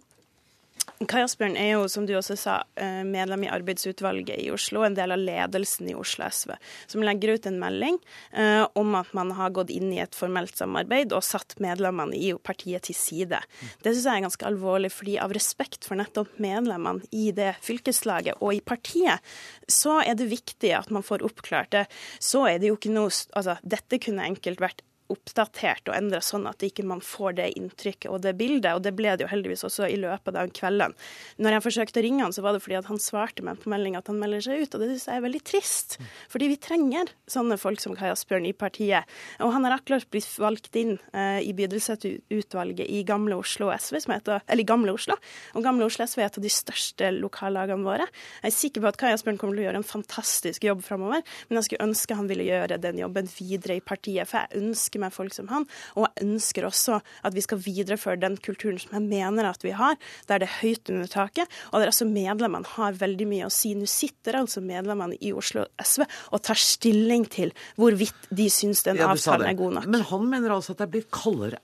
Kai 1.06 1.22
Asbjørn 1.22 1.54
er 1.60 1.76
jo, 1.76 1.84
som 1.92 2.08
du 2.08 2.16
også 2.18 2.36
sa, 2.40 2.54
eh, 2.76 3.04
medlem 3.06 3.44
i 3.46 3.52
arbeidsutvalget 3.54 4.40
i 4.42 4.50
Oslo, 4.50 4.82
en 4.82 4.96
del 4.98 5.12
av 5.14 5.20
ledelsen 5.22 5.92
i 5.92 5.94
Oslo 5.94 6.26
SV, 6.26 6.56
som 6.88 7.04
legger 7.06 7.36
ut 7.36 7.46
en 7.46 7.60
melding 7.62 8.00
eh, 8.34 8.66
om 8.76 8.96
at 8.98 9.12
man 9.14 9.30
har 9.38 9.54
gått 9.54 9.70
inn 9.70 9.92
i 9.94 10.02
et 10.02 10.18
formelt 10.18 10.58
samarbeid 10.58 11.14
og 11.14 11.22
satt 11.22 11.60
medlemmene 11.62 12.18
i 12.18 12.34
partiet 12.34 12.88
til 12.90 12.98
side. 12.98 13.44
Det 13.84 13.94
syns 13.94 14.08
jeg 14.08 14.24
er 14.24 14.26
ganske 14.26 14.50
alvorlig, 14.50 14.92
fordi 14.96 15.20
av 15.22 15.36
respekt 15.38 15.86
for 15.86 16.00
nettopp 16.02 16.34
medlemmene 16.42 17.06
i 17.14 17.30
det 17.30 17.54
fylkeslaget 17.62 18.42
og 18.42 18.58
i 18.58 18.64
partiet, 18.66 19.22
så 19.70 20.00
er 20.02 20.18
det 20.18 20.32
viktig 20.34 20.74
at 20.74 20.90
man 20.90 21.06
får 21.06 21.22
oppklart 21.30 21.76
det. 21.78 21.86
Så 22.18 22.48
er 22.50 22.58
det 22.58 22.72
jo 22.72 22.80
ikke 22.80 22.94
noe 22.94 23.08
Altså, 23.38 23.56
dette 23.64 23.98
kunne 24.02 24.26
enkelt 24.28 24.60
vært 24.62 24.82
oppdatert 25.14 25.90
og 25.90 25.96
endra 25.96 26.20
sånn 26.24 26.48
at 26.50 26.64
ikke 26.66 26.86
man 26.88 27.02
får 27.04 27.38
det 27.40 27.48
inntrykket 27.60 28.10
og 28.12 28.22
det 28.26 28.36
bildet. 28.40 28.74
Og 28.76 28.84
det 28.86 28.94
ble 28.98 29.16
det 29.16 29.26
jo 29.26 29.32
heldigvis 29.32 29.66
også 29.68 29.88
i 29.90 29.98
løpet 30.00 30.38
av 30.40 30.52
kvelden. 30.56 30.96
Når 31.42 31.58
jeg 31.58 31.66
forsøkte 31.68 32.02
å 32.02 32.06
ringe 32.06 32.26
han, 32.26 32.36
så 32.36 32.44
var 32.46 32.56
det 32.56 32.64
fordi 32.66 32.80
at 32.80 32.90
han 32.90 33.02
svarte 33.02 33.46
meg 33.46 33.62
på 33.62 33.72
melding 33.72 33.98
at 34.00 34.12
han 34.12 34.20
melder 34.22 34.44
seg 34.46 34.64
ut, 34.64 34.76
og 34.76 34.84
det 34.84 34.90
syns 34.92 35.08
jeg 35.10 35.20
er 35.20 35.26
veldig 35.26 35.44
trist. 35.48 35.98
Fordi 36.32 36.50
vi 36.52 36.60
trenger 36.62 37.12
sånne 37.32 37.60
folk 37.62 37.82
som 37.84 37.96
Kai 37.98 38.10
Asbjørn 38.12 38.48
i 38.50 38.56
partiet. 38.58 39.08
Og 39.44 39.54
han 39.56 39.68
har 39.68 39.78
akkurat 39.78 40.08
blitt 40.12 40.30
valgt 40.42 40.76
inn 40.80 40.96
uh, 41.16 41.40
i 41.42 41.54
bydelsutvalget 41.58 42.88
i 42.88 43.04
Gamle 43.08 43.40
Oslo 43.40 43.72
SV, 43.74 44.00
som 44.04 44.16
heter, 44.16 44.44
eller 44.48 44.68
Gamle 44.68 44.96
Oslo. 44.96 45.18
Og 45.58 45.66
Gamle 45.66 45.88
Oslo 45.88 46.08
SV 46.08 46.24
er 46.24 46.30
et 46.30 46.40
av 46.42 46.46
de 46.46 46.54
største 46.54 47.12
lokallagene 47.18 47.88
våre. 47.88 48.08
Jeg 48.42 48.52
er 48.52 48.58
sikker 48.58 48.84
på 48.84 48.92
at 48.92 49.00
Kai 49.02 49.14
Asbjørn 49.14 49.40
kommer 49.42 49.58
til 49.58 49.66
å 49.66 49.68
gjøre 49.70 49.82
en 49.82 49.88
fantastisk 49.88 50.68
jobb 50.68 50.84
framover, 50.86 51.24
men 51.48 51.60
jeg 51.60 51.70
skulle 51.70 51.88
ønske 51.88 52.18
han 52.18 52.30
ville 52.30 52.48
gjøre 52.48 52.80
den 52.82 53.02
jobben 53.02 53.30
videre 53.38 53.78
i 53.78 53.84
partiet. 53.84 54.28
for 54.28 54.44
jeg 54.44 54.64
ønsker 54.64 54.97
ønsker 54.98 55.06
meg 55.06 55.14
folk 55.14 55.36
som 55.36 55.48
han. 55.52 55.66
Og 55.96 56.08
jeg 56.08 56.28
ønsker 56.28 56.68
også 56.68 57.00
at 57.24 57.36
vi 57.36 57.44
skal 57.46 57.62
videreføre 57.62 58.20
den 58.20 58.38
kulturen 58.38 58.80
som 58.80 58.96
jeg 58.98 59.06
mener 59.06 59.50
at 59.50 59.64
vi 59.64 59.72
har, 59.72 59.98
der 60.28 60.40
det 60.42 60.48
er 60.48 60.60
høyt 60.62 60.90
under 60.90 61.08
taket, 61.08 61.48
og 61.72 61.82
der 61.82 61.92
altså 61.92 62.08
medlemmene 62.08 62.68
har 62.76 62.98
veldig 62.98 63.28
mye 63.28 63.48
å 63.48 63.54
si. 63.54 63.76
Nå 63.78 63.88
sitter 63.88 64.40
altså 64.42 64.62
medlemmene 64.62 65.18
i 65.22 65.34
Oslo 65.34 65.66
SV 65.80 66.06
og 66.32 66.44
tar 66.44 66.58
stilling 66.60 67.28
til 67.30 67.54
hvorvidt 67.78 68.30
de 68.30 68.50
syns 68.50 68.84
den 68.86 68.98
ja, 69.00 69.12
avtalen 69.12 69.48
er 69.48 69.58
god 69.58 69.80
nok. 69.80 69.90
Men 69.94 70.06
han 70.10 70.30
mener 70.30 70.58
altså 70.58 70.74
at 70.74 70.82
det 70.82 70.88
er 70.88 70.96
blitt 70.98 71.12
kaldere 71.14 71.62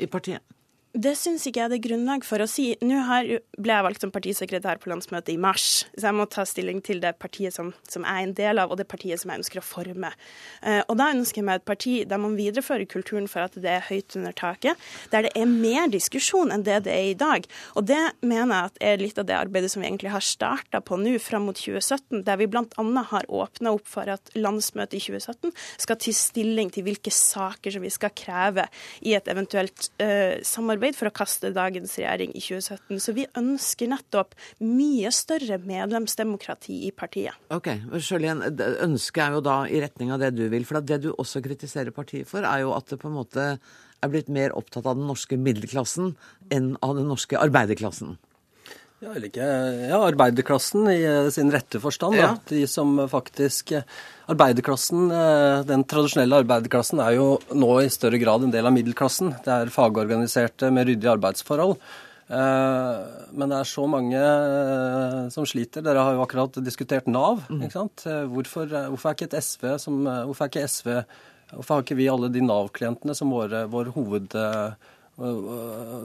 i 0.00 0.08
partiet? 0.10 0.44
Det 0.90 1.12
syns 1.14 1.44
ikke 1.46 1.60
jeg 1.60 1.70
det 1.70 1.76
er 1.78 1.82
grunnlag 1.84 2.24
for 2.26 2.42
å 2.42 2.48
si. 2.50 2.72
Nå 2.82 2.98
ble 2.98 3.70
jeg 3.70 3.84
valgt 3.86 4.02
som 4.02 4.10
partisekretær 4.10 4.80
på 4.82 4.90
landsmøtet 4.90 5.30
i 5.36 5.38
mars, 5.38 5.84
så 5.94 6.08
jeg 6.08 6.16
må 6.18 6.24
ta 6.26 6.42
stilling 6.48 6.80
til 6.82 6.98
det 6.98 7.12
partiet 7.22 7.54
som, 7.54 7.68
som 7.86 8.02
jeg 8.02 8.10
er 8.10 8.26
en 8.26 8.32
del 8.34 8.58
av, 8.58 8.72
og 8.72 8.80
det 8.80 8.88
partiet 8.90 9.22
som 9.22 9.30
jeg 9.30 9.38
ønsker 9.38 9.60
å 9.60 9.62
forme. 9.62 10.10
Uh, 10.64 10.80
og 10.90 10.96
da 10.98 11.12
ønsker 11.14 11.38
jeg 11.38 11.46
meg 11.46 11.60
et 11.60 11.66
parti 11.70 11.94
der 12.10 12.18
man 12.18 12.34
viderefører 12.34 12.90
kulturen 12.90 13.28
for 13.30 13.46
at 13.46 13.54
det 13.54 13.70
er 13.70 13.86
høyt 13.86 14.16
under 14.18 14.34
taket, 14.34 14.82
der 15.14 15.28
det 15.28 15.30
er 15.38 15.46
mer 15.52 15.86
diskusjon 15.94 16.50
enn 16.50 16.66
det 16.66 16.80
det 16.88 16.96
er 16.96 17.12
i 17.12 17.14
dag. 17.20 17.46
Og 17.78 17.86
det 17.86 18.00
mener 18.26 18.50
jeg 18.50 18.72
at 18.72 18.82
er 18.90 19.04
litt 19.04 19.22
av 19.22 19.30
det 19.30 19.38
arbeidet 19.38 19.70
som 19.70 19.84
vi 19.84 19.92
egentlig 19.92 20.10
har 20.16 20.26
starta 20.26 20.82
på 20.82 20.98
nå 20.98 21.14
fram 21.22 21.46
mot 21.46 21.60
2017, 21.60 22.24
der 22.26 22.42
vi 22.42 22.50
bl.a. 22.50 22.66
har 23.12 23.30
åpna 23.30 23.76
opp 23.78 23.86
for 23.86 24.10
at 24.10 24.34
landsmøtet 24.34 24.98
i 24.98 25.04
2017 25.06 25.54
skal 25.86 26.02
ta 26.02 26.18
stilling 26.18 26.74
til 26.74 26.88
hvilke 26.88 27.14
saker 27.14 27.78
som 27.78 27.86
vi 27.86 27.94
skal 27.94 28.10
kreve 28.18 28.66
i 29.06 29.14
et 29.14 29.30
eventuelt 29.30 29.92
uh, 30.02 30.34
samarbeid 30.42 30.79
samarbeid 30.80 30.96
for 30.96 31.10
å 31.10 31.12
kaste 31.12 31.50
dagens 31.52 31.98
regjering 31.98 32.32
i 32.34 32.40
2017. 32.40 33.00
Så 33.00 33.12
vi 33.12 33.26
ønsker 33.36 33.90
nettopp 33.90 34.34
mye 34.60 35.10
større 35.12 35.58
medlemsdemokrati 35.58 36.86
i 36.88 36.90
partiet. 36.92 37.34
Ok, 37.50 37.68
Sjølien, 38.00 38.42
Ønsket 38.80 39.24
er 39.24 39.36
jo 39.36 39.40
da 39.44 39.66
i 39.68 39.80
retning 39.80 40.12
av 40.12 40.20
det 40.20 40.32
du 40.36 40.48
vil. 40.48 40.64
For 40.64 40.80
det 40.80 41.02
du 41.02 41.12
også 41.12 41.42
kritiserer 41.42 41.92
partiet 41.92 42.28
for, 42.28 42.42
er 42.42 42.64
jo 42.64 42.72
at 42.74 42.88
det 42.88 43.00
på 43.00 43.08
en 43.08 43.18
måte 43.18 43.58
er 44.00 44.08
blitt 44.08 44.30
mer 44.32 44.54
opptatt 44.56 44.86
av 44.86 44.96
den 44.96 45.06
norske 45.06 45.36
middelklassen 45.36 46.14
enn 46.50 46.76
av 46.80 46.96
den 46.96 47.08
norske 47.10 47.36
arbeiderklassen. 47.36 48.16
Ja, 49.00 49.14
eller 49.14 49.30
ikke 49.30 49.46
ja, 49.88 49.98
arbeiderklassen 50.04 50.84
i 50.92 50.98
eh, 51.08 51.30
sin 51.32 51.48
rette 51.52 51.80
forstand. 51.80 52.18
Ja. 52.20 52.34
De 52.50 52.66
som 52.68 52.98
faktisk 53.08 53.72
eh, 53.78 53.86
Arbeiderklassen, 54.30 55.06
eh, 55.08 55.62
den 55.66 55.86
tradisjonelle 55.88 56.42
arbeiderklassen, 56.42 57.00
er 57.00 57.16
jo 57.16 57.30
nå 57.56 57.70
i 57.80 57.88
større 57.90 58.20
grad 58.20 58.44
en 58.44 58.52
del 58.52 58.68
av 58.68 58.76
middelklassen. 58.76 59.32
Det 59.46 59.54
er 59.54 59.72
fagorganiserte 59.72 60.68
med 60.74 60.90
ryddige 60.90 61.16
arbeidsforhold. 61.16 61.78
Men 62.30 63.50
det 63.50 63.56
er 63.56 63.66
så 63.66 63.88
mange 63.90 64.18
som 65.34 65.42
sliter. 65.50 65.82
Dere 65.82 66.04
har 66.06 66.14
jo 66.14 66.20
akkurat 66.22 66.60
diskutert 66.62 67.08
Nav. 67.10 67.40
Mm. 67.50 67.64
ikke 67.66 67.74
sant? 67.74 68.04
Hvorfor, 68.30 68.70
hvorfor 68.92 69.10
er 69.10 69.16
ikke 69.16 69.26
et 69.32 69.34
SV 69.42 69.64
som 69.82 69.96
Hvorfor 70.06 70.46
er 70.46 70.52
ikke 70.52 70.68
SV 70.70 70.92
Hvorfor 71.56 71.74
har 71.74 71.82
ikke 71.82 71.98
vi 71.98 72.06
alle 72.12 72.30
de 72.30 72.44
Nav-klientene 72.46 73.16
som 73.18 73.34
våre, 73.34 73.64
vår 73.72 73.90
hoved 73.96 74.38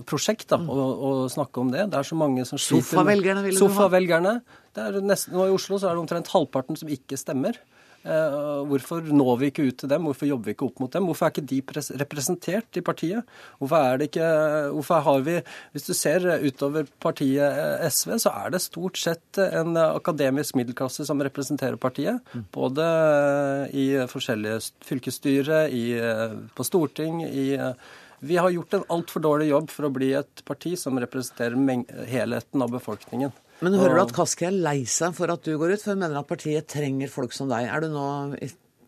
prosjekt 0.10 0.50
da, 0.52 0.60
å, 0.60 0.88
å, 0.94 1.12
snakke 1.32 1.62
om 1.62 1.72
det. 1.74 1.86
Det 1.92 2.02
er 2.02 2.08
så 2.08 2.18
mange 2.20 2.44
som 2.48 2.60
sliter 2.60 2.90
Sofavelgerne, 2.92 3.46
vil 3.46 3.56
du 3.56 3.62
Sofavelgerne. 3.62 4.36
Nå 4.76 5.48
I 5.48 5.56
Oslo 5.56 5.80
så 5.80 5.90
er 5.90 5.96
det 5.96 6.04
omtrent 6.04 6.34
halvparten 6.34 6.80
som 6.80 6.92
ikke 6.92 7.20
stemmer. 7.20 7.62
Eh, 8.06 8.66
hvorfor 8.70 9.02
når 9.10 9.38
vi 9.42 9.48
ikke 9.50 9.64
ut 9.66 9.80
til 9.82 9.90
dem? 9.90 10.04
Hvorfor 10.06 10.28
jobber 10.30 10.46
vi 10.46 10.54
ikke 10.54 10.68
opp 10.68 10.82
mot 10.84 10.94
dem? 10.94 11.08
Hvorfor 11.10 11.26
er 11.26 11.34
ikke 11.34 11.50
de 11.50 11.98
representert 12.04 12.78
i 12.78 12.84
partiet? 12.86 13.26
Hvorfor 13.58 13.82
er 13.82 13.98
det 13.98 14.10
ikke 14.12 14.28
Hvorfor 14.76 15.02
har 15.08 15.24
vi 15.26 15.40
Hvis 15.74 15.88
du 15.88 15.94
ser 15.98 16.28
utover 16.44 16.86
partiet 17.02 17.42
eh, 17.42 17.90
SV, 17.90 18.20
så 18.22 18.36
er 18.44 18.54
det 18.54 18.62
stort 18.62 19.02
sett 19.02 19.42
en 19.42 19.74
akademisk 19.78 20.56
middelklasse 20.60 21.08
som 21.08 21.22
representerer 21.22 21.82
partiet. 21.82 22.22
Mm. 22.34 22.46
Både 22.54 22.86
i 23.74 23.88
forskjellige 24.12 24.62
fylkesstyrer, 24.86 25.74
på 26.56 26.64
storting, 26.64 27.24
i 27.26 27.58
vi 28.26 28.38
har 28.42 28.54
gjort 28.54 28.74
en 28.74 28.86
altfor 28.98 29.24
dårlig 29.24 29.50
jobb 29.52 29.72
for 29.74 29.88
å 29.88 29.94
bli 29.94 30.12
et 30.18 30.44
parti 30.48 30.74
som 30.80 30.98
representerer 31.02 32.06
helheten 32.10 32.64
av 32.66 32.74
befolkningen. 32.74 33.34
Men 33.64 33.78
hører 33.80 33.96
du 33.96 34.04
at 34.04 34.16
Kaski 34.16 34.50
er 34.50 34.58
lei 34.66 34.82
seg 34.90 35.16
for 35.16 35.32
at 35.32 35.46
du 35.46 35.54
går 35.60 35.76
ut, 35.76 35.82
for 35.82 35.96
hun 35.96 36.02
mener 36.04 36.20
at 36.20 36.28
partiet 36.28 36.68
trenger 36.72 37.12
folk 37.12 37.36
som 37.36 37.48
deg. 37.52 37.70
Er 37.72 37.86
du 37.86 37.94
nå 37.94 38.08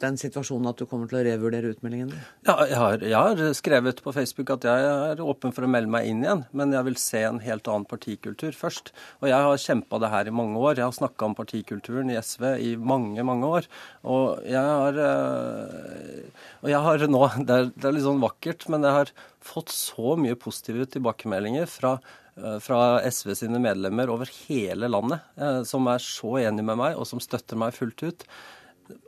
den 0.02 0.18
situasjonen 0.20 0.70
at 0.72 0.80
du 0.80 0.86
kommer 0.90 1.10
til 1.10 1.20
å 1.20 1.24
revurdere 1.26 1.72
utmeldingen 1.74 2.12
din? 2.14 2.26
Ja, 2.48 2.56
jeg 2.70 2.80
har, 2.82 3.04
jeg 3.04 3.16
har, 3.16 3.54
skrevet 3.58 4.02
på 4.04 4.14
Facebook 4.16 4.52
at 4.54 4.68
jeg 4.68 4.90
er 5.12 5.24
åpen 5.24 5.54
for 5.56 5.66
å 5.66 5.72
melde 5.72 5.92
meg 5.94 6.10
inn 6.10 6.24
igjen, 6.26 6.44
men 6.58 6.76
jeg 6.76 6.88
vil 6.90 7.00
se 7.02 7.24
en 7.28 7.42
helt 7.44 7.68
annen 7.72 7.88
partikultur 7.90 8.56
først. 8.56 8.94
Og 9.22 9.30
jeg 9.32 9.48
har 9.48 9.64
kjempa 9.64 10.02
det 10.04 10.12
her 10.14 10.30
i 10.30 10.36
mange 10.36 10.60
år. 10.62 10.78
Jeg 10.80 10.88
har 10.88 10.98
snakka 10.98 11.30
om 11.30 11.38
partikulturen 11.38 12.12
i 12.14 12.20
SV 12.20 12.46
i 12.64 12.76
mange, 12.78 13.26
mange 13.28 13.50
år. 13.60 13.72
Og 14.08 14.46
jeg 14.48 14.62
har, 14.62 15.02
øh, 15.08 16.46
og 16.64 16.72
jeg 16.74 16.84
har 16.90 17.08
nå 17.08 17.24
det 17.48 17.58
er, 17.58 17.74
det 17.74 17.90
er 17.90 17.98
litt 17.98 18.08
sånn 18.08 18.24
vakkert, 18.24 18.68
men 18.72 18.86
jeg 18.86 19.00
har 19.02 19.14
fått 19.48 19.74
så 19.74 20.16
mye 20.20 20.38
positive 20.40 20.88
tilbakemeldinger 20.98 21.70
fra 21.72 21.98
øh, 22.38 22.60
fra 22.64 23.00
SV 23.08 23.34
sine 23.40 23.62
medlemmer 23.64 24.12
over 24.14 24.30
hele 24.48 24.90
landet, 24.92 25.26
øh, 25.40 25.64
som 25.68 25.88
er 25.92 26.04
så 26.04 26.38
enig 26.44 26.66
med 26.68 26.80
meg 26.80 27.00
og 27.00 27.08
som 27.10 27.24
støtter 27.24 27.60
meg 27.60 27.76
fullt 27.78 28.06
ut. 28.06 28.28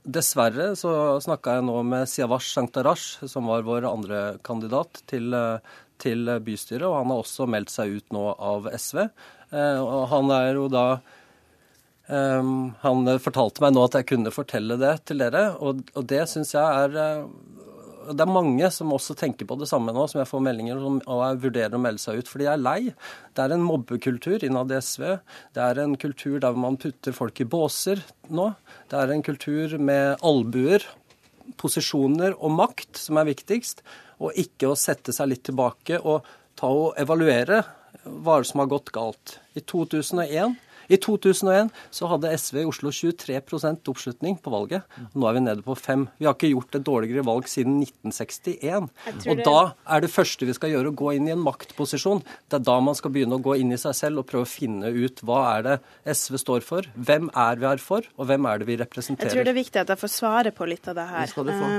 Dessverre 0.04 0.74
så 0.80 0.92
snakka 1.24 1.58
jeg 1.58 1.68
nå 1.68 1.78
med 1.88 2.10
Siavash 2.10 2.52
Sankhtarash, 2.56 3.28
som 3.32 3.48
var 3.50 3.68
vår 3.68 3.88
andre 3.90 4.22
kandidat 4.44 5.02
til, 5.10 5.36
til, 6.02 6.34
bystyret, 6.44 6.88
og 6.88 6.98
han 6.98 7.14
har 7.14 7.24
også 7.24 7.48
meldt 7.50 7.72
seg 7.74 8.00
ut 8.00 8.16
nå 8.16 8.26
av 8.34 8.68
SV. 8.74 9.06
Eh, 9.56 9.80
og 9.80 10.10
han 10.12 10.34
er 10.36 10.52
jo 10.54 10.68
da 10.70 10.84
um, 12.06 12.70
Han 12.84 13.08
fortalte 13.24 13.64
meg 13.64 13.74
nå 13.74 13.88
at 13.88 13.96
jeg 13.98 14.10
kunne 14.12 14.34
fortelle 14.36 14.78
det 14.82 14.96
til 15.10 15.24
dere, 15.24 15.48
og, 15.58 15.82
og 15.96 16.10
det 16.12 16.26
syns 16.30 16.54
jeg 16.58 16.86
er 16.86 17.24
det 18.10 18.24
er 18.24 18.32
mange 18.32 18.70
som 18.74 18.92
også 18.96 19.16
tenker 19.18 19.48
på 19.50 19.58
det 19.60 19.68
samme 19.70 19.94
nå, 19.96 20.06
som 20.10 20.22
jeg 20.22 20.30
får 20.30 20.44
meldinger 20.46 20.80
om 20.80 21.00
og 21.00 21.24
jeg 21.24 21.40
vurderer 21.46 21.76
å 21.78 21.82
melde 21.82 22.02
seg 22.02 22.22
ut. 22.22 22.30
Fordi 22.32 22.48
jeg 22.48 22.54
er 22.56 22.64
lei. 22.64 22.80
Det 23.36 23.44
er 23.44 23.56
en 23.56 23.66
mobbekultur 23.66 24.46
innad 24.46 24.72
i 24.74 24.80
SV. 24.84 25.06
Det 25.56 25.66
er 25.66 25.82
en 25.84 25.98
kultur 26.00 26.40
der 26.44 26.60
man 26.60 26.80
putter 26.82 27.16
folk 27.16 27.42
i 27.44 27.48
båser 27.50 28.04
nå. 28.34 28.52
Det 28.92 29.00
er 29.00 29.14
en 29.14 29.26
kultur 29.26 29.76
med 29.82 30.24
albuer, 30.26 30.86
posisjoner 31.60 32.38
og 32.38 32.56
makt 32.58 33.02
som 33.02 33.20
er 33.20 33.30
viktigst. 33.30 33.84
Og 34.20 34.40
ikke 34.40 34.72
å 34.72 34.80
sette 34.80 35.16
seg 35.16 35.34
litt 35.34 35.46
tilbake 35.50 36.00
og 36.00 36.28
ta 36.60 36.72
og 36.72 36.98
evaluere 37.00 37.64
hva 38.04 38.40
som 38.48 38.64
har 38.64 38.72
gått 38.72 38.94
galt. 38.96 39.38
I 39.58 39.64
2001 39.64 40.58
i 40.90 40.98
2001 40.98 41.70
så 41.94 42.10
hadde 42.10 42.32
SV 42.34 42.62
i 42.64 42.68
Oslo 42.70 42.92
23% 42.94 43.92
oppslutning 43.92 44.40
på 44.42 44.54
valget. 44.54 44.98
Nå 45.14 45.30
er 45.30 45.38
vi 45.38 45.44
nede 45.46 45.66
på 45.66 45.76
5 45.78 46.08
Vi 46.18 46.28
har 46.28 46.36
ikke 46.36 46.52
gjort 46.52 46.80
et 46.80 46.86
dårligere 46.88 47.26
valg 47.28 47.50
siden 47.52 47.80
1961. 47.84 48.90
Og 49.30 49.44
da 49.46 49.60
er 49.86 50.04
det 50.04 50.12
første 50.14 50.48
vi 50.50 50.56
skal 50.58 50.74
gjøre, 50.74 50.94
å 50.94 50.98
gå 50.98 51.14
inn 51.18 51.30
i 51.30 51.36
en 51.36 51.44
maktposisjon. 51.46 52.24
Det 52.50 52.60
er 52.60 52.66
da 52.66 52.80
man 52.84 52.98
skal 52.98 53.14
begynne 53.14 53.38
å 53.38 53.44
gå 53.44 53.60
inn 53.62 53.74
i 53.76 53.80
seg 53.82 53.96
selv 53.98 54.24
og 54.24 54.30
prøve 54.32 54.48
å 54.48 54.50
finne 54.50 54.90
ut 54.90 55.24
hva 55.26 55.42
er 55.54 55.66
det 55.68 55.78
SV 56.10 56.40
står 56.42 56.66
for, 56.66 56.90
hvem 56.98 57.30
er 57.38 57.62
vi 57.62 57.70
her 57.70 57.84
for, 57.84 58.06
og 58.18 58.30
hvem 58.32 58.50
er 58.50 58.62
det 58.62 58.70
vi 58.70 58.80
representerer. 58.82 59.30
Jeg 59.30 59.38
tror 59.38 59.50
det 59.50 59.54
er 59.54 59.62
viktig 59.62 59.84
at 59.84 59.94
jeg 59.94 60.04
får 60.04 60.16
svare 60.16 60.56
på 60.56 60.68
litt 60.70 60.90
av 60.90 60.98
det 60.98 61.10
her. 61.12 61.28
Det 61.28 61.36
skal 61.36 61.50
du 61.50 61.54
få. 61.54 61.74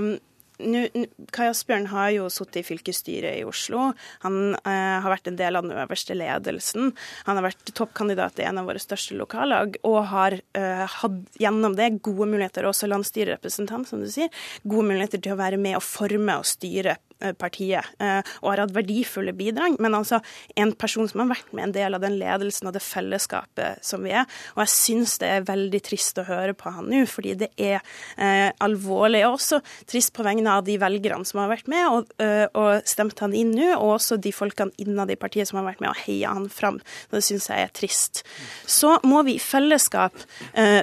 Kai 1.34 1.48
Asbjørn 1.48 1.88
har 1.92 2.10
jo 2.14 2.28
sittet 2.32 2.62
i 2.62 2.66
fylkesstyret 2.66 3.40
i 3.40 3.44
Oslo. 3.48 3.90
Han 4.24 4.54
eh, 4.58 4.96
har 5.02 5.10
vært 5.12 5.30
en 5.30 5.38
del 5.40 5.58
av 5.58 5.66
den 5.66 5.76
øverste 5.76 6.16
ledelsen. 6.18 6.92
Han 7.28 7.38
har 7.40 7.48
vært 7.50 7.74
toppkandidat 7.76 8.40
i 8.40 8.48
en 8.48 8.60
av 8.62 8.70
våre 8.70 8.82
største 8.82 9.18
lokallag 9.18 9.78
og 9.86 10.00
har 10.12 10.38
eh, 10.58 10.86
hatt 11.00 11.40
gjennom 11.40 11.76
det 11.78 11.92
gode 12.04 12.28
muligheter, 12.30 12.68
også 12.68 12.90
landsstyrerepresentant, 12.90 13.88
som 13.90 14.02
du 14.02 14.10
sier, 14.10 14.32
gode 14.64 14.88
muligheter 14.90 15.22
til 15.22 15.36
å 15.36 15.40
være 15.40 15.60
med 15.60 15.78
og 15.78 15.86
forme 15.86 16.40
og 16.40 16.48
styre 16.48 16.98
partiet 17.40 17.86
eh, 18.02 18.20
og 18.40 18.52
har 18.52 18.64
hatt 18.64 18.74
verdifulle 18.74 19.34
bidrag. 19.36 19.78
Men 19.82 19.96
altså 19.98 20.20
en 20.60 20.72
person 20.78 21.08
som 21.10 21.24
har 21.24 21.32
vært 21.34 21.52
med 21.56 21.68
en 21.68 21.76
del 21.76 21.96
av 21.96 22.04
den 22.04 22.18
ledelsen 22.20 22.70
og 22.70 22.76
det 22.76 22.84
fellesskapet 22.84 23.84
som 23.86 24.04
vi 24.06 24.14
er. 24.14 24.28
Og 24.56 24.64
jeg 24.64 24.74
syns 24.74 25.18
det 25.22 25.30
er 25.30 25.48
veldig 25.48 25.82
trist 25.86 26.20
å 26.20 26.26
høre 26.28 26.54
på 26.56 26.72
han 26.74 26.90
nå, 26.90 27.04
fordi 27.10 27.36
det 27.44 27.50
er 27.60 27.78
eh, 28.16 28.50
alvorlig. 28.62 29.24
Og 29.28 29.38
også 29.38 29.60
trist 29.90 30.14
på 30.16 30.26
vegne 30.26 30.58
av 30.58 30.66
de 30.68 30.78
velgerne 30.80 31.28
som 31.28 31.42
har 31.42 31.52
vært 31.52 31.70
med 31.70 31.86
og, 31.90 32.14
øh, 32.22 32.46
og 32.58 32.88
stemt 32.88 33.20
han 33.24 33.36
inn 33.36 33.54
nå, 33.56 33.72
og 33.76 33.96
også 33.98 34.20
de 34.20 34.32
folkene 34.34 34.74
innad 34.80 35.12
i 35.12 35.18
partiet 35.20 35.50
som 35.50 35.60
har 35.60 35.68
vært 35.70 35.84
med 35.84 35.92
og 35.92 36.02
heia 36.04 36.34
han 36.36 36.48
fram. 36.52 36.80
Det 37.12 37.22
syns 37.24 37.50
jeg 37.50 37.66
er 37.66 37.74
trist. 37.76 38.24
Så 38.68 38.96
må 39.06 39.22
vi 39.26 39.36
i 39.36 39.42
fellesskap 39.42 40.16
eh, 40.58 40.82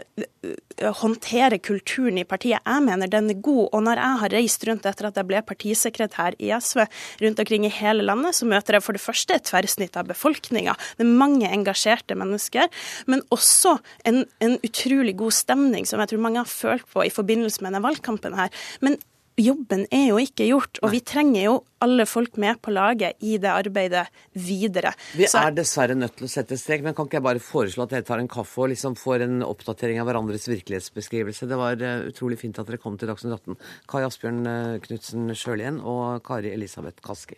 håndtere 0.77 1.57
kulturen 1.63 2.19
i 2.21 2.25
partiet. 2.27 2.61
Jeg 2.61 2.83
mener 2.85 3.09
den 3.09 3.31
er 3.31 3.41
god. 3.41 3.69
Og 3.73 3.83
når 3.85 4.01
jeg 4.01 4.21
har 4.21 4.35
reist 4.35 4.67
rundt 4.67 4.85
etter 4.89 5.09
at 5.09 5.17
jeg 5.17 5.29
ble 5.29 5.41
partisekretær 5.45 6.37
i 6.37 6.51
SV 6.53 6.83
rundt 7.23 7.41
omkring 7.43 7.65
i 7.65 7.73
hele 7.73 8.05
landet, 8.05 8.37
så 8.37 8.47
møter 8.49 8.77
jeg 8.77 8.85
for 8.85 8.97
det 8.97 9.03
første 9.03 9.37
et 9.37 9.47
tverrsnitt 9.49 9.97
av 9.97 10.07
befolkninga. 10.11 10.77
Det 10.97 11.05
er 11.05 11.19
mange 11.23 11.49
engasjerte 11.49 12.17
mennesker, 12.17 12.69
men 13.09 13.23
også 13.33 13.77
en, 14.07 14.23
en 14.43 14.57
utrolig 14.65 15.17
god 15.17 15.35
stemning 15.35 15.87
som 15.89 16.01
jeg 16.03 16.13
tror 16.13 16.25
mange 16.25 16.43
har 16.43 16.51
følt 16.51 16.87
på 16.93 17.05
i 17.05 17.13
forbindelse 17.13 17.63
med 17.63 17.71
denne 17.71 17.85
valgkampen 17.85 18.37
her. 18.37 18.53
Men 18.85 18.99
jobben 19.37 19.85
er 19.93 20.09
jo 20.09 20.19
ikke 20.21 20.47
gjort, 20.49 20.79
og 20.81 20.91
vi 20.93 21.01
trenger 21.05 21.43
jo 21.43 21.55
alle 21.83 22.07
folk 22.09 22.39
med 22.41 22.57
på 22.63 22.73
laget 22.73 23.21
i 23.21 23.37
det 23.41 23.51
arbeidet 23.51 24.07
videre. 24.33 24.93
Vi 25.13 25.27
er 25.29 25.53
dessverre 25.55 25.97
nødt 25.97 26.17
til 26.17 26.27
å 26.27 26.31
sette 26.31 26.57
strek, 26.57 26.83
men 26.85 26.95
kan 26.97 27.09
ikke 27.09 27.19
jeg 27.19 27.27
bare 27.27 27.43
foreslå 27.43 27.85
at 27.85 27.93
dere 27.93 28.07
tar 28.07 28.21
en 28.23 28.31
kaffe 28.31 28.63
og 28.63 28.71
liksom 28.73 28.97
får 28.97 29.27
en 29.27 29.43
oppdatering 29.45 30.01
av 30.01 30.09
hverandres 30.09 30.49
virkelighetsbeskrivelse? 30.49 31.49
Det 31.49 31.59
var 31.59 31.77
uh, 31.83 32.07
utrolig 32.09 32.39
fint 32.41 32.57
at 32.57 32.69
dere 32.69 32.81
kom 32.81 32.97
til 32.97 33.11
Dagsnytt 33.11 33.37
18. 33.37 33.59
Kai 33.89 34.01
Asbjørn 34.07 34.41
uh, 34.49 34.79
Knutsen 34.87 35.29
Sjølien 35.37 35.81
og 35.85 36.23
Kari 36.25 36.53
Elisabeth 36.55 37.03
Kaski. 37.05 37.37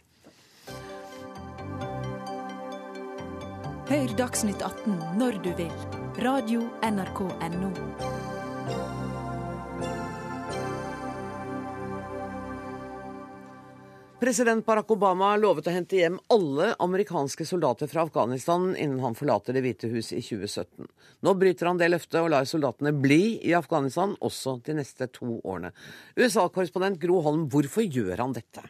Hør 3.89 4.16
Dagsnytt 4.16 4.62
18 4.62 5.20
når 5.20 5.41
du 5.43 5.52
vil. 5.58 5.76
Radio 6.24 6.64
NRK 6.86 7.26
Radio.nrk.no. 7.26 8.19
President 14.20 14.66
Barack 14.66 14.90
Obama 14.92 15.30
lovet 15.40 15.70
å 15.70 15.72
hente 15.72 15.96
hjem 15.96 16.18
alle 16.34 16.74
amerikanske 16.84 17.46
soldater 17.48 17.88
fra 17.88 18.04
Afghanistan 18.04 18.74
innen 18.76 19.00
han 19.00 19.16
forlater 19.16 19.56
Det 19.56 19.62
hvite 19.64 19.88
hus 19.94 20.12
i 20.12 20.20
2017. 20.20 20.90
Nå 21.24 21.34
bryter 21.40 21.70
han 21.70 21.80
det 21.80 21.88
løftet 21.88 22.20
og 22.20 22.28
lar 22.34 22.50
soldatene 22.50 22.92
bli 22.92 23.38
i 23.48 23.54
Afghanistan 23.56 24.18
også 24.20 24.58
de 24.66 24.76
neste 24.82 25.08
to 25.16 25.38
årene. 25.40 25.72
USA-korrespondent 26.20 27.00
Gro 27.00 27.22
Holm, 27.24 27.48
hvorfor 27.48 27.88
gjør 27.88 28.26
han 28.26 28.36
dette? 28.36 28.66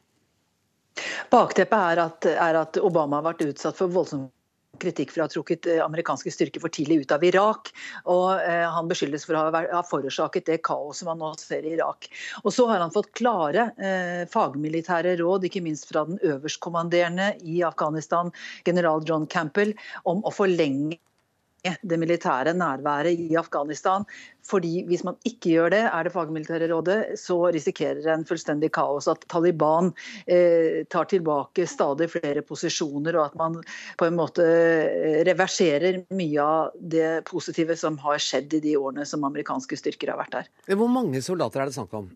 Bakteppet 1.34 1.80
er 1.95 2.04
at, 2.06 2.30
er 2.30 2.62
at 2.62 2.78
Obama 2.86 3.18
har 3.18 3.32
vært 3.32 3.47
utsatt 3.50 3.82
for 3.82 3.89
voldsom 3.89 4.28
kritikk 4.82 5.13
for 5.13 5.23
å 5.23 5.27
ha 5.27 5.32
trukket 5.34 5.67
eh, 5.69 5.82
amerikanske 5.84 6.32
styrker 6.34 6.63
for 6.63 6.73
tidlig 6.73 7.03
ut 7.03 7.13
av 7.15 7.25
Irak. 7.27 7.71
og 8.05 8.39
eh, 8.43 8.65
Han 8.75 8.89
beskyldes 8.91 9.27
for 9.27 9.38
å 9.39 9.45
ha, 9.53 9.84
forårsaket 9.89 10.49
det 10.49 10.59
kaoset 10.67 11.07
man 11.09 11.21
nå 11.21 11.34
ser 11.41 11.67
i 11.67 11.75
Irak. 11.77 12.09
Og 12.43 12.53
Så 12.55 12.67
har 12.69 12.84
han 12.84 12.93
fått 12.95 13.11
klare 13.17 13.69
eh, 13.77 14.23
fagmilitære 14.32 15.17
råd, 15.19 15.49
ikke 15.49 15.63
minst 15.65 15.89
fra 15.91 16.05
den 16.09 16.21
øverstkommanderende 16.23 17.34
i 17.43 17.61
Afghanistan, 17.67 18.34
general 18.67 19.05
John 19.07 19.27
Campbell, 19.30 19.75
om 20.09 20.23
å 20.25 20.34
forlenge 20.34 20.99
det 21.64 21.99
militære 21.99 22.53
nærværet 22.57 23.20
i 23.20 23.36
Afghanistan. 23.39 24.05
Fordi 24.49 24.84
Hvis 24.88 25.03
man 25.03 25.16
ikke 25.26 25.51
gjør 25.53 25.70
det, 25.70 25.82
er 25.86 26.03
det 26.03 26.14
fagmilitære 26.14 26.70
rådet, 26.72 27.20
så 27.20 27.38
risikerer 27.53 28.07
en 28.14 28.26
fullstendig 28.26 28.72
kaos. 28.74 29.07
At 29.07 29.26
Taliban 29.30 29.91
eh, 30.26 30.86
tar 30.89 31.10
tilbake 31.12 31.68
stadig 31.68 32.10
flere 32.10 32.41
posisjoner, 32.41 33.18
og 33.20 33.26
at 33.26 33.36
man 33.38 33.60
på 33.99 34.07
en 34.10 34.18
måte 34.18 34.45
eh, 34.45 35.20
reverserer 35.28 36.03
mye 36.10 36.41
av 36.41 36.72
det 36.80 37.26
positive 37.30 37.78
som 37.78 37.99
har 38.05 38.18
skjedd 38.18 38.57
i 38.57 38.64
de 38.64 38.78
årene 38.80 39.05
som 39.05 39.28
amerikanske 39.28 39.78
styrker 39.78 40.14
har 40.14 40.24
vært 40.24 40.39
der. 40.39 40.49
Hvor 40.76 40.89
mange 40.89 41.22
soldater 41.22 41.62
er 41.62 41.70
det 41.70 41.78
snakk 41.78 41.93
om? 41.93 42.10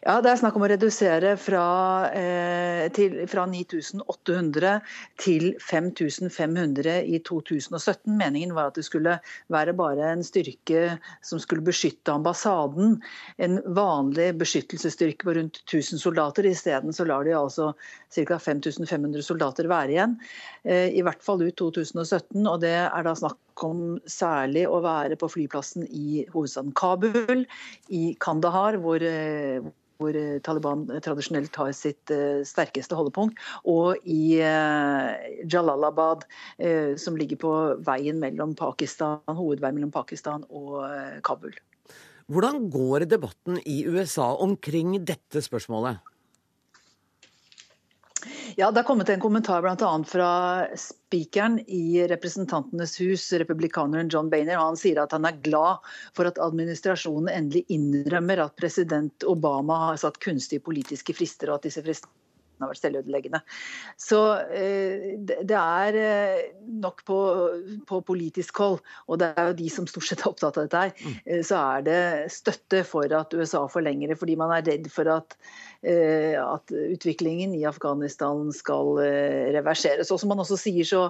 Ja, 0.00 0.14
Det 0.24 0.30
er 0.30 0.38
snakk 0.40 0.54
om 0.56 0.62
å 0.64 0.68
redusere 0.70 1.34
fra, 1.36 2.08
eh, 2.16 3.26
fra 3.28 3.42
9800 3.44 4.80
til 5.20 5.52
5500 5.60 7.02
i 7.04 7.18
2017. 7.20 8.16
Meningen 8.16 8.54
var 8.56 8.70
at 8.70 8.78
det 8.80 8.86
skulle 8.86 9.18
være 9.52 9.76
bare 9.76 10.08
en 10.14 10.24
styrke 10.24 10.98
som 11.20 11.38
skulle 11.38 11.60
beskytte 11.60 12.14
ambassaden. 12.14 13.02
En 13.38 13.60
vanlig 13.60 14.38
beskyttelsesstyrke 14.40 15.20
på 15.28 15.36
rundt 15.36 15.60
1000 15.66 16.00
soldater. 16.00 16.48
Isteden 16.48 16.96
lar 17.06 17.24
de 17.24 17.36
altså 17.36 17.74
ca. 18.10 18.38
5500 18.38 19.24
soldater 19.24 19.68
være 19.70 19.94
igjen. 19.94 20.16
Eh, 20.64 20.90
I 20.96 21.04
hvert 21.06 21.22
fall 21.24 21.42
ut 21.44 21.56
2017. 21.58 22.46
og 22.46 22.60
det 22.64 22.76
er 22.82 23.06
da 23.06 23.14
snakk 23.16 23.64
om 23.66 23.98
særlig 24.08 24.66
å 24.68 24.80
være 24.84 25.18
på 25.20 25.28
flyplassen 25.30 25.86
i 25.86 26.24
hovedstaden 26.32 26.72
Kabul, 26.74 27.44
i 27.88 28.16
Kandahar, 28.20 28.78
hvor, 28.80 29.02
eh, 29.02 29.60
hvor 30.00 30.16
eh, 30.16 30.40
Taliban 30.40 30.86
tradisjonelt 31.04 31.54
har 31.60 31.72
sitt 31.76 32.10
sterkeste 32.48 32.96
holdepunkt, 32.96 33.38
og 33.68 34.00
i 34.08 34.40
Jalalabad, 34.40 36.24
som 36.96 37.18
ligger 37.20 37.40
på 37.40 37.52
veien 37.84 38.18
mellom 38.20 38.56
Pakistan, 38.56 39.20
hovedveien 39.28 39.76
mellom 39.76 39.92
Pakistan 39.92 40.46
og 40.48 40.80
Kabul. 41.26 41.52
Hvordan 42.30 42.68
går 42.70 43.04
debatten 43.10 43.58
i 43.66 43.82
USA 43.90 44.32
omkring 44.38 44.94
dette 45.04 45.42
spørsmålet? 45.42 45.98
Ja, 48.56 48.70
Det 48.70 48.78
har 48.78 48.84
kommet 48.84 49.08
en 49.08 49.20
kommentar 49.20 49.62
bl.a. 49.62 50.04
fra 50.06 50.66
spikeren 50.76 51.58
i 51.66 52.08
Representantenes 52.08 53.00
hus, 53.00 53.32
republikaneren 53.32 54.08
John 54.08 54.30
Boehner. 54.30 54.56
Han 54.56 54.76
sier 54.76 55.02
at 55.02 55.12
han 55.12 55.28
er 55.28 55.40
glad 55.44 55.84
for 56.16 56.30
at 56.30 56.40
administrasjonen 56.42 57.30
endelig 57.32 57.64
innrømmer 57.68 58.46
at 58.46 58.56
president 58.60 59.26
Obama 59.28 59.78
har 59.90 60.00
satt 60.02 60.20
kunstige 60.24 60.64
politiske 60.64 61.14
frister, 61.14 61.50
og 61.50 61.60
at 61.60 61.68
disse 61.68 61.84
fristene 61.84 62.20
har 62.64 62.72
vært 62.72 62.82
selvødeleggende. 62.82 63.40
Så 64.00 64.20
eh, 64.52 65.16
det 65.20 65.56
er 65.56 65.98
eh, 66.00 66.42
nok 66.82 67.04
på, 67.08 67.18
på, 67.88 68.00
politisk 68.06 68.60
hold, 68.62 68.80
og 69.08 69.20
det 69.22 69.30
er 69.32 69.50
jo 69.50 69.58
de 69.60 69.70
som 69.72 69.88
stort 69.90 70.08
sett 70.08 70.24
er 70.24 70.30
opptatt 70.32 70.58
av 70.60 70.68
dette 70.68 70.84
her, 70.84 70.94
mm. 71.00 71.18
eh, 71.24 71.42
så 71.46 71.62
er 71.76 71.86
det 71.86 72.02
støtte 72.34 72.84
for 72.88 73.16
at 73.20 73.36
USA 73.36 73.64
forlenger 73.70 74.12
det, 74.12 74.18
fordi 74.20 74.36
man 74.40 74.52
er 74.56 74.66
redd 74.66 74.90
for 74.92 75.10
at 75.12 75.36
at 75.82 76.72
utviklingen 76.72 77.54
i 77.54 77.64
Afghanistan 77.64 78.52
skal 78.52 78.98
eh, 79.00 79.48
reverseres. 79.54 80.10
Og 80.12 80.20
som 80.20 80.28
man 80.32 80.42
også 80.42 80.58
sier, 80.60 80.84
så, 80.84 81.06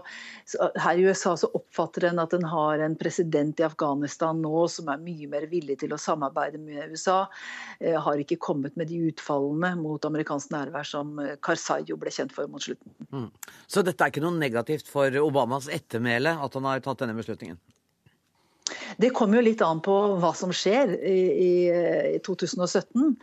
så 0.46 0.70
Her 0.78 1.00
i 1.00 1.08
USA 1.08 1.34
så 1.38 1.50
oppfatter 1.58 2.06
en 2.10 2.22
at 2.22 2.36
en 2.36 2.46
har 2.46 2.84
en 2.84 2.94
president 2.98 3.58
i 3.60 3.66
Afghanistan 3.66 4.38
nå 4.42 4.66
som 4.70 4.92
er 4.92 5.02
mye 5.02 5.26
mer 5.30 5.48
villig 5.50 5.80
til 5.82 5.94
å 5.94 5.98
samarbeide 6.00 6.62
med 6.62 6.94
USA. 6.94 7.24
Eh, 7.80 7.98
har 7.98 8.22
ikke 8.22 8.38
kommet 8.38 8.78
med 8.78 8.92
de 8.92 9.02
utfallene 9.10 9.74
mot 9.80 10.06
amerikansk 10.06 10.54
nærvær 10.54 10.86
som 10.86 11.18
Karzai 11.42 11.82
jo 11.90 11.98
ble 12.00 12.14
kjent 12.14 12.34
for 12.36 12.50
mot 12.50 12.62
slutten. 12.62 12.94
Mm. 13.10 13.28
Så 13.66 13.82
dette 13.86 14.06
er 14.06 14.14
ikke 14.14 14.22
noe 14.22 14.38
negativt 14.38 14.88
for 14.90 15.14
Obamas 15.24 15.70
ettermæle 15.72 16.36
at 16.38 16.56
han 16.56 16.70
har 16.70 16.82
tatt 16.84 17.02
denne 17.02 17.18
beslutningen? 17.18 17.58
Det 19.00 19.12
kommer 19.16 19.38
jo 19.38 19.46
litt 19.46 19.62
an 19.64 19.80
på 19.84 19.96
hva 20.20 20.32
som 20.36 20.52
skjer 20.54 20.94
i, 20.96 21.18
i, 21.44 21.52
i 22.16 22.18
2017. 22.26 23.14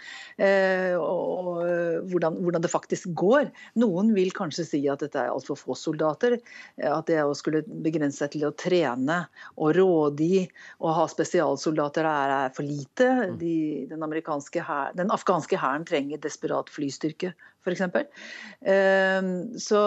Eh, 0.44 0.94
og 0.98 1.64
hvordan, 2.12 2.40
hvordan, 2.42 2.64
det 2.64 2.72
faktisk 2.74 3.12
går. 3.18 3.52
Noen 3.82 4.14
vil 4.18 4.34
kanskje 4.36 4.68
si 4.68 4.82
at 4.92 5.04
dette 5.06 5.22
er 5.22 5.34
altfor 5.34 5.60
få 5.60 5.78
soldater. 5.78 6.38
At 6.82 7.10
det 7.12 7.22
å 7.24 7.36
skulle 7.38 7.64
begrense 7.68 8.24
seg 8.24 8.34
til 8.34 8.48
å 8.48 8.54
trene 8.58 9.24
og 9.56 9.76
rådgi 9.78 10.46
og 10.82 10.96
ha 10.98 11.06
spesialsoldater 11.12 12.08
er, 12.08 12.36
er 12.48 12.56
for 12.56 12.68
lite. 12.68 13.12
De, 13.40 13.86
den, 13.90 14.08
her, 14.08 14.98
den 14.98 15.14
afghanske 15.14 15.60
hæren 15.62 15.86
trenger 15.88 16.22
desperat 16.24 16.72
flystyrke 16.74 17.34
f.eks. 17.68 17.84
Ehm, 18.74 19.32
så 19.62 19.84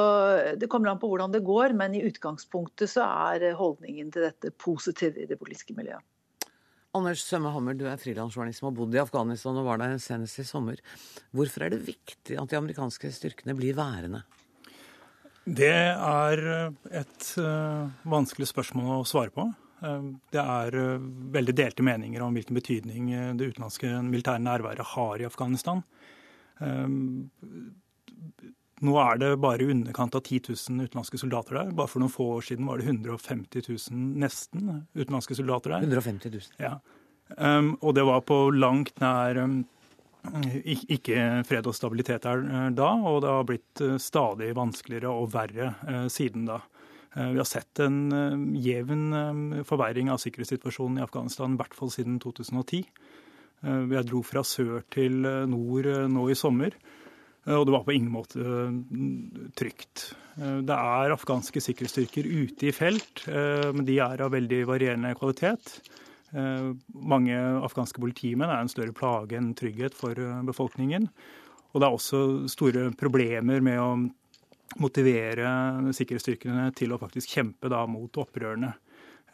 det 0.61 0.69
kommer 0.71 0.93
an 0.93 1.01
på 1.03 1.11
hvordan 1.11 1.33
det 1.35 1.45
går, 1.47 1.75
men 1.79 1.97
i 1.97 2.05
utgangspunktet 2.07 2.93
så 2.93 3.09
er 3.33 3.51
holdningen 3.59 4.13
til 4.15 4.29
dette 4.29 4.53
positiv 4.61 5.19
i 5.19 5.29
det 5.31 5.41
politiske 5.41 5.77
miljøet. 5.77 6.05
Anders 6.97 7.23
Sømme 7.23 7.53
Hammer, 7.55 7.77
du 7.79 7.85
er 7.87 8.01
frilansjournalist 8.03 8.59
som 8.59 8.67
har 8.67 8.75
bodd 8.75 8.95
i 8.97 8.99
Afghanistan 8.99 9.59
og 9.61 9.69
var 9.69 9.79
der 9.79 9.95
senest 10.03 10.41
i 10.43 10.47
sommer. 10.47 10.81
Hvorfor 11.31 11.63
er 11.63 11.71
det 11.71 11.85
viktig 11.87 12.35
at 12.35 12.51
de 12.51 12.59
amerikanske 12.59 13.13
styrkene 13.15 13.55
blir 13.55 13.77
værende? 13.79 14.25
Det 15.47 15.71
er 15.71 16.43
et 16.91 17.29
uh, 17.39 17.87
vanskelig 18.11 18.51
spørsmål 18.51 18.91
å 18.99 19.07
svare 19.09 19.33
på. 19.35 19.47
Uh, 19.81 20.19
det 20.35 20.43
er 20.43 20.77
uh, 20.77 21.07
veldig 21.39 21.55
delte 21.63 21.87
meninger 21.87 22.27
om 22.27 22.35
hvilken 22.35 22.59
betydning 22.59 23.15
det 23.39 23.53
utenlandske 23.53 23.95
militære 24.11 24.43
nærværet 24.43 24.93
har 24.97 25.23
i 25.23 25.31
Afghanistan. 25.31 25.85
Ehm, 26.61 27.31
nå 28.81 28.95
er 28.97 29.19
det 29.21 29.35
bare 29.43 29.65
i 29.65 29.73
underkant 29.75 30.15
av 30.17 30.23
10 30.25 30.55
000 30.55 30.87
utenlandske 30.89 31.21
soldater 31.21 31.59
der. 31.59 31.75
Bare 31.77 31.91
for 31.91 32.03
noen 32.03 32.13
få 32.13 32.31
år 32.39 32.47
siden 32.49 32.69
var 32.69 32.81
det 32.81 32.89
150 32.89 33.67
000 33.69 34.07
nesten 34.23 34.71
utenlandske 34.97 35.37
soldater 35.37 35.75
der. 35.75 35.85
150 35.85 36.33
000. 36.33 36.57
Ja. 36.63 36.79
Um, 37.37 37.75
og 37.81 37.95
det 37.95 38.07
var 38.09 38.25
på 38.27 38.39
langt 38.57 38.97
nær 39.03 39.39
um, 39.45 39.61
ikke 40.75 41.45
fred 41.47 41.69
og 41.69 41.77
stabilitet 41.77 42.27
der 42.27 42.43
uh, 42.43 42.69
da, 42.75 42.89
og 43.07 43.21
det 43.23 43.31
har 43.31 43.47
blitt 43.49 43.85
uh, 43.85 43.95
stadig 44.03 44.51
vanskeligere 44.59 45.13
og 45.13 45.31
verre 45.37 45.75
uh, 45.87 46.07
siden 46.11 46.49
da. 46.51 46.63
Vi 47.11 47.41
har 47.41 47.47
sett 47.49 47.81
en 47.83 48.53
jevn 48.63 49.65
forverring 49.67 50.13
av 50.15 50.21
sikkerhetssituasjonen 50.23 51.01
i 51.01 51.03
Afghanistan, 51.03 51.57
i 51.57 51.59
hvert 51.59 51.73
fall 51.75 51.91
siden 51.91 52.21
2010. 52.23 52.85
Eh, 53.61 53.85
jeg 53.93 54.09
dro 54.09 54.23
fra 54.25 54.43
sør 54.47 54.85
til 54.93 55.25
eh, 55.29 55.45
nord 55.51 55.89
eh, 55.91 56.07
nå 56.11 56.29
i 56.33 56.39
sommer, 56.39 56.77
og 57.51 57.65
det 57.67 57.73
var 57.73 57.85
på 57.87 57.95
ingen 57.97 58.13
måte 58.13 58.43
trygt. 59.57 60.11
Det 60.37 60.75
er 60.77 61.15
afghanske 61.15 61.63
sikkerhetsstyrker 61.65 62.27
ute 62.29 62.69
i 62.69 62.73
felt, 62.77 63.23
men 63.25 63.87
de 63.89 63.97
er 64.05 64.21
av 64.23 64.35
veldig 64.35 64.59
varierende 64.69 65.15
kvalitet. 65.19 65.73
Mange 66.93 67.39
afghanske 67.65 68.05
politimenn 68.05 68.53
er 68.53 68.61
en 68.61 68.71
større 68.71 68.93
plage 68.95 69.41
enn 69.41 69.55
trygghet 69.57 69.97
for 69.97 70.21
befolkningen. 70.47 71.09
Og 71.73 71.81
det 71.81 71.89
er 71.89 71.97
også 71.97 72.23
store 72.53 72.85
problemer 73.01 73.65
med 73.65 73.81
å 73.83 73.91
motivere 74.85 75.91
sikkerhetsstyrkene 75.97 76.69
til 76.77 76.93
å 76.93 77.01
faktisk 77.01 77.35
kjempe 77.41 77.73
mot 77.89 78.21
opprørerne. 78.21 78.75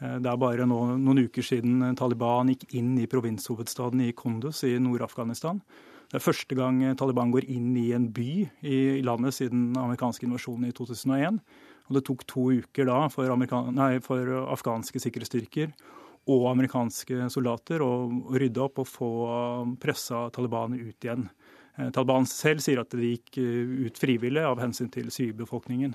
Eh, 0.01 0.17
det 0.23 0.31
er 0.31 0.41
bare 0.41 0.69
nå, 0.69 0.81
noen 1.01 1.25
uker 1.27 1.45
siden 1.45 1.83
Taliban 1.99 2.53
gikk 2.53 2.69
inn 2.77 2.95
i 3.01 3.09
provinshovedstaden 3.11 4.03
i 4.05 4.13
Kunduz 4.17 4.63
i 4.69 4.77
Nord-Afghanistan. 4.83 5.61
Det 6.07 6.21
er 6.21 6.23
første 6.23 6.55
gang 6.55 6.79
Taliban 6.99 7.33
går 7.35 7.49
inn 7.51 7.73
i 7.81 7.89
en 7.97 8.07
by 8.15 8.31
i 8.63 8.77
landet 9.03 9.35
siden 9.35 9.73
den 9.73 9.83
amerikanske 9.83 10.29
invasjonen 10.29 10.69
i 10.69 10.75
2001. 10.77 11.41
Og 11.87 11.97
det 11.97 12.03
tok 12.07 12.23
to 12.31 12.49
uker 12.61 12.87
da 12.87 13.01
for, 13.11 13.31
nei, 13.75 13.93
for 14.03 14.31
afghanske 14.47 15.03
sikkerhetsstyrker 15.03 15.73
og 16.31 16.49
amerikanske 16.51 17.29
soldater 17.31 17.83
å 17.83 17.91
rydde 18.35 18.63
opp 18.63 18.81
og 18.83 18.89
få 18.91 19.11
pressa 19.83 20.27
Taliban 20.35 20.75
ut 20.79 21.07
igjen. 21.07 21.29
Eh, 21.77 21.91
Taliban 21.95 22.27
selv 22.31 22.63
sier 22.63 22.83
at 22.83 22.95
de 22.95 23.15
gikk 23.17 23.39
ut 23.87 23.99
frivillig 23.99 24.47
av 24.47 24.63
hensyn 24.63 24.91
til 24.93 25.11
sivilbefolkningen. 25.15 25.95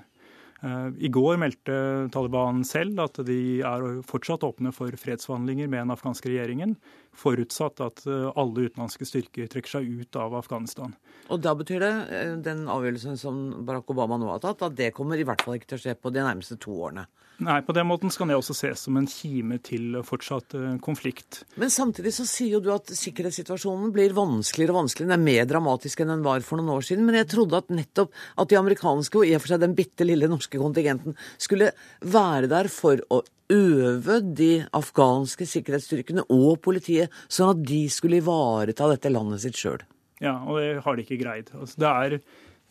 Eh, 0.62 0.88
I 1.06 1.10
går 1.12 1.40
meldte 1.42 1.76
Taliban 2.14 2.62
selv 2.66 3.00
at 3.02 3.18
de 3.26 3.38
er 3.66 3.86
fortsatt 4.06 4.46
åpne 4.46 4.72
for 4.74 4.94
fredsforhandlinger 4.98 5.70
med 5.70 5.84
den 5.84 5.94
afghanske 5.94 6.30
regjeringen. 6.30 6.76
Forutsatt 7.16 7.82
at 7.84 8.04
eh, 8.08 8.28
alle 8.38 8.68
utenlandske 8.68 9.06
styrker 9.08 9.50
trekker 9.52 9.78
seg 9.78 9.88
ut 10.02 10.18
av 10.20 10.36
Afghanistan. 10.38 10.94
Og 11.32 11.42
da 11.44 11.54
betyr 11.56 11.82
det, 11.84 11.92
eh, 12.12 12.36
den 12.44 12.64
avgjørelsen 12.72 13.18
som 13.20 13.42
Barack 13.66 13.90
Obama 13.92 14.18
nå 14.20 14.30
har 14.32 14.42
tatt, 14.42 14.64
at 14.64 14.78
det 14.78 14.92
kommer 14.96 15.20
i 15.20 15.26
hvert 15.28 15.44
fall 15.44 15.58
ikke 15.58 15.72
til 15.72 15.80
å 15.80 15.84
skje 15.86 15.98
på 15.98 16.12
de 16.14 16.24
nærmeste 16.24 16.58
to 16.62 16.74
årene? 16.74 17.06
Nei, 17.42 17.58
på 17.64 17.74
den 17.74 17.88
måten 17.88 18.12
skal 18.12 18.28
det 18.30 18.36
også 18.36 18.54
ses 18.54 18.84
som 18.86 18.96
en 18.98 19.08
kime 19.08 19.56
til 19.64 19.96
fortsatt 20.06 20.54
eh, 20.58 20.76
konflikt. 20.84 21.42
Men 21.60 21.72
samtidig 21.72 22.12
så 22.14 22.26
sier 22.28 22.56
jo 22.58 22.62
du 22.62 22.70
at 22.74 22.92
sikkerhetssituasjonen 22.94 23.92
blir 23.94 24.14
vanskeligere 24.16 24.74
og 24.74 24.82
vanskeligere. 24.82 25.10
Den 25.10 25.18
er 25.18 25.26
mer 25.26 25.48
dramatisk 25.50 26.02
enn 26.02 26.12
den 26.12 26.26
var 26.26 26.44
for 26.46 26.60
noen 26.60 26.76
år 26.76 26.86
siden. 26.86 27.06
Men 27.08 27.18
jeg 27.18 27.30
trodde 27.32 27.58
at 27.58 27.72
nettopp 27.72 28.12
at 28.12 28.52
de 28.52 28.60
amerikanske, 28.60 29.18
og 29.18 29.26
i 29.26 29.34
og 29.36 29.42
for 29.42 29.54
seg 29.54 29.64
den 29.64 29.76
bitte 29.78 30.06
lille 30.06 30.30
norske 30.30 30.60
kontingenten, 30.60 31.16
skulle 31.40 31.72
være 32.04 32.50
der 32.52 32.70
for 32.72 33.02
å 33.10 33.22
øve 33.52 34.20
de 34.42 34.52
afghanske 34.74 35.46
sikkerhetsstyrkene 35.48 36.26
og 36.32 36.62
politiet, 36.64 37.12
sånn 37.28 37.56
at 37.56 37.66
de 37.68 37.82
skulle 37.92 38.22
ivareta 38.22 38.88
dette 38.90 39.12
landet 39.12 39.44
sitt 39.44 39.60
sjøl. 39.60 39.82
Ja, 40.22 40.38
og 40.46 40.60
det 40.62 40.80
har 40.84 40.96
de 40.96 41.04
ikke 41.04 41.20
greid. 41.20 41.50
Altså, 41.56 41.82
det 41.82 41.92
er 41.92 42.18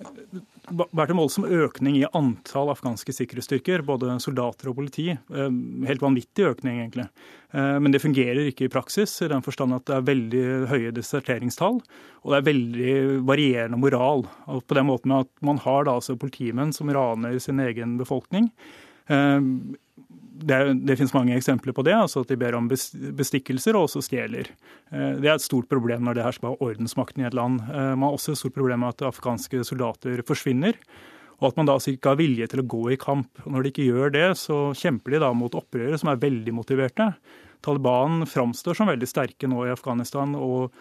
vært 0.01 1.11
en 1.13 1.19
voldsom 1.19 1.45
økning 1.45 1.97
i 1.99 2.07
antall 2.17 2.71
afghanske 2.73 3.13
sikkerhetsstyrker, 3.15 3.83
både 3.85 4.15
soldater 4.23 4.71
og 4.71 4.77
politi. 4.79 5.09
Eh, 5.11 5.59
helt 5.87 6.03
vanvittig 6.03 6.47
økning, 6.47 6.79
egentlig. 6.81 7.07
Eh, 7.53 7.77
men 7.83 7.93
det 7.93 8.01
fungerer 8.03 8.49
ikke 8.49 8.67
i 8.67 8.73
praksis, 8.73 9.13
i 9.21 9.29
den 9.31 9.45
forstand 9.45 9.75
at 9.77 9.85
det 9.89 9.97
er 9.97 10.07
veldig 10.09 10.45
høye 10.71 10.95
deserteringstall. 10.95 11.81
Og 12.23 12.33
det 12.33 12.39
er 12.39 12.49
veldig 12.49 12.95
varierende 13.27 13.81
moral. 13.81 14.25
På 14.47 14.77
den 14.77 14.89
måten 14.89 15.15
at 15.19 15.31
man 15.45 15.61
har 15.61 15.85
da 15.85 15.97
altså 15.99 16.17
politimenn 16.19 16.73
som 16.75 16.91
raner 16.93 17.37
sin 17.41 17.61
egen 17.63 17.97
befolkning. 18.01 18.51
Det, 20.31 20.57
det, 20.87 20.95
finnes 20.95 21.13
mange 21.13 21.35
eksempler 21.35 21.75
på 21.75 21.83
det, 21.83 21.93
altså 21.97 22.23
at 22.23 22.29
de 22.31 22.37
ber 22.39 22.55
om 22.55 22.69
bestikkelser 22.71 23.75
og 23.75 23.89
også 23.89 24.03
stjeler. 24.05 24.47
Eh, 24.93 25.17
det 25.19 25.27
er 25.27 25.35
et 25.35 25.43
stort 25.43 25.67
problem 25.71 26.05
når 26.07 26.17
det 26.17 26.25
her 26.25 26.37
skal 26.37 26.53
ha 26.53 26.67
ordensmakten 26.69 27.23
i 27.23 27.27
et 27.27 27.35
land. 27.37 27.59
Eh, 27.67 27.91
man 27.97 28.07
har 28.07 28.15
også 28.15 28.33
et 28.33 28.41
stort 28.41 28.55
problem 28.55 28.85
med 28.85 28.95
at 28.95 29.05
afghanske 29.11 29.65
soldater 29.67 30.23
forsvinner. 30.27 30.79
Og 31.41 31.49
at 31.49 31.57
man 31.57 31.67
da 31.67 31.75
ikke 31.75 32.13
har 32.13 32.19
vilje 32.19 32.47
til 32.47 32.61
å 32.61 32.67
gå 32.69 32.83
i 32.93 32.99
kamp. 33.01 33.43
Og 33.43 33.53
når 33.53 33.63
de 33.63 33.71
ikke 33.73 33.87
gjør 33.89 34.13
det, 34.13 34.27
så 34.37 34.59
kjemper 34.77 35.15
de 35.15 35.23
da 35.23 35.31
mot 35.33 35.55
opprørere 35.57 35.97
som 35.97 36.11
er 36.11 36.21
veldig 36.21 36.53
motiverte. 36.53 37.11
Taliban 37.61 38.25
framstår 38.25 38.77
som 38.77 38.89
veldig 38.89 39.07
sterke 39.09 39.49
nå 39.49 39.65
i 39.67 39.73
Afghanistan 39.73 40.33
og 40.37 40.73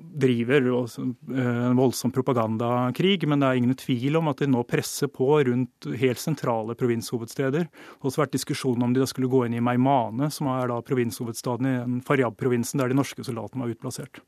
driver 0.00 0.66
eh, 0.70 1.62
en 1.70 1.78
voldsom 1.78 2.12
propagandakrig, 2.14 3.24
men 3.28 3.42
det 3.42 3.48
er 3.48 3.60
ingen 3.60 3.78
tvil 3.78 4.20
om 4.20 4.30
at 4.30 4.42
de 4.42 4.50
nå 4.50 4.62
presser 4.68 5.10
på 5.10 5.28
rundt 5.48 5.88
helt 6.02 6.22
sentrale 6.22 6.76
provinshovedsteder. 6.78 7.66
Det 7.66 8.02
har 8.02 8.10
også 8.12 8.24
vært 8.24 8.36
diskusjon 8.36 8.86
om 8.86 8.94
de 8.94 9.02
da 9.02 9.08
skulle 9.10 9.30
gå 9.32 9.46
inn 9.46 9.58
i 9.58 9.64
Meimane, 9.64 10.30
som 10.34 10.50
er 10.52 10.70
da 10.70 10.78
provinshovedstaden 10.84 11.70
i 11.70 12.04
Faryab-provinsen, 12.06 12.82
der 12.82 12.92
de 12.92 13.00
norske 13.00 13.24
soldatene 13.26 13.66
var 13.66 13.74
utplassert. 13.74 14.22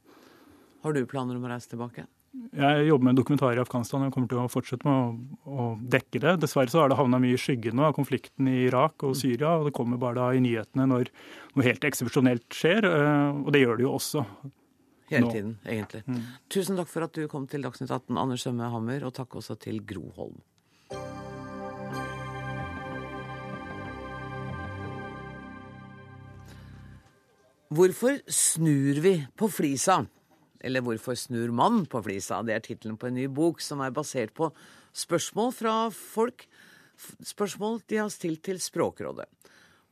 Har 0.83 0.97
du 0.97 1.05
planer 1.07 1.39
om 1.39 1.47
å 1.47 1.53
reise 1.53 1.71
tilbake? 1.71 2.09
Jeg 2.33 2.87
jobber 2.87 3.05
med 3.05 3.13
en 3.13 3.19
dokumentar 3.19 3.59
i 3.59 3.61
Afghanistan 3.61 4.07
og 4.07 4.15
kommer 4.15 4.31
til 4.31 4.39
å 4.41 4.49
fortsette 4.49 4.89
med 4.89 4.95
å, 5.45 5.53
å 5.53 5.65
dekke 5.95 6.21
det. 6.23 6.33
Dessverre 6.41 6.73
så 6.73 6.81
har 6.81 6.89
det 6.89 6.97
havna 6.97 7.21
mye 7.21 7.37
i 7.37 7.41
skyggen 7.41 7.77
nå 7.77 7.85
av 7.85 7.93
konflikten 7.97 8.49
i 8.49 8.63
Irak 8.71 9.05
og 9.05 9.13
Syria. 9.21 9.59
og 9.59 9.69
Det 9.69 9.75
kommer 9.77 10.01
bare 10.01 10.17
da 10.17 10.29
i 10.33 10.41
nyhetene 10.41 10.87
når 10.89 11.11
noe 11.53 11.67
helt 11.67 11.85
eksepsjonelt 11.85 12.57
skjer, 12.57 12.89
eh, 12.89 13.43
og 13.43 13.53
det 13.53 13.61
gjør 13.61 13.77
det 13.77 13.85
jo 13.85 13.93
også. 13.99 14.25
Hele 15.13 15.27
nå. 15.27 15.35
tiden, 15.35 15.53
egentlig. 15.69 16.01
Mm. 16.09 16.23
Tusen 16.57 16.81
takk 16.81 16.89
for 16.89 17.05
at 17.05 17.21
du 17.21 17.29
kom 17.29 17.45
til 17.53 17.69
Dagsnytt 17.69 17.93
18, 17.93 18.17
Anders 18.17 18.47
Sømme 18.49 18.73
Hammer, 18.73 19.05
og 19.05 19.13
takk 19.19 19.37
også 19.43 19.59
til 19.61 19.83
Gro 19.85 20.09
Holm. 20.17 20.41
Hvorfor 27.73 28.19
snur 28.29 29.05
vi 29.05 29.15
på 29.37 29.53
flisa? 29.53 30.03
Eller 30.63 30.81
'Hvorfor 30.81 31.19
snur 31.19 31.53
man 31.53 31.87
på 31.87 32.03
flisa?' 32.03 32.45
Det 32.47 32.55
er 32.55 32.61
tittelen 32.61 32.97
på 32.97 33.09
en 33.09 33.15
ny 33.15 33.27
bok 33.27 33.61
som 33.61 33.81
er 33.81 33.91
basert 33.91 34.33
på 34.35 34.53
spørsmål 34.95 35.53
fra 35.53 35.91
folk. 35.91 36.47
Spørsmål 37.23 37.83
de 37.89 37.97
har 37.97 38.09
stilt 38.09 38.43
til 38.43 38.61
Språkrådet. 38.61 39.27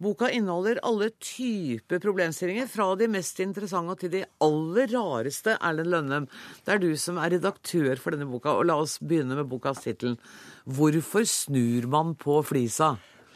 Boka 0.01 0.31
inneholder 0.33 0.79
alle 0.81 1.11
typer 1.21 2.01
problemstillinger, 2.01 2.65
fra 2.73 2.95
de 2.97 3.05
mest 3.13 3.37
interessante 3.45 3.99
til 4.01 4.13
de 4.15 4.23
aller 4.41 4.89
rareste. 4.95 5.59
Erlend 5.61 5.93
Lønnem, 5.93 6.29
det 6.65 6.73
er 6.73 6.81
du 6.81 6.97
som 6.97 7.19
er 7.21 7.35
redaktør 7.35 8.01
for 8.01 8.17
denne 8.17 8.29
boka, 8.31 8.55
og 8.57 8.65
la 8.71 8.79
oss 8.81 8.97
begynne 8.97 9.37
med 9.37 9.51
bokas 9.51 9.83
tittel. 9.85 10.17
Hvorfor 10.65 11.29
snur 11.29 11.89
man 11.93 12.15
på 12.17 12.39
flisa? 12.49 12.95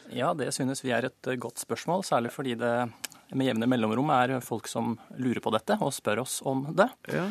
Ja, 0.09 0.33
det 0.33 0.51
synes 0.57 0.81
vi 0.81 0.89
er 0.93 1.05
et 1.05 1.29
godt 1.41 1.61
spørsmål, 1.61 2.01
særlig 2.05 2.33
fordi 2.33 2.57
det 2.57 2.73
med 3.33 3.49
jevne 3.49 3.67
mellomrom 3.69 4.11
er 4.13 4.37
folk 4.45 4.69
som 4.69 4.95
lurer 5.17 5.41
på 5.41 5.53
dette 5.55 5.77
og 5.81 5.93
spør 5.95 6.23
oss 6.25 6.41
om 6.45 6.67
det. 6.77 6.89
Ja. 7.13 7.27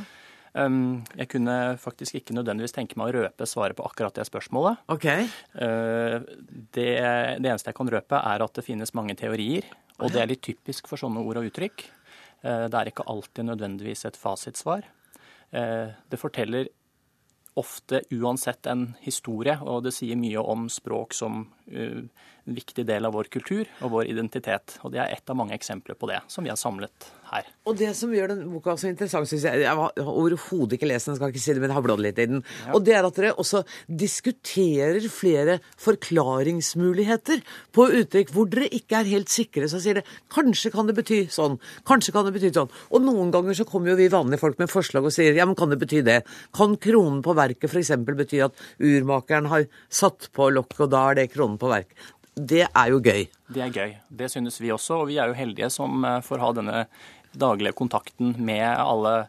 Um, 0.54 1.02
jeg 1.18 1.26
kunne 1.32 1.54
faktisk 1.82 2.14
ikke 2.20 2.34
nødvendigvis 2.36 2.76
tenke 2.76 2.98
meg 2.98 3.10
å 3.10 3.24
røpe 3.24 3.46
svaret 3.50 3.74
på 3.74 3.86
akkurat 3.88 4.14
det 4.14 4.26
spørsmålet. 4.28 4.84
Okay. 4.94 5.26
Uh, 5.58 6.22
det, 6.46 6.92
det, 7.42 7.48
eneste 7.48 7.72
jeg 7.72 7.78
kan 7.80 7.90
røpe, 7.90 8.20
er 8.20 8.44
at 8.44 8.54
det 8.54 8.66
finnes 8.66 8.94
mange 8.94 9.16
teorier. 9.18 9.66
Og 9.98 10.14
det 10.14 10.22
er 10.22 10.30
litt 10.30 10.44
typisk 10.46 10.86
for 10.90 11.00
sånne 11.00 11.22
ord 11.22 11.42
og 11.42 11.50
uttrykk. 11.50 11.86
Uh, 12.44 12.66
det 12.70 12.78
er 12.78 12.92
ikke 12.92 13.06
alltid 13.10 13.50
nødvendigvis 13.50 14.06
et 14.06 14.18
fasitsvar. 14.18 14.86
Uh, 15.50 15.90
det 16.10 16.22
forteller 16.22 16.70
ofte 17.58 18.02
uansett 18.14 18.66
en 18.70 18.88
historie, 19.02 19.58
og 19.62 19.84
det 19.86 19.94
sier 19.94 20.18
mye 20.18 20.42
om 20.42 20.66
språk 20.70 21.14
som 21.14 21.44
en 22.44 22.56
viktig 22.56 22.84
del 22.86 23.06
av 23.08 23.14
vår 23.16 23.30
kultur 23.32 23.68
og 23.80 23.92
vår 23.94 24.10
identitet. 24.12 24.78
Og 24.84 24.92
det 24.94 25.00
er 25.02 25.12
ett 25.14 25.30
av 25.30 25.38
mange 25.38 25.56
eksempler 25.56 25.96
på 25.98 26.08
det 26.10 26.20
som 26.28 26.44
vi 26.44 26.52
har 26.52 26.60
samlet 26.60 27.12
her. 27.30 27.46
Og 27.64 27.76
det 27.78 27.90
som 27.96 28.12
gjør 28.12 28.34
den 28.34 28.42
boka 28.52 28.74
så 28.78 28.90
interessant, 28.90 29.28
syns 29.28 29.46
jeg 29.46 29.62
Jeg 29.64 29.76
har 29.78 30.00
overhodet 30.04 30.76
ikke 30.76 30.88
lest 30.88 31.08
den, 31.08 31.16
skal 31.16 31.32
ikke 31.32 31.42
si 31.42 31.54
det, 31.54 31.62
men 31.62 31.72
jeg 31.72 31.78
har 31.78 31.86
bladd 31.86 32.02
litt 32.04 32.20
i 32.20 32.26
den. 32.30 32.42
Ja. 32.66 32.74
Og 32.76 32.84
det 32.84 32.96
er 32.96 33.08
at 33.08 33.18
dere 33.18 33.32
også 33.40 33.62
diskuterer 33.88 35.00
flere 35.12 35.58
forklaringsmuligheter 35.80 37.42
på 37.74 37.88
uttrykk 38.00 38.32
hvor 38.34 38.50
dere 38.52 38.68
ikke 38.68 39.00
er 39.00 39.12
helt 39.14 39.32
sikre. 39.32 39.68
Så 39.70 39.80
sier 39.82 40.00
det 40.00 40.06
kanskje 40.34 40.72
kan 40.74 40.90
det 40.90 40.96
bety 40.98 41.24
sånn, 41.32 41.58
kanskje 41.88 42.14
kan 42.14 42.28
det 42.28 42.34
bety 42.36 42.52
sånn. 42.54 42.72
Og 42.92 43.04
noen 43.04 43.32
ganger 43.34 43.56
så 43.56 43.68
kommer 43.68 43.92
jo 43.92 43.98
vi 44.00 44.10
vanlige 44.12 44.42
folk 44.42 44.60
med 44.60 44.72
forslag 44.72 45.08
og 45.08 45.14
sier 45.14 45.36
ja, 45.36 45.48
men 45.48 45.58
kan 45.58 45.72
det 45.72 45.80
bety 45.80 46.04
det? 46.04 46.20
Kan 46.56 46.76
kronen 46.76 47.22
på 47.24 47.36
verket 47.36 47.72
f.eks. 47.72 47.94
bety 48.04 48.44
at 48.44 48.64
urmakeren 48.82 49.48
har 49.52 49.66
satt 49.88 50.28
på 50.34 50.50
lokket, 50.52 50.84
og 50.86 50.92
da 50.92 51.06
er 51.10 51.22
det 51.22 51.30
kronen 51.32 51.58
på 51.60 51.72
verket? 51.72 51.96
Det 52.34 52.64
er 52.66 52.90
jo 52.90 52.98
gøy. 52.98 53.26
Det 53.54 53.62
er 53.62 53.74
gøy. 53.74 53.96
Det 54.10 54.30
synes 54.32 54.58
vi 54.60 54.72
også. 54.74 55.02
Og 55.02 55.10
vi 55.12 55.18
er 55.22 55.30
jo 55.30 55.38
heldige 55.38 55.70
som 55.70 56.04
eh, 56.04 56.20
får 56.24 56.42
ha 56.42 56.52
denne 56.56 56.84
daglige 57.34 57.74
kontakten 57.78 58.34
med 58.42 58.66
alle 58.66 59.26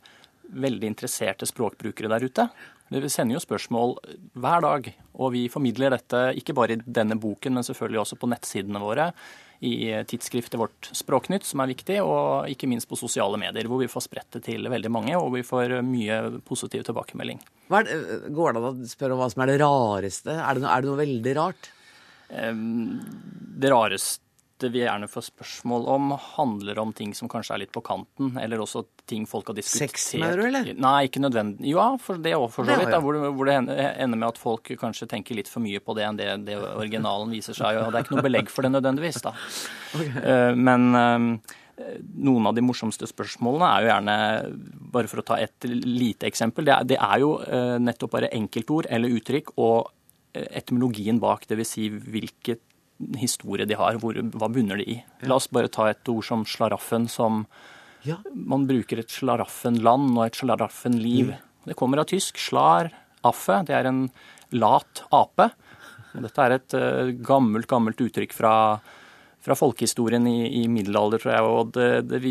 veldig 0.55 0.91
interesserte 0.93 1.47
språkbrukere 1.49 2.09
der 2.11 2.25
ute. 2.25 2.47
Vi 2.93 3.09
sender 3.09 3.35
jo 3.35 3.41
spørsmål 3.41 3.95
hver 4.37 4.61
dag, 4.61 4.91
og 5.17 5.31
vi 5.33 5.47
formidler 5.49 5.95
dette 5.95 6.19
ikke 6.37 6.53
bare 6.53 6.75
i 6.75 6.83
denne 6.85 7.17
boken, 7.17 7.57
men 7.57 7.65
selvfølgelig 7.65 8.03
også 8.03 8.17
på 8.21 8.29
nettsidene 8.29 8.81
våre, 8.81 9.09
i 9.65 9.89
tidsskriftet 10.05 10.59
vårt 10.59 10.91
Språknytt, 10.93 11.47
som 11.47 11.63
er 11.63 11.71
viktig, 11.71 11.97
og 12.05 12.51
ikke 12.51 12.69
minst 12.69 12.89
på 12.89 12.99
sosiale 12.99 13.39
medier, 13.41 13.65
hvor 13.71 13.81
vi 13.81 13.89
får 13.89 14.05
spredt 14.05 14.37
det 14.37 14.43
til 14.51 14.69
veldig 14.69 14.91
mange, 14.93 15.15
og 15.17 15.31
vi 15.33 15.41
får 15.47 15.79
mye 15.87 16.19
positiv 16.45 16.85
tilbakemelding. 16.85 17.41
Det, 17.71 17.97
går 18.35 18.53
det 18.53 18.61
an 18.61 18.67
å 18.69 18.89
spørre 18.91 19.15
om 19.15 19.23
hva 19.23 19.31
som 19.33 19.41
er 19.45 19.51
det 19.51 19.61
rareste? 19.63 20.35
Er 20.35 20.59
det, 20.59 20.67
er 20.69 20.83
det 20.83 20.91
noe 20.91 21.01
veldig 21.01 21.35
rart? 21.39 21.71
Det 22.35 23.71
rareste 23.71 24.69
vi 24.71 24.81
gjerne 24.81 25.07
får 25.11 25.25
spørsmål 25.27 25.87
om, 25.91 26.11
handler 26.37 26.79
om 26.79 26.93
ting 26.95 27.11
som 27.15 27.29
kanskje 27.31 27.55
er 27.55 27.61
litt 27.65 27.73
på 27.75 27.81
kanten, 27.85 28.37
eller 28.39 28.61
også 28.63 28.85
ting 29.09 29.25
folk 29.27 29.51
har 29.51 29.57
diskutert. 29.57 29.97
Sex, 29.97 30.13
mener 30.15 30.39
du, 30.39 30.45
eller? 30.47 30.69
Nei, 30.79 30.93
ikke 31.09 31.21
nødvendig. 31.23 31.67
Ja, 31.73 31.89
for 32.01 32.21
det 32.21 32.35
òg, 32.37 32.47
for 32.53 32.67
så 32.67 32.77
vidt. 32.79 32.95
Hvor, 33.03 33.19
hvor, 33.35 33.51
det 33.51 33.57
ender 33.57 34.15
med 34.15 34.29
at 34.29 34.39
folk 34.39 34.71
kanskje 34.79 35.09
tenker 35.11 35.37
litt 35.37 35.51
for 35.51 35.63
mye 35.65 35.83
på 35.83 35.97
det 35.97 36.07
enn 36.07 36.19
det, 36.19 36.29
det 36.47 36.57
originalen 36.61 37.35
viser 37.35 37.57
seg. 37.57 37.81
Og 37.83 37.91
det 37.91 37.99
er 37.99 38.07
ikke 38.07 38.15
noe 38.15 38.25
belegg 38.29 38.51
for 38.53 38.65
det 38.65 38.73
nødvendigvis, 38.77 39.21
da. 39.25 39.35
Okay. 39.95 40.11
Eh, 40.27 40.53
men 40.59 40.89
eh, 40.99 41.53
noen 42.25 42.49
av 42.49 42.55
de 42.57 42.63
morsomste 42.65 43.07
spørsmålene 43.07 43.67
er 43.69 43.83
jo 43.83 43.89
gjerne, 43.91 44.15
bare 44.91 45.11
for 45.11 45.21
å 45.21 45.25
ta 45.27 45.37
et 45.39 45.67
lite 45.71 46.27
eksempel, 46.27 46.67
det 46.67 46.73
er, 46.73 46.89
det 46.89 46.97
er 46.99 47.21
jo 47.23 47.29
eh, 47.43 47.75
nettopp 47.79 48.15
bare 48.17 48.31
enkeltord 48.35 48.89
eller 48.91 49.15
uttrykk 49.15 49.53
og 49.55 49.93
etymologien 50.35 51.19
bak, 51.23 51.47
dvs. 51.49 51.75
Si 51.75 51.89
hvilket 51.89 52.63
historie 53.19 53.67
de 53.67 53.77
har, 53.77 53.99
hvor, 53.99 54.15
hva 54.15 54.49
bunner 54.51 54.79
de 54.79 54.87
i. 54.95 54.97
La 55.27 55.37
oss 55.39 55.49
bare 55.51 55.71
ta 55.71 55.89
et 55.91 56.11
ord 56.11 56.23
som 56.25 56.45
slaraffen, 56.47 57.09
som 57.11 57.43
ja. 58.05 58.19
Man 58.37 58.67
bruker 58.69 59.01
et 59.01 59.09
slaraffenland 59.09 60.11
og 60.13 60.27
et 60.27 60.37
slaraffenliv. 60.37 61.31
Mm. 61.33 61.69
Det 61.71 61.77
kommer 61.79 62.03
av 62.03 62.09
tysk. 62.11 62.37
Slar, 62.37 62.91
affe. 63.25 63.63
Det 63.65 63.73
er 63.73 63.89
en 63.89 64.03
lat 64.53 65.01
ape. 65.09 65.49
Og 66.13 66.27
dette 66.27 66.45
er 66.45 66.55
et 66.55 66.75
uh, 66.77 67.09
gammelt, 67.25 67.67
gammelt 67.71 68.03
uttrykk 68.05 68.35
fra, 68.37 68.53
fra 69.43 69.57
folkehistorien 69.57 70.27
i, 70.29 70.37
i, 70.61 70.63
middelalder, 70.71 71.23
tror 71.23 71.33
jeg. 71.33 71.49
Og 71.49 71.73
det, 71.75 71.89
det 72.11 72.21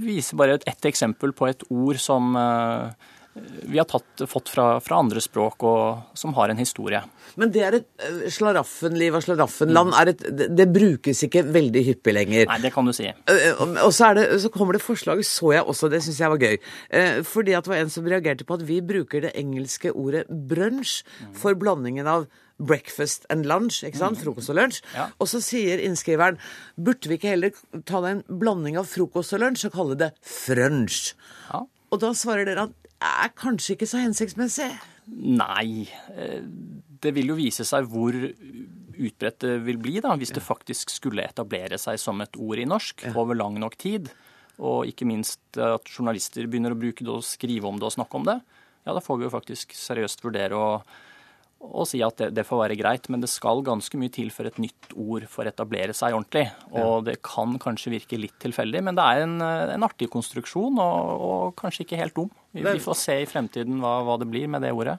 viser 0.00 0.40
bare 0.40 0.56
ett 0.56 0.66
et 0.72 0.90
eksempel 0.90 1.36
på 1.36 1.50
et 1.50 1.66
ord 1.68 2.00
som 2.02 2.32
uh, 2.32 2.88
vi 3.68 3.78
har 3.78 3.86
tatt, 3.88 4.24
fått 4.30 4.50
fra, 4.52 4.66
fra, 4.84 4.98
andre 5.02 5.22
språk 5.22 5.64
og 5.68 6.16
som 6.18 6.34
har 6.38 6.52
en 6.52 6.60
historie. 6.60 7.00
Men 7.40 7.52
det 7.54 7.62
er 7.64 7.78
et 7.78 7.88
eh, 8.04 8.24
slaraffenliv 8.32 9.18
og 9.18 9.24
slaraffenland. 9.26 9.94
Mm. 9.94 10.12
Et, 10.12 10.26
det, 10.40 10.48
det, 10.58 10.68
brukes 10.74 11.22
ikke 11.26 11.44
veldig 11.46 11.84
hyppig 11.90 12.16
lenger. 12.16 12.48
Nei, 12.50 12.58
det 12.64 12.72
kan 12.74 12.88
du 12.88 12.94
si. 12.96 13.08
Og 13.08 13.92
så, 13.94 14.12
det, 14.18 14.26
så 14.42 14.52
kommer 14.54 14.76
det 14.76 14.84
forslag, 14.84 15.22
så 15.26 15.54
jeg 15.56 15.64
også, 15.64 15.92
det 15.92 16.02
syns 16.06 16.20
jeg 16.22 16.34
var 16.34 16.44
gøy. 16.48 16.58
Fordi 17.28 17.56
at 17.56 17.66
det 17.66 17.74
var 17.74 17.84
en 17.84 17.94
som 17.94 18.08
reagerte 18.08 18.48
på 18.48 18.58
at 18.58 18.66
vi 18.68 18.82
bruker 18.84 19.24
det 19.26 19.32
engelske 19.38 19.94
ordet 19.94 20.26
brunsj 20.28 21.00
for 21.36 21.58
blandingen 21.58 22.08
av 22.10 22.28
breakfast 22.58 23.26
and 23.30 23.46
lunch, 23.46 23.82
ikke 23.86 24.00
sant? 24.00 24.18
Mm. 24.18 24.24
Frokost 24.26 24.52
og 24.52 24.58
lunsj. 24.58 24.82
Ja. 24.96 25.08
Og 25.22 25.30
så 25.30 25.40
sier 25.44 25.82
innskriveren 25.84 26.40
burde 26.74 27.10
vi 27.10 27.18
ikke 27.18 27.32
heller 27.34 27.54
ta 27.88 28.02
en 28.08 28.24
blanding 28.28 28.78
av 28.80 28.88
frokost 28.90 29.36
og 29.36 29.44
lunsj 29.44 29.68
og 29.70 29.76
kalle 29.78 29.98
det 30.00 30.12
frunch? 30.26 31.14
Ja. 31.48 31.64
Og 31.88 32.02
da 32.02 32.12
svarer 32.16 32.48
dere 32.48 32.68
at 32.68 32.87
er 33.04 33.32
kanskje 33.38 33.76
ikke 33.76 33.88
så 33.90 34.02
hensiktsmessig? 34.02 34.70
Nei. 35.08 35.86
Eh, 36.14 36.42
det 36.98 37.14
vil 37.14 37.30
jo 37.32 37.38
vise 37.38 37.66
seg 37.66 37.86
hvor 37.90 38.16
utbredt 38.18 39.44
det 39.44 39.56
vil 39.66 39.78
bli, 39.80 39.98
da, 40.02 40.16
hvis 40.18 40.34
det 40.34 40.42
faktisk 40.42 40.90
skulle 40.90 41.26
etablere 41.26 41.78
seg 41.78 42.00
som 42.02 42.18
et 42.24 42.34
ord 42.34 42.58
i 42.58 42.66
norsk 42.66 43.06
over 43.14 43.38
lang 43.38 43.58
nok 43.62 43.78
tid. 43.78 44.10
Og 44.58 44.88
ikke 44.90 45.06
minst 45.06 45.60
at 45.62 45.86
journalister 45.86 46.48
begynner 46.50 46.74
å 46.74 46.80
bruke 46.80 47.06
det 47.06 47.12
og 47.14 47.26
skrive 47.26 47.70
om 47.70 47.78
det 47.78 47.86
og 47.86 47.94
snakke 47.94 48.18
om 48.18 48.26
det. 48.26 48.40
Ja, 48.82 48.94
da 48.96 49.02
får 49.04 49.20
vi 49.20 49.28
jo 49.28 49.34
faktisk 49.34 49.76
seriøst 49.78 50.24
vurdere 50.24 50.58
å 50.58 50.68
og 51.58 51.88
si 51.90 51.98
at 52.06 52.14
det, 52.20 52.28
det, 52.36 52.44
får 52.46 52.60
være 52.62 52.76
greit, 52.78 53.08
men 53.10 53.22
det 53.22 53.30
skal 53.32 53.64
ganske 53.66 53.98
mye 53.98 54.12
til 54.14 54.30
for 54.34 54.46
et 54.48 54.60
nytt 54.62 54.92
ord 54.94 55.26
får 55.30 55.50
etablere 55.50 55.94
seg 55.96 56.14
ordentlig. 56.14 56.44
Og 56.70 57.08
det 57.08 57.18
kan 57.26 57.56
kanskje 57.62 57.92
virke 57.96 58.20
litt 58.20 58.36
tilfeldig, 58.42 58.82
men 58.86 58.98
det 58.98 59.04
er 59.04 59.24
en, 59.24 59.36
en 59.42 59.86
artig 59.86 60.10
konstruksjon, 60.12 60.78
og, 60.78 61.24
og, 61.28 61.56
kanskje 61.58 61.84
ikke 61.84 62.00
helt 62.00 62.16
dum. 62.16 62.30
Vi, 62.54 62.62
vi 62.62 62.82
får 62.82 62.98
se 63.00 63.18
i 63.22 63.28
fremtiden 63.28 63.82
hva, 63.82 63.98
hva, 64.06 64.16
det 64.22 64.30
blir 64.30 64.46
med 64.50 64.64
det 64.64 64.72
ordet. 64.76 64.98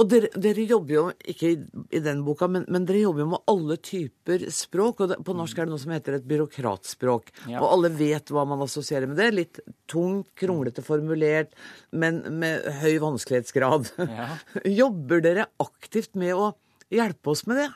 Og 0.00 0.08
dere, 0.08 0.30
dere, 0.32 0.64
jobber 0.64 0.94
jo, 0.94 1.02
ikke 1.28 1.50
i, 1.52 1.56
i 1.96 2.00
den 2.00 2.22
boka, 2.24 2.48
men, 2.48 2.64
men, 2.72 2.86
dere 2.88 3.02
jobber 3.02 3.24
jo 3.24 3.28
med 3.34 3.50
alle 3.52 3.76
typer 3.84 4.46
språk. 4.54 5.02
og 5.04 5.10
det, 5.12 5.18
På 5.26 5.34
norsk 5.36 5.58
er 5.58 5.68
det 5.68 5.74
noe 5.74 5.82
som 5.82 5.92
heter 5.92 6.16
et 6.16 6.28
byråkratspråk. 6.30 7.28
Ja. 7.52 7.60
Og 7.60 7.66
alle 7.68 7.92
vet 7.98 8.32
hva 8.32 8.46
man 8.48 8.64
assosierer 8.64 9.10
med 9.10 9.20
det. 9.20 9.28
Litt 9.36 9.60
tungt, 9.90 10.30
kronglete 10.40 10.84
formulert, 10.86 11.52
men 11.92 12.22
med 12.40 12.64
høy 12.80 12.96
vanskelighetsgrad. 13.04 13.92
Ja. 14.00 14.30
jobber 14.82 15.24
dere 15.24 15.50
aktivt 15.60 16.16
med 16.18 16.32
å 16.38 16.52
hjelpe 16.90 17.34
oss 17.34 17.44
med 17.50 17.60
det? 17.60 17.68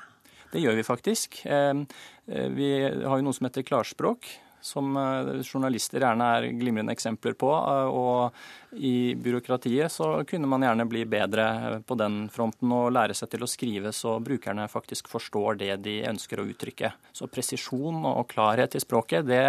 Det 0.55 0.63
gjør 0.63 0.79
vi 0.79 0.87
faktisk. 0.87 1.43
Eh, 1.45 1.85
eh, 2.31 2.49
vi 2.57 2.71
har 2.81 3.21
jo 3.21 3.27
noe 3.27 3.37
som 3.37 3.51
heter 3.51 3.67
klarspråk 3.67 4.31
som 4.65 4.97
eh, 4.97 5.43
journalister 5.45 6.01
gjerne 6.01 6.29
er 6.39 6.49
glimrende 6.57 6.95
eksempler 6.97 7.37
på. 7.39 7.51
Eh, 7.53 7.89
og 7.93 8.79
i 8.81 9.15
byråkratiet 9.21 9.93
så 9.93 10.11
kunne 10.29 10.49
man 10.51 10.65
gjerne 10.65 10.89
bli 10.89 11.05
bedre 11.09 11.81
på 11.87 11.99
den 12.01 12.25
fronten 12.33 12.73
og 12.75 12.93
lære 12.97 13.17
seg 13.17 13.35
til 13.35 13.45
å 13.45 13.51
skrive 13.51 13.93
så 13.95 14.17
brukerne 14.25 14.67
faktisk 14.73 15.11
forstår 15.13 15.61
det 15.61 15.73
de 15.85 15.99
ønsker 16.09 16.41
å 16.41 16.47
uttrykke. 16.49 16.95
Så 17.13 17.29
presisjon 17.31 18.07
og 18.09 18.27
klarhet 18.33 18.75
i 18.75 18.83
språket, 18.83 19.29
det 19.29 19.45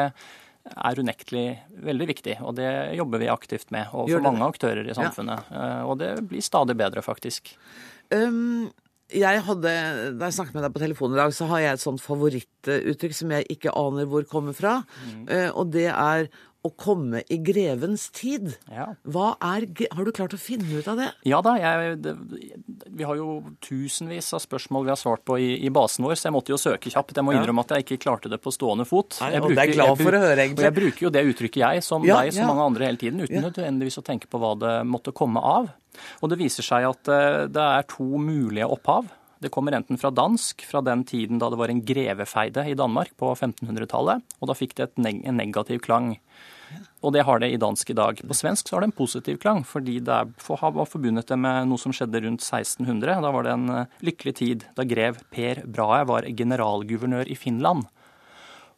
er 0.65 0.99
unektelig 0.99 1.47
veldig 1.85 2.07
viktig, 2.09 2.39
og 2.41 2.55
det 2.57 2.69
jobber 2.97 3.21
vi 3.21 3.29
aktivt 3.29 3.69
med 3.73 3.91
overfor 3.93 4.23
mange 4.25 4.47
aktører 4.49 4.87
i 4.89 4.95
samfunnet. 4.97 5.51
Ja. 5.51 5.65
Eh, 5.65 5.83
og 5.85 5.99
det 6.01 6.15
blir 6.27 6.43
stadig 6.43 6.75
bedre, 6.79 7.05
faktisk. 7.05 7.53
Um, 8.11 8.71
jeg 9.13 9.41
hadde, 9.45 9.71
Da 10.17 10.29
jeg 10.29 10.33
snakket 10.33 10.55
med 10.57 10.63
deg 10.65 10.73
på 10.73 10.81
telefonen 10.81 11.17
i 11.17 11.21
dag, 11.21 11.33
så 11.33 11.45
har 11.51 11.61
jeg 11.61 11.77
et 11.77 11.83
sånt 11.83 12.01
favorittuttrykk 12.01 13.13
som 13.13 13.33
jeg 13.35 13.45
ikke 13.53 13.73
aner 13.77 14.09
hvor 14.09 14.25
kommer 14.29 14.55
fra. 14.57 14.79
Mm. 15.05 15.27
Uh, 15.29 15.49
og 15.53 15.73
det 15.75 15.89
er 15.91 16.29
å 16.65 16.71
komme 16.73 17.21
i 17.31 17.37
grevens 17.45 18.07
tid. 18.15 18.55
Ja. 18.71 18.87
Er, 18.95 19.67
Har 19.93 20.07
du 20.07 20.11
klart 20.15 20.35
å 20.35 20.39
finne 20.41 20.79
ut 20.79 20.87
av 20.89 20.99
det? 20.99 21.09
Ja 21.27 21.41
da. 21.45 21.55
Jeg, 21.61 21.97
det, 22.03 22.15
vi 22.95 23.05
har 23.07 23.19
jo 23.19 23.39
tusenvis 23.63 24.31
av 24.35 24.43
spørsmål 24.43 24.87
vi 24.87 24.93
har 24.93 24.99
svart 24.99 25.25
på 25.27 25.37
i, 25.41 25.51
i, 25.65 25.71
basen 25.73 26.05
vår, 26.07 26.17
så 26.17 26.29
jeg 26.29 26.35
måtte 26.37 26.53
jo 26.53 26.59
søke 26.61 26.91
kjapt. 26.91 27.15
Jeg 27.15 27.27
må 27.27 27.35
innrømme 27.35 27.65
at 27.65 27.75
jeg 27.75 27.85
ikke 27.85 28.01
klarte 28.07 28.31
det 28.31 28.41
på 28.43 28.53
stående 28.55 28.87
fot. 28.89 29.19
Nei, 29.21 29.33
jeg, 29.35 29.45
bruker, 29.45 29.59
det 29.59 29.65
er 29.65 29.73
glad 29.75 30.01
for 30.01 30.19
å 30.19 30.23
høre, 30.25 30.39
egentlig. 30.39 30.67
Jeg 30.67 30.77
bruker 30.79 31.07
jo 31.07 31.13
det 31.13 31.25
uttrykket, 31.31 31.61
jeg, 31.61 31.85
som 31.85 32.07
ja, 32.07 32.21
deg, 32.21 32.35
som 32.35 32.45
ja. 32.45 32.53
mange 32.53 32.69
andre 32.71 32.89
hele 32.89 33.01
tiden, 33.01 33.21
uten 33.25 33.45
nødvendigvis 33.45 34.01
å 34.01 34.05
tenke 34.05 34.31
på 34.31 34.41
hva 34.41 34.55
det 34.61 34.77
måtte 34.89 35.13
komme 35.15 35.43
av. 35.43 35.69
Og 36.23 36.31
det 36.31 36.39
viser 36.41 36.65
seg 36.65 36.87
at 36.89 37.11
eh, 37.11 37.45
det 37.51 37.69
er 37.77 37.87
to 37.91 38.07
mulige 38.19 38.67
opphav. 38.67 39.07
Det 39.45 39.51
kommer 39.53 39.75
enten 39.75 39.99
fra 39.99 40.11
dansk, 40.15 40.63
fra 40.65 40.81
den 40.81 41.03
tiden 41.07 41.39
da 41.41 41.51
det 41.51 41.59
var 41.59 41.71
en 41.71 41.83
grevefeide 41.85 42.63
i 42.71 42.75
Danmark 42.77 43.11
på 43.19 43.33
1500-tallet, 43.35 44.23
og 44.39 44.49
da 44.49 44.55
fikk 44.57 44.77
det 44.79 44.93
neg 45.01 45.21
en 45.27 45.37
negativ 45.37 45.83
klang. 45.85 46.15
Og 47.05 47.13
det 47.13 47.25
har 47.27 47.41
det 47.41 47.51
i 47.53 47.59
dansk 47.61 47.91
i 47.91 47.97
dag. 47.97 48.21
På 48.25 48.37
svensk 48.37 48.67
så 48.67 48.75
har 48.75 48.83
det 48.83 48.89
en 48.89 48.97
positiv 48.97 49.37
klang, 49.41 49.63
fordi 49.67 49.99
det 50.03 50.19
var 50.47 50.89
forbundet 50.89 51.29
det 51.29 51.37
med 51.37 51.69
noe 51.69 51.81
som 51.81 51.93
skjedde 51.93 52.23
rundt 52.25 52.45
1600. 52.45 53.19
Da 53.21 53.33
var 53.35 53.45
det 53.45 53.53
en 53.53 53.69
eh, 53.69 53.99
lykkelig 54.05 54.35
tid 54.41 54.65
da 54.77 54.87
grev 54.87 55.21
Per 55.33 55.61
Brahe 55.69 56.05
var 56.09 56.25
generalguvernør 56.25 57.29
i 57.29 57.37
Finland. 57.37 57.85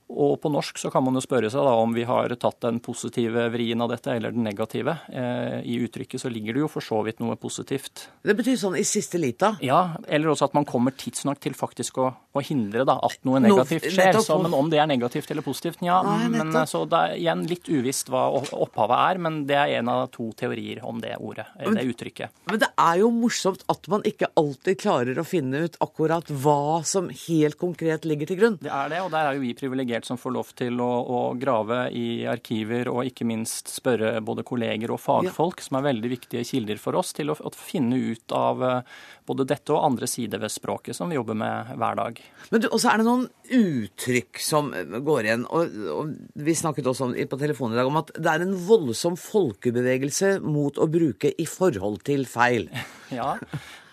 Og 0.08 0.38
på 0.40 0.50
norsk 0.52 0.78
så 0.80 0.90
kan 0.92 1.04
man 1.04 1.18
jo 1.18 1.22
spørre 1.24 1.50
seg 1.52 1.66
da 1.68 1.74
om 1.76 1.92
vi 1.92 2.06
har 2.08 2.32
tatt 2.40 2.62
den 2.64 2.80
positive 2.84 3.50
vrien 3.52 3.82
av 3.84 3.92
dette, 3.92 4.14
eller 4.16 4.32
den 4.32 4.46
negative. 4.48 4.94
Eh, 5.12 5.58
I 5.68 5.80
uttrykket 5.84 6.22
så 6.22 6.32
ligger 6.32 6.56
det 6.56 6.64
jo 6.64 6.70
for 6.72 6.86
så 6.86 7.02
vidt 7.04 7.20
noe 7.20 7.36
positivt. 7.40 8.08
Det 8.24 8.36
betyr 8.38 8.56
sånn 8.62 8.78
i 8.80 8.86
siste 8.88 9.20
lita? 9.20 9.56
Ja, 9.66 9.98
eller 10.08 10.32
også 10.32 10.48
at 10.48 10.56
man 10.56 10.68
kommer 10.68 10.96
tidsnok 10.96 11.42
til 11.44 11.58
faktisk 11.60 12.00
å, 12.00 12.08
å 12.32 12.44
hindre 12.44 12.86
da, 12.88 12.96
at 13.04 13.20
noe 13.28 13.42
negativt 13.44 13.90
skjer. 13.92 14.22
Så, 14.24 14.40
men 14.44 14.56
om 14.56 14.72
det 14.72 14.80
er 14.80 14.88
negativt 14.88 15.34
eller 15.34 15.44
positivt, 15.46 15.84
ja. 15.86 16.00
Nei, 16.08 16.32
men, 16.38 16.56
eh, 16.56 16.68
så 16.72 16.86
det 16.88 17.04
er 17.04 17.18
igjen 17.20 17.44
litt 17.52 17.68
uvisst 17.68 18.14
hva 18.14 18.30
opphavet 18.38 19.04
er, 19.10 19.22
men 19.28 19.42
det 19.50 19.60
er 19.60 19.76
en 19.82 19.92
av 19.92 20.06
to 20.16 20.30
teorier 20.40 20.80
om 20.88 21.04
det 21.04 21.18
ordet, 21.20 21.50
eh, 21.60 21.68
det 21.76 21.84
uttrykket. 21.92 22.40
Men 22.48 22.64
det 22.64 22.72
er 22.72 23.04
jo 23.04 23.12
morsomt 23.12 23.68
at 23.68 23.92
man 23.92 24.08
ikke 24.08 24.32
alltid 24.40 24.80
klarer 24.86 25.20
å 25.20 25.28
finne 25.28 25.66
ut 25.68 25.76
akkurat 25.84 26.32
hva 26.32 26.80
som 26.88 27.12
helt 27.28 27.60
konkret 27.60 28.08
ligger 28.08 28.32
til 28.32 28.40
grunn. 28.40 28.60
Det 28.64 28.72
er 28.72 28.96
det, 28.96 29.04
og 29.04 29.12
der 29.12 29.28
er 29.28 29.36
jo 29.36 29.44
vi 29.44 29.52
privilegerte 29.58 29.97
som 30.06 30.20
får 30.20 30.34
lov 30.36 30.50
til 30.58 30.82
å, 30.84 30.90
å, 31.02 31.20
grave 31.40 31.88
i 31.96 32.26
arkiver 32.30 32.90
og 32.92 33.08
ikke 33.08 33.26
minst 33.28 33.72
spørre 33.72 34.18
både 34.22 34.46
kolleger 34.48 34.92
og 34.94 35.02
fagfolk, 35.02 35.62
ja. 35.62 35.68
som 35.68 35.80
er 35.80 35.88
veldig 35.88 36.12
viktige 36.12 36.46
kilder 36.48 36.82
for 36.82 37.00
oss, 37.00 37.14
til 37.18 37.32
å, 37.34 37.38
å, 37.40 37.52
finne 37.56 37.98
ut 37.98 38.36
av 38.36 38.64
eh, 38.64 38.98
både 39.28 39.48
dette 39.50 39.74
og 39.74 39.86
andre 39.88 40.10
sider 40.10 40.42
ved 40.44 40.54
språket 40.54 40.98
som 40.98 41.10
vi 41.10 41.18
jobber 41.18 41.40
med 41.40 41.74
hver 41.80 41.98
dag. 42.02 42.22
Men 42.52 42.68
Og 42.70 42.78
så 42.82 42.92
er 42.92 43.02
det 43.02 43.08
noen 43.08 43.26
uttrykk 43.58 44.44
som 44.44 44.70
går 45.08 45.30
igjen. 45.30 45.48
og, 45.50 45.80
og 45.96 46.14
Vi 46.48 46.58
snakket 46.58 46.92
også 46.92 47.10
om, 47.10 47.18
på 47.18 47.42
telefonen 47.42 47.78
i 47.78 47.82
dag 47.82 47.90
om 47.90 48.02
at 48.04 48.14
det 48.18 48.34
er 48.34 48.46
en 48.46 48.56
voldsom 48.68 49.18
folkebevegelse 49.20 50.38
mot 50.46 50.78
å 50.78 50.90
bruke 50.92 51.34
i 51.34 51.48
forhold 51.50 52.04
til 52.08 52.28
feil. 52.30 52.70
Ja, 53.08 53.38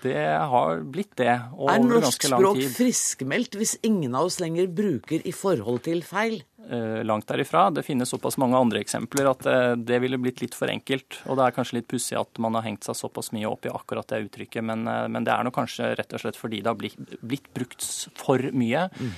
det 0.04 0.24
har 0.52 0.82
blitt 0.84 1.14
det 1.16 1.32
tid. 1.32 1.68
Er 1.72 1.84
norsk 1.84 2.26
språk 2.28 2.60
friskmeldt 2.76 3.56
hvis 3.58 3.78
ingen 3.86 4.14
av 4.14 4.28
oss 4.28 4.40
lenger 4.42 4.68
bruker 4.68 5.24
i 5.24 5.32
forhold 5.34 5.84
til 5.88 6.04
feil? 6.06 6.42
Eh, 6.70 7.04
langt 7.04 7.26
derifra. 7.26 7.70
Det 7.70 7.82
finnes 7.82 8.08
såpass 8.08 8.36
mange 8.40 8.56
andre 8.56 8.80
eksempler 8.80 9.28
at 9.28 9.46
eh, 9.46 9.72
det 9.76 9.98
ville 10.00 10.18
blitt 10.20 10.40
litt 10.40 10.54
for 10.56 10.70
enkelt. 10.72 11.18
Og 11.28 11.36
det 11.36 11.44
er 11.46 11.56
kanskje 11.56 11.78
litt 11.78 11.90
pussig 11.90 12.16
at 12.16 12.40
man 12.40 12.56
har 12.56 12.64
hengt 12.64 12.86
seg 12.86 12.96
såpass 12.96 13.32
mye 13.36 13.50
opp 13.50 13.68
i 13.68 13.72
akkurat 13.72 14.08
det 14.08 14.22
uttrykket, 14.28 14.64
men, 14.64 14.86
eh, 14.88 15.04
men 15.12 15.26
det 15.26 15.34
er 15.34 15.44
nok 15.44 15.58
kanskje 15.58 15.92
rett 15.98 16.16
og 16.16 16.22
slett 16.22 16.40
fordi 16.40 16.62
det 16.62 16.72
har 16.72 16.78
blitt, 16.80 17.18
blitt 17.20 17.50
brukt 17.56 17.84
for 18.16 18.48
mye. 18.56 18.86
Mm. 18.96 19.12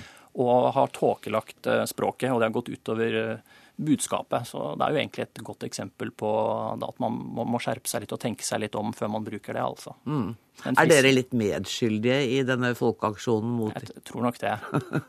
Og 0.47 0.73
har 0.77 0.91
tåkelagt 0.93 1.69
språket, 1.89 2.29
og 2.29 2.43
det 2.43 2.51
har 2.51 2.57
gått 2.59 2.69
utover 2.69 3.15
budskapet. 3.77 4.49
Så 4.49 4.73
det 4.77 4.87
er 4.87 4.95
jo 4.95 5.01
egentlig 5.03 5.27
et 5.27 5.45
godt 5.45 5.67
eksempel 5.69 6.11
på 6.17 6.31
at 6.73 6.99
man 7.03 7.21
må 7.37 7.61
skjerpe 7.63 7.91
seg 7.91 8.05
litt 8.05 8.15
og 8.17 8.21
tenke 8.23 8.47
seg 8.47 8.63
litt 8.65 8.77
om 8.79 8.93
før 8.97 9.13
man 9.13 9.27
bruker 9.27 9.57
det, 9.57 9.63
altså. 9.63 9.95
Mm. 10.09 10.35
Er 10.73 10.89
dere 10.89 11.13
litt 11.13 11.35
medskyldige 11.37 12.17
i 12.33 12.39
denne 12.49 12.71
folkeaksjonen 12.79 13.51
mot 13.59 13.75
Jeg 13.77 14.05
tror 14.09 14.25
nok 14.25 14.39
det. 14.41 14.55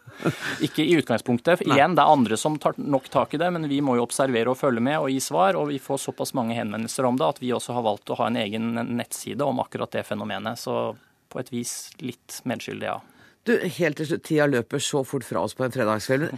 Ikke 0.68 0.84
i 0.84 0.97
utgangspunktet. 0.99 1.63
Igjen, 1.63 1.95
det 1.95 2.03
er 2.03 2.15
andre 2.18 2.39
som 2.39 2.57
tar 2.59 2.76
nok 2.78 3.07
tak 3.13 3.38
i 3.38 3.39
det, 3.39 3.49
men 3.55 3.70
vi 3.72 3.80
må 3.86 3.95
jo 3.95 4.03
observere 4.03 4.51
og 4.51 4.59
følge 4.59 4.84
med 4.84 4.99
og 4.99 5.11
gi 5.13 5.22
svar. 5.24 5.55
Og 5.55 5.72
vi 5.72 5.80
får 5.80 6.03
såpass 6.09 6.36
mange 6.38 6.57
henvendelser 6.57 7.07
om 7.07 7.20
det 7.20 7.30
at 7.32 7.43
vi 7.43 7.53
også 7.55 7.78
har 7.80 7.88
valgt 7.88 8.11
å 8.11 8.20
ha 8.20 8.28
en 8.28 8.41
egen 8.43 8.74
nettside 8.99 9.47
om 9.47 9.63
akkurat 9.63 9.95
det 9.95 10.03
fenomenet. 10.09 10.59
Så 10.59 10.97
på 11.32 11.39
et 11.39 11.53
vis 11.53 11.78
litt 12.03 12.41
medskyldig, 12.47 12.91
ja. 12.91 12.99
Du, 13.47 13.53
helt 13.55 13.95
til 13.95 14.09
slutt, 14.09 14.26
Tida 14.28 14.49
løper 14.51 14.82
så 14.84 15.05
fort 15.07 15.24
fra 15.24 15.45
oss 15.47 15.55
på 15.55 15.63
en 15.63 15.72
fredagskveld. 15.72 16.34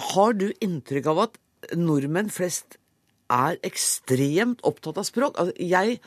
Har 0.00 0.36
du 0.38 0.48
inntrykk 0.64 1.08
av 1.12 1.24
at 1.26 1.38
nordmenn 1.76 2.30
flest 2.32 2.78
er 3.30 3.58
ekstremt 3.66 4.62
opptatt 4.66 4.98
av 5.00 5.06
språk? 5.06 5.38
Altså, 5.38 5.54
jeg 5.60 6.00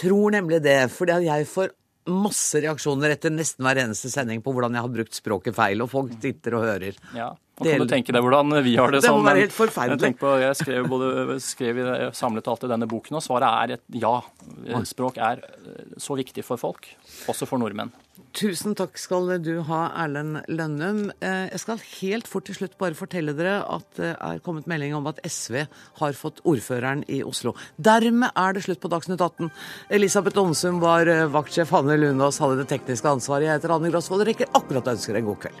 tror 0.00 0.32
nemlig 0.34 0.62
det, 0.64 0.78
fordi 0.94 1.18
jeg 1.26 1.48
får 1.50 1.72
masse 2.10 2.58
reaksjoner 2.62 3.14
etter 3.14 3.30
nesten 3.30 3.62
hver 3.66 3.78
eneste 3.84 4.10
sending 4.10 4.40
på 4.42 4.54
hvordan 4.54 4.74
jeg 4.74 4.84
har 4.86 4.94
brukt 4.96 5.14
språket 5.14 5.54
feil, 5.54 5.84
og 5.84 5.90
folk 5.92 6.14
sitter 6.22 6.56
og 6.58 6.66
hører. 6.66 6.98
Ja, 7.14 7.28
Nå 7.62 7.70
kan 7.70 7.86
du 7.86 7.92
tenke 7.94 8.12
deg 8.16 8.22
hvordan 8.26 8.52
vi 8.66 8.74
har 8.76 8.90
det. 8.94 9.02
Det 9.02 9.10
må 9.10 9.18
sånn, 9.20 9.28
være 9.30 9.42
helt 9.46 9.56
forferdelig. 9.56 10.10
Jeg, 10.12 10.18
på, 10.20 10.34
jeg 10.42 10.58
skrev, 10.60 10.88
både, 10.92 11.38
skrev 11.40 11.82
i- 11.82 12.10
samlet 12.18 12.48
alt 12.52 12.64
i 12.66 12.72
denne 12.74 12.88
boken, 12.90 13.16
og 13.18 13.22
svaret 13.24 13.48
er 13.70 13.74
et 13.78 13.84
ja. 14.02 14.14
Språk 14.88 15.18
er 15.22 15.42
eh, 15.46 15.84
så 16.02 16.16
viktig 16.18 16.44
for 16.44 16.60
folk, 16.60 16.88
også 17.30 17.46
for 17.48 17.58
nordmenn. 17.62 17.92
Tusen 18.36 18.74
takk 18.76 18.96
skal 19.00 19.26
du 19.44 19.62
ha, 19.68 19.80
Erlend 20.04 20.42
Lønnum. 20.48 21.10
Eh, 21.20 21.48
Jeg 21.52 21.60
skal 21.60 21.80
helt 22.00 22.28
fort 22.28 22.44
til 22.48 22.56
slutt 22.56 22.76
bare 22.80 22.96
fortelle 22.96 23.34
dere 23.36 23.58
at 23.68 23.84
det 23.96 24.12
er 24.20 24.38
kommet 24.44 24.66
melding 24.68 24.94
om 24.96 25.06
at 25.08 25.20
SV 25.24 25.66
har 26.00 26.12
fått 26.16 26.40
ordføreren 26.48 27.04
i 27.12 27.22
Oslo. 27.24 27.54
Dermed 27.80 28.30
er 28.36 28.52
det 28.56 28.64
slutt 28.64 28.80
på 28.80 28.88
Dagsnytt 28.92 29.20
18. 29.20 29.50
Elisabeth 29.90 30.40
Onsum 30.40 30.80
var 30.80 31.08
eh, 31.08 31.26
vaktsjef, 31.32 31.72
Hanne 31.76 31.96
Lunås 32.00 32.40
hadde 32.40 32.60
det 32.62 32.68
tekniske 32.72 33.08
ansvaret. 33.08 33.48
Jeg 33.48 33.58
heter 33.60 33.76
Anne 33.76 33.92
Grosvold 33.92 34.24
rekker 34.28 34.48
akkurat 34.56 34.88
å 34.88 34.96
ønske 34.96 35.12
deg 35.12 35.22
en 35.24 35.30
god 35.32 35.40
kveld. 35.46 35.60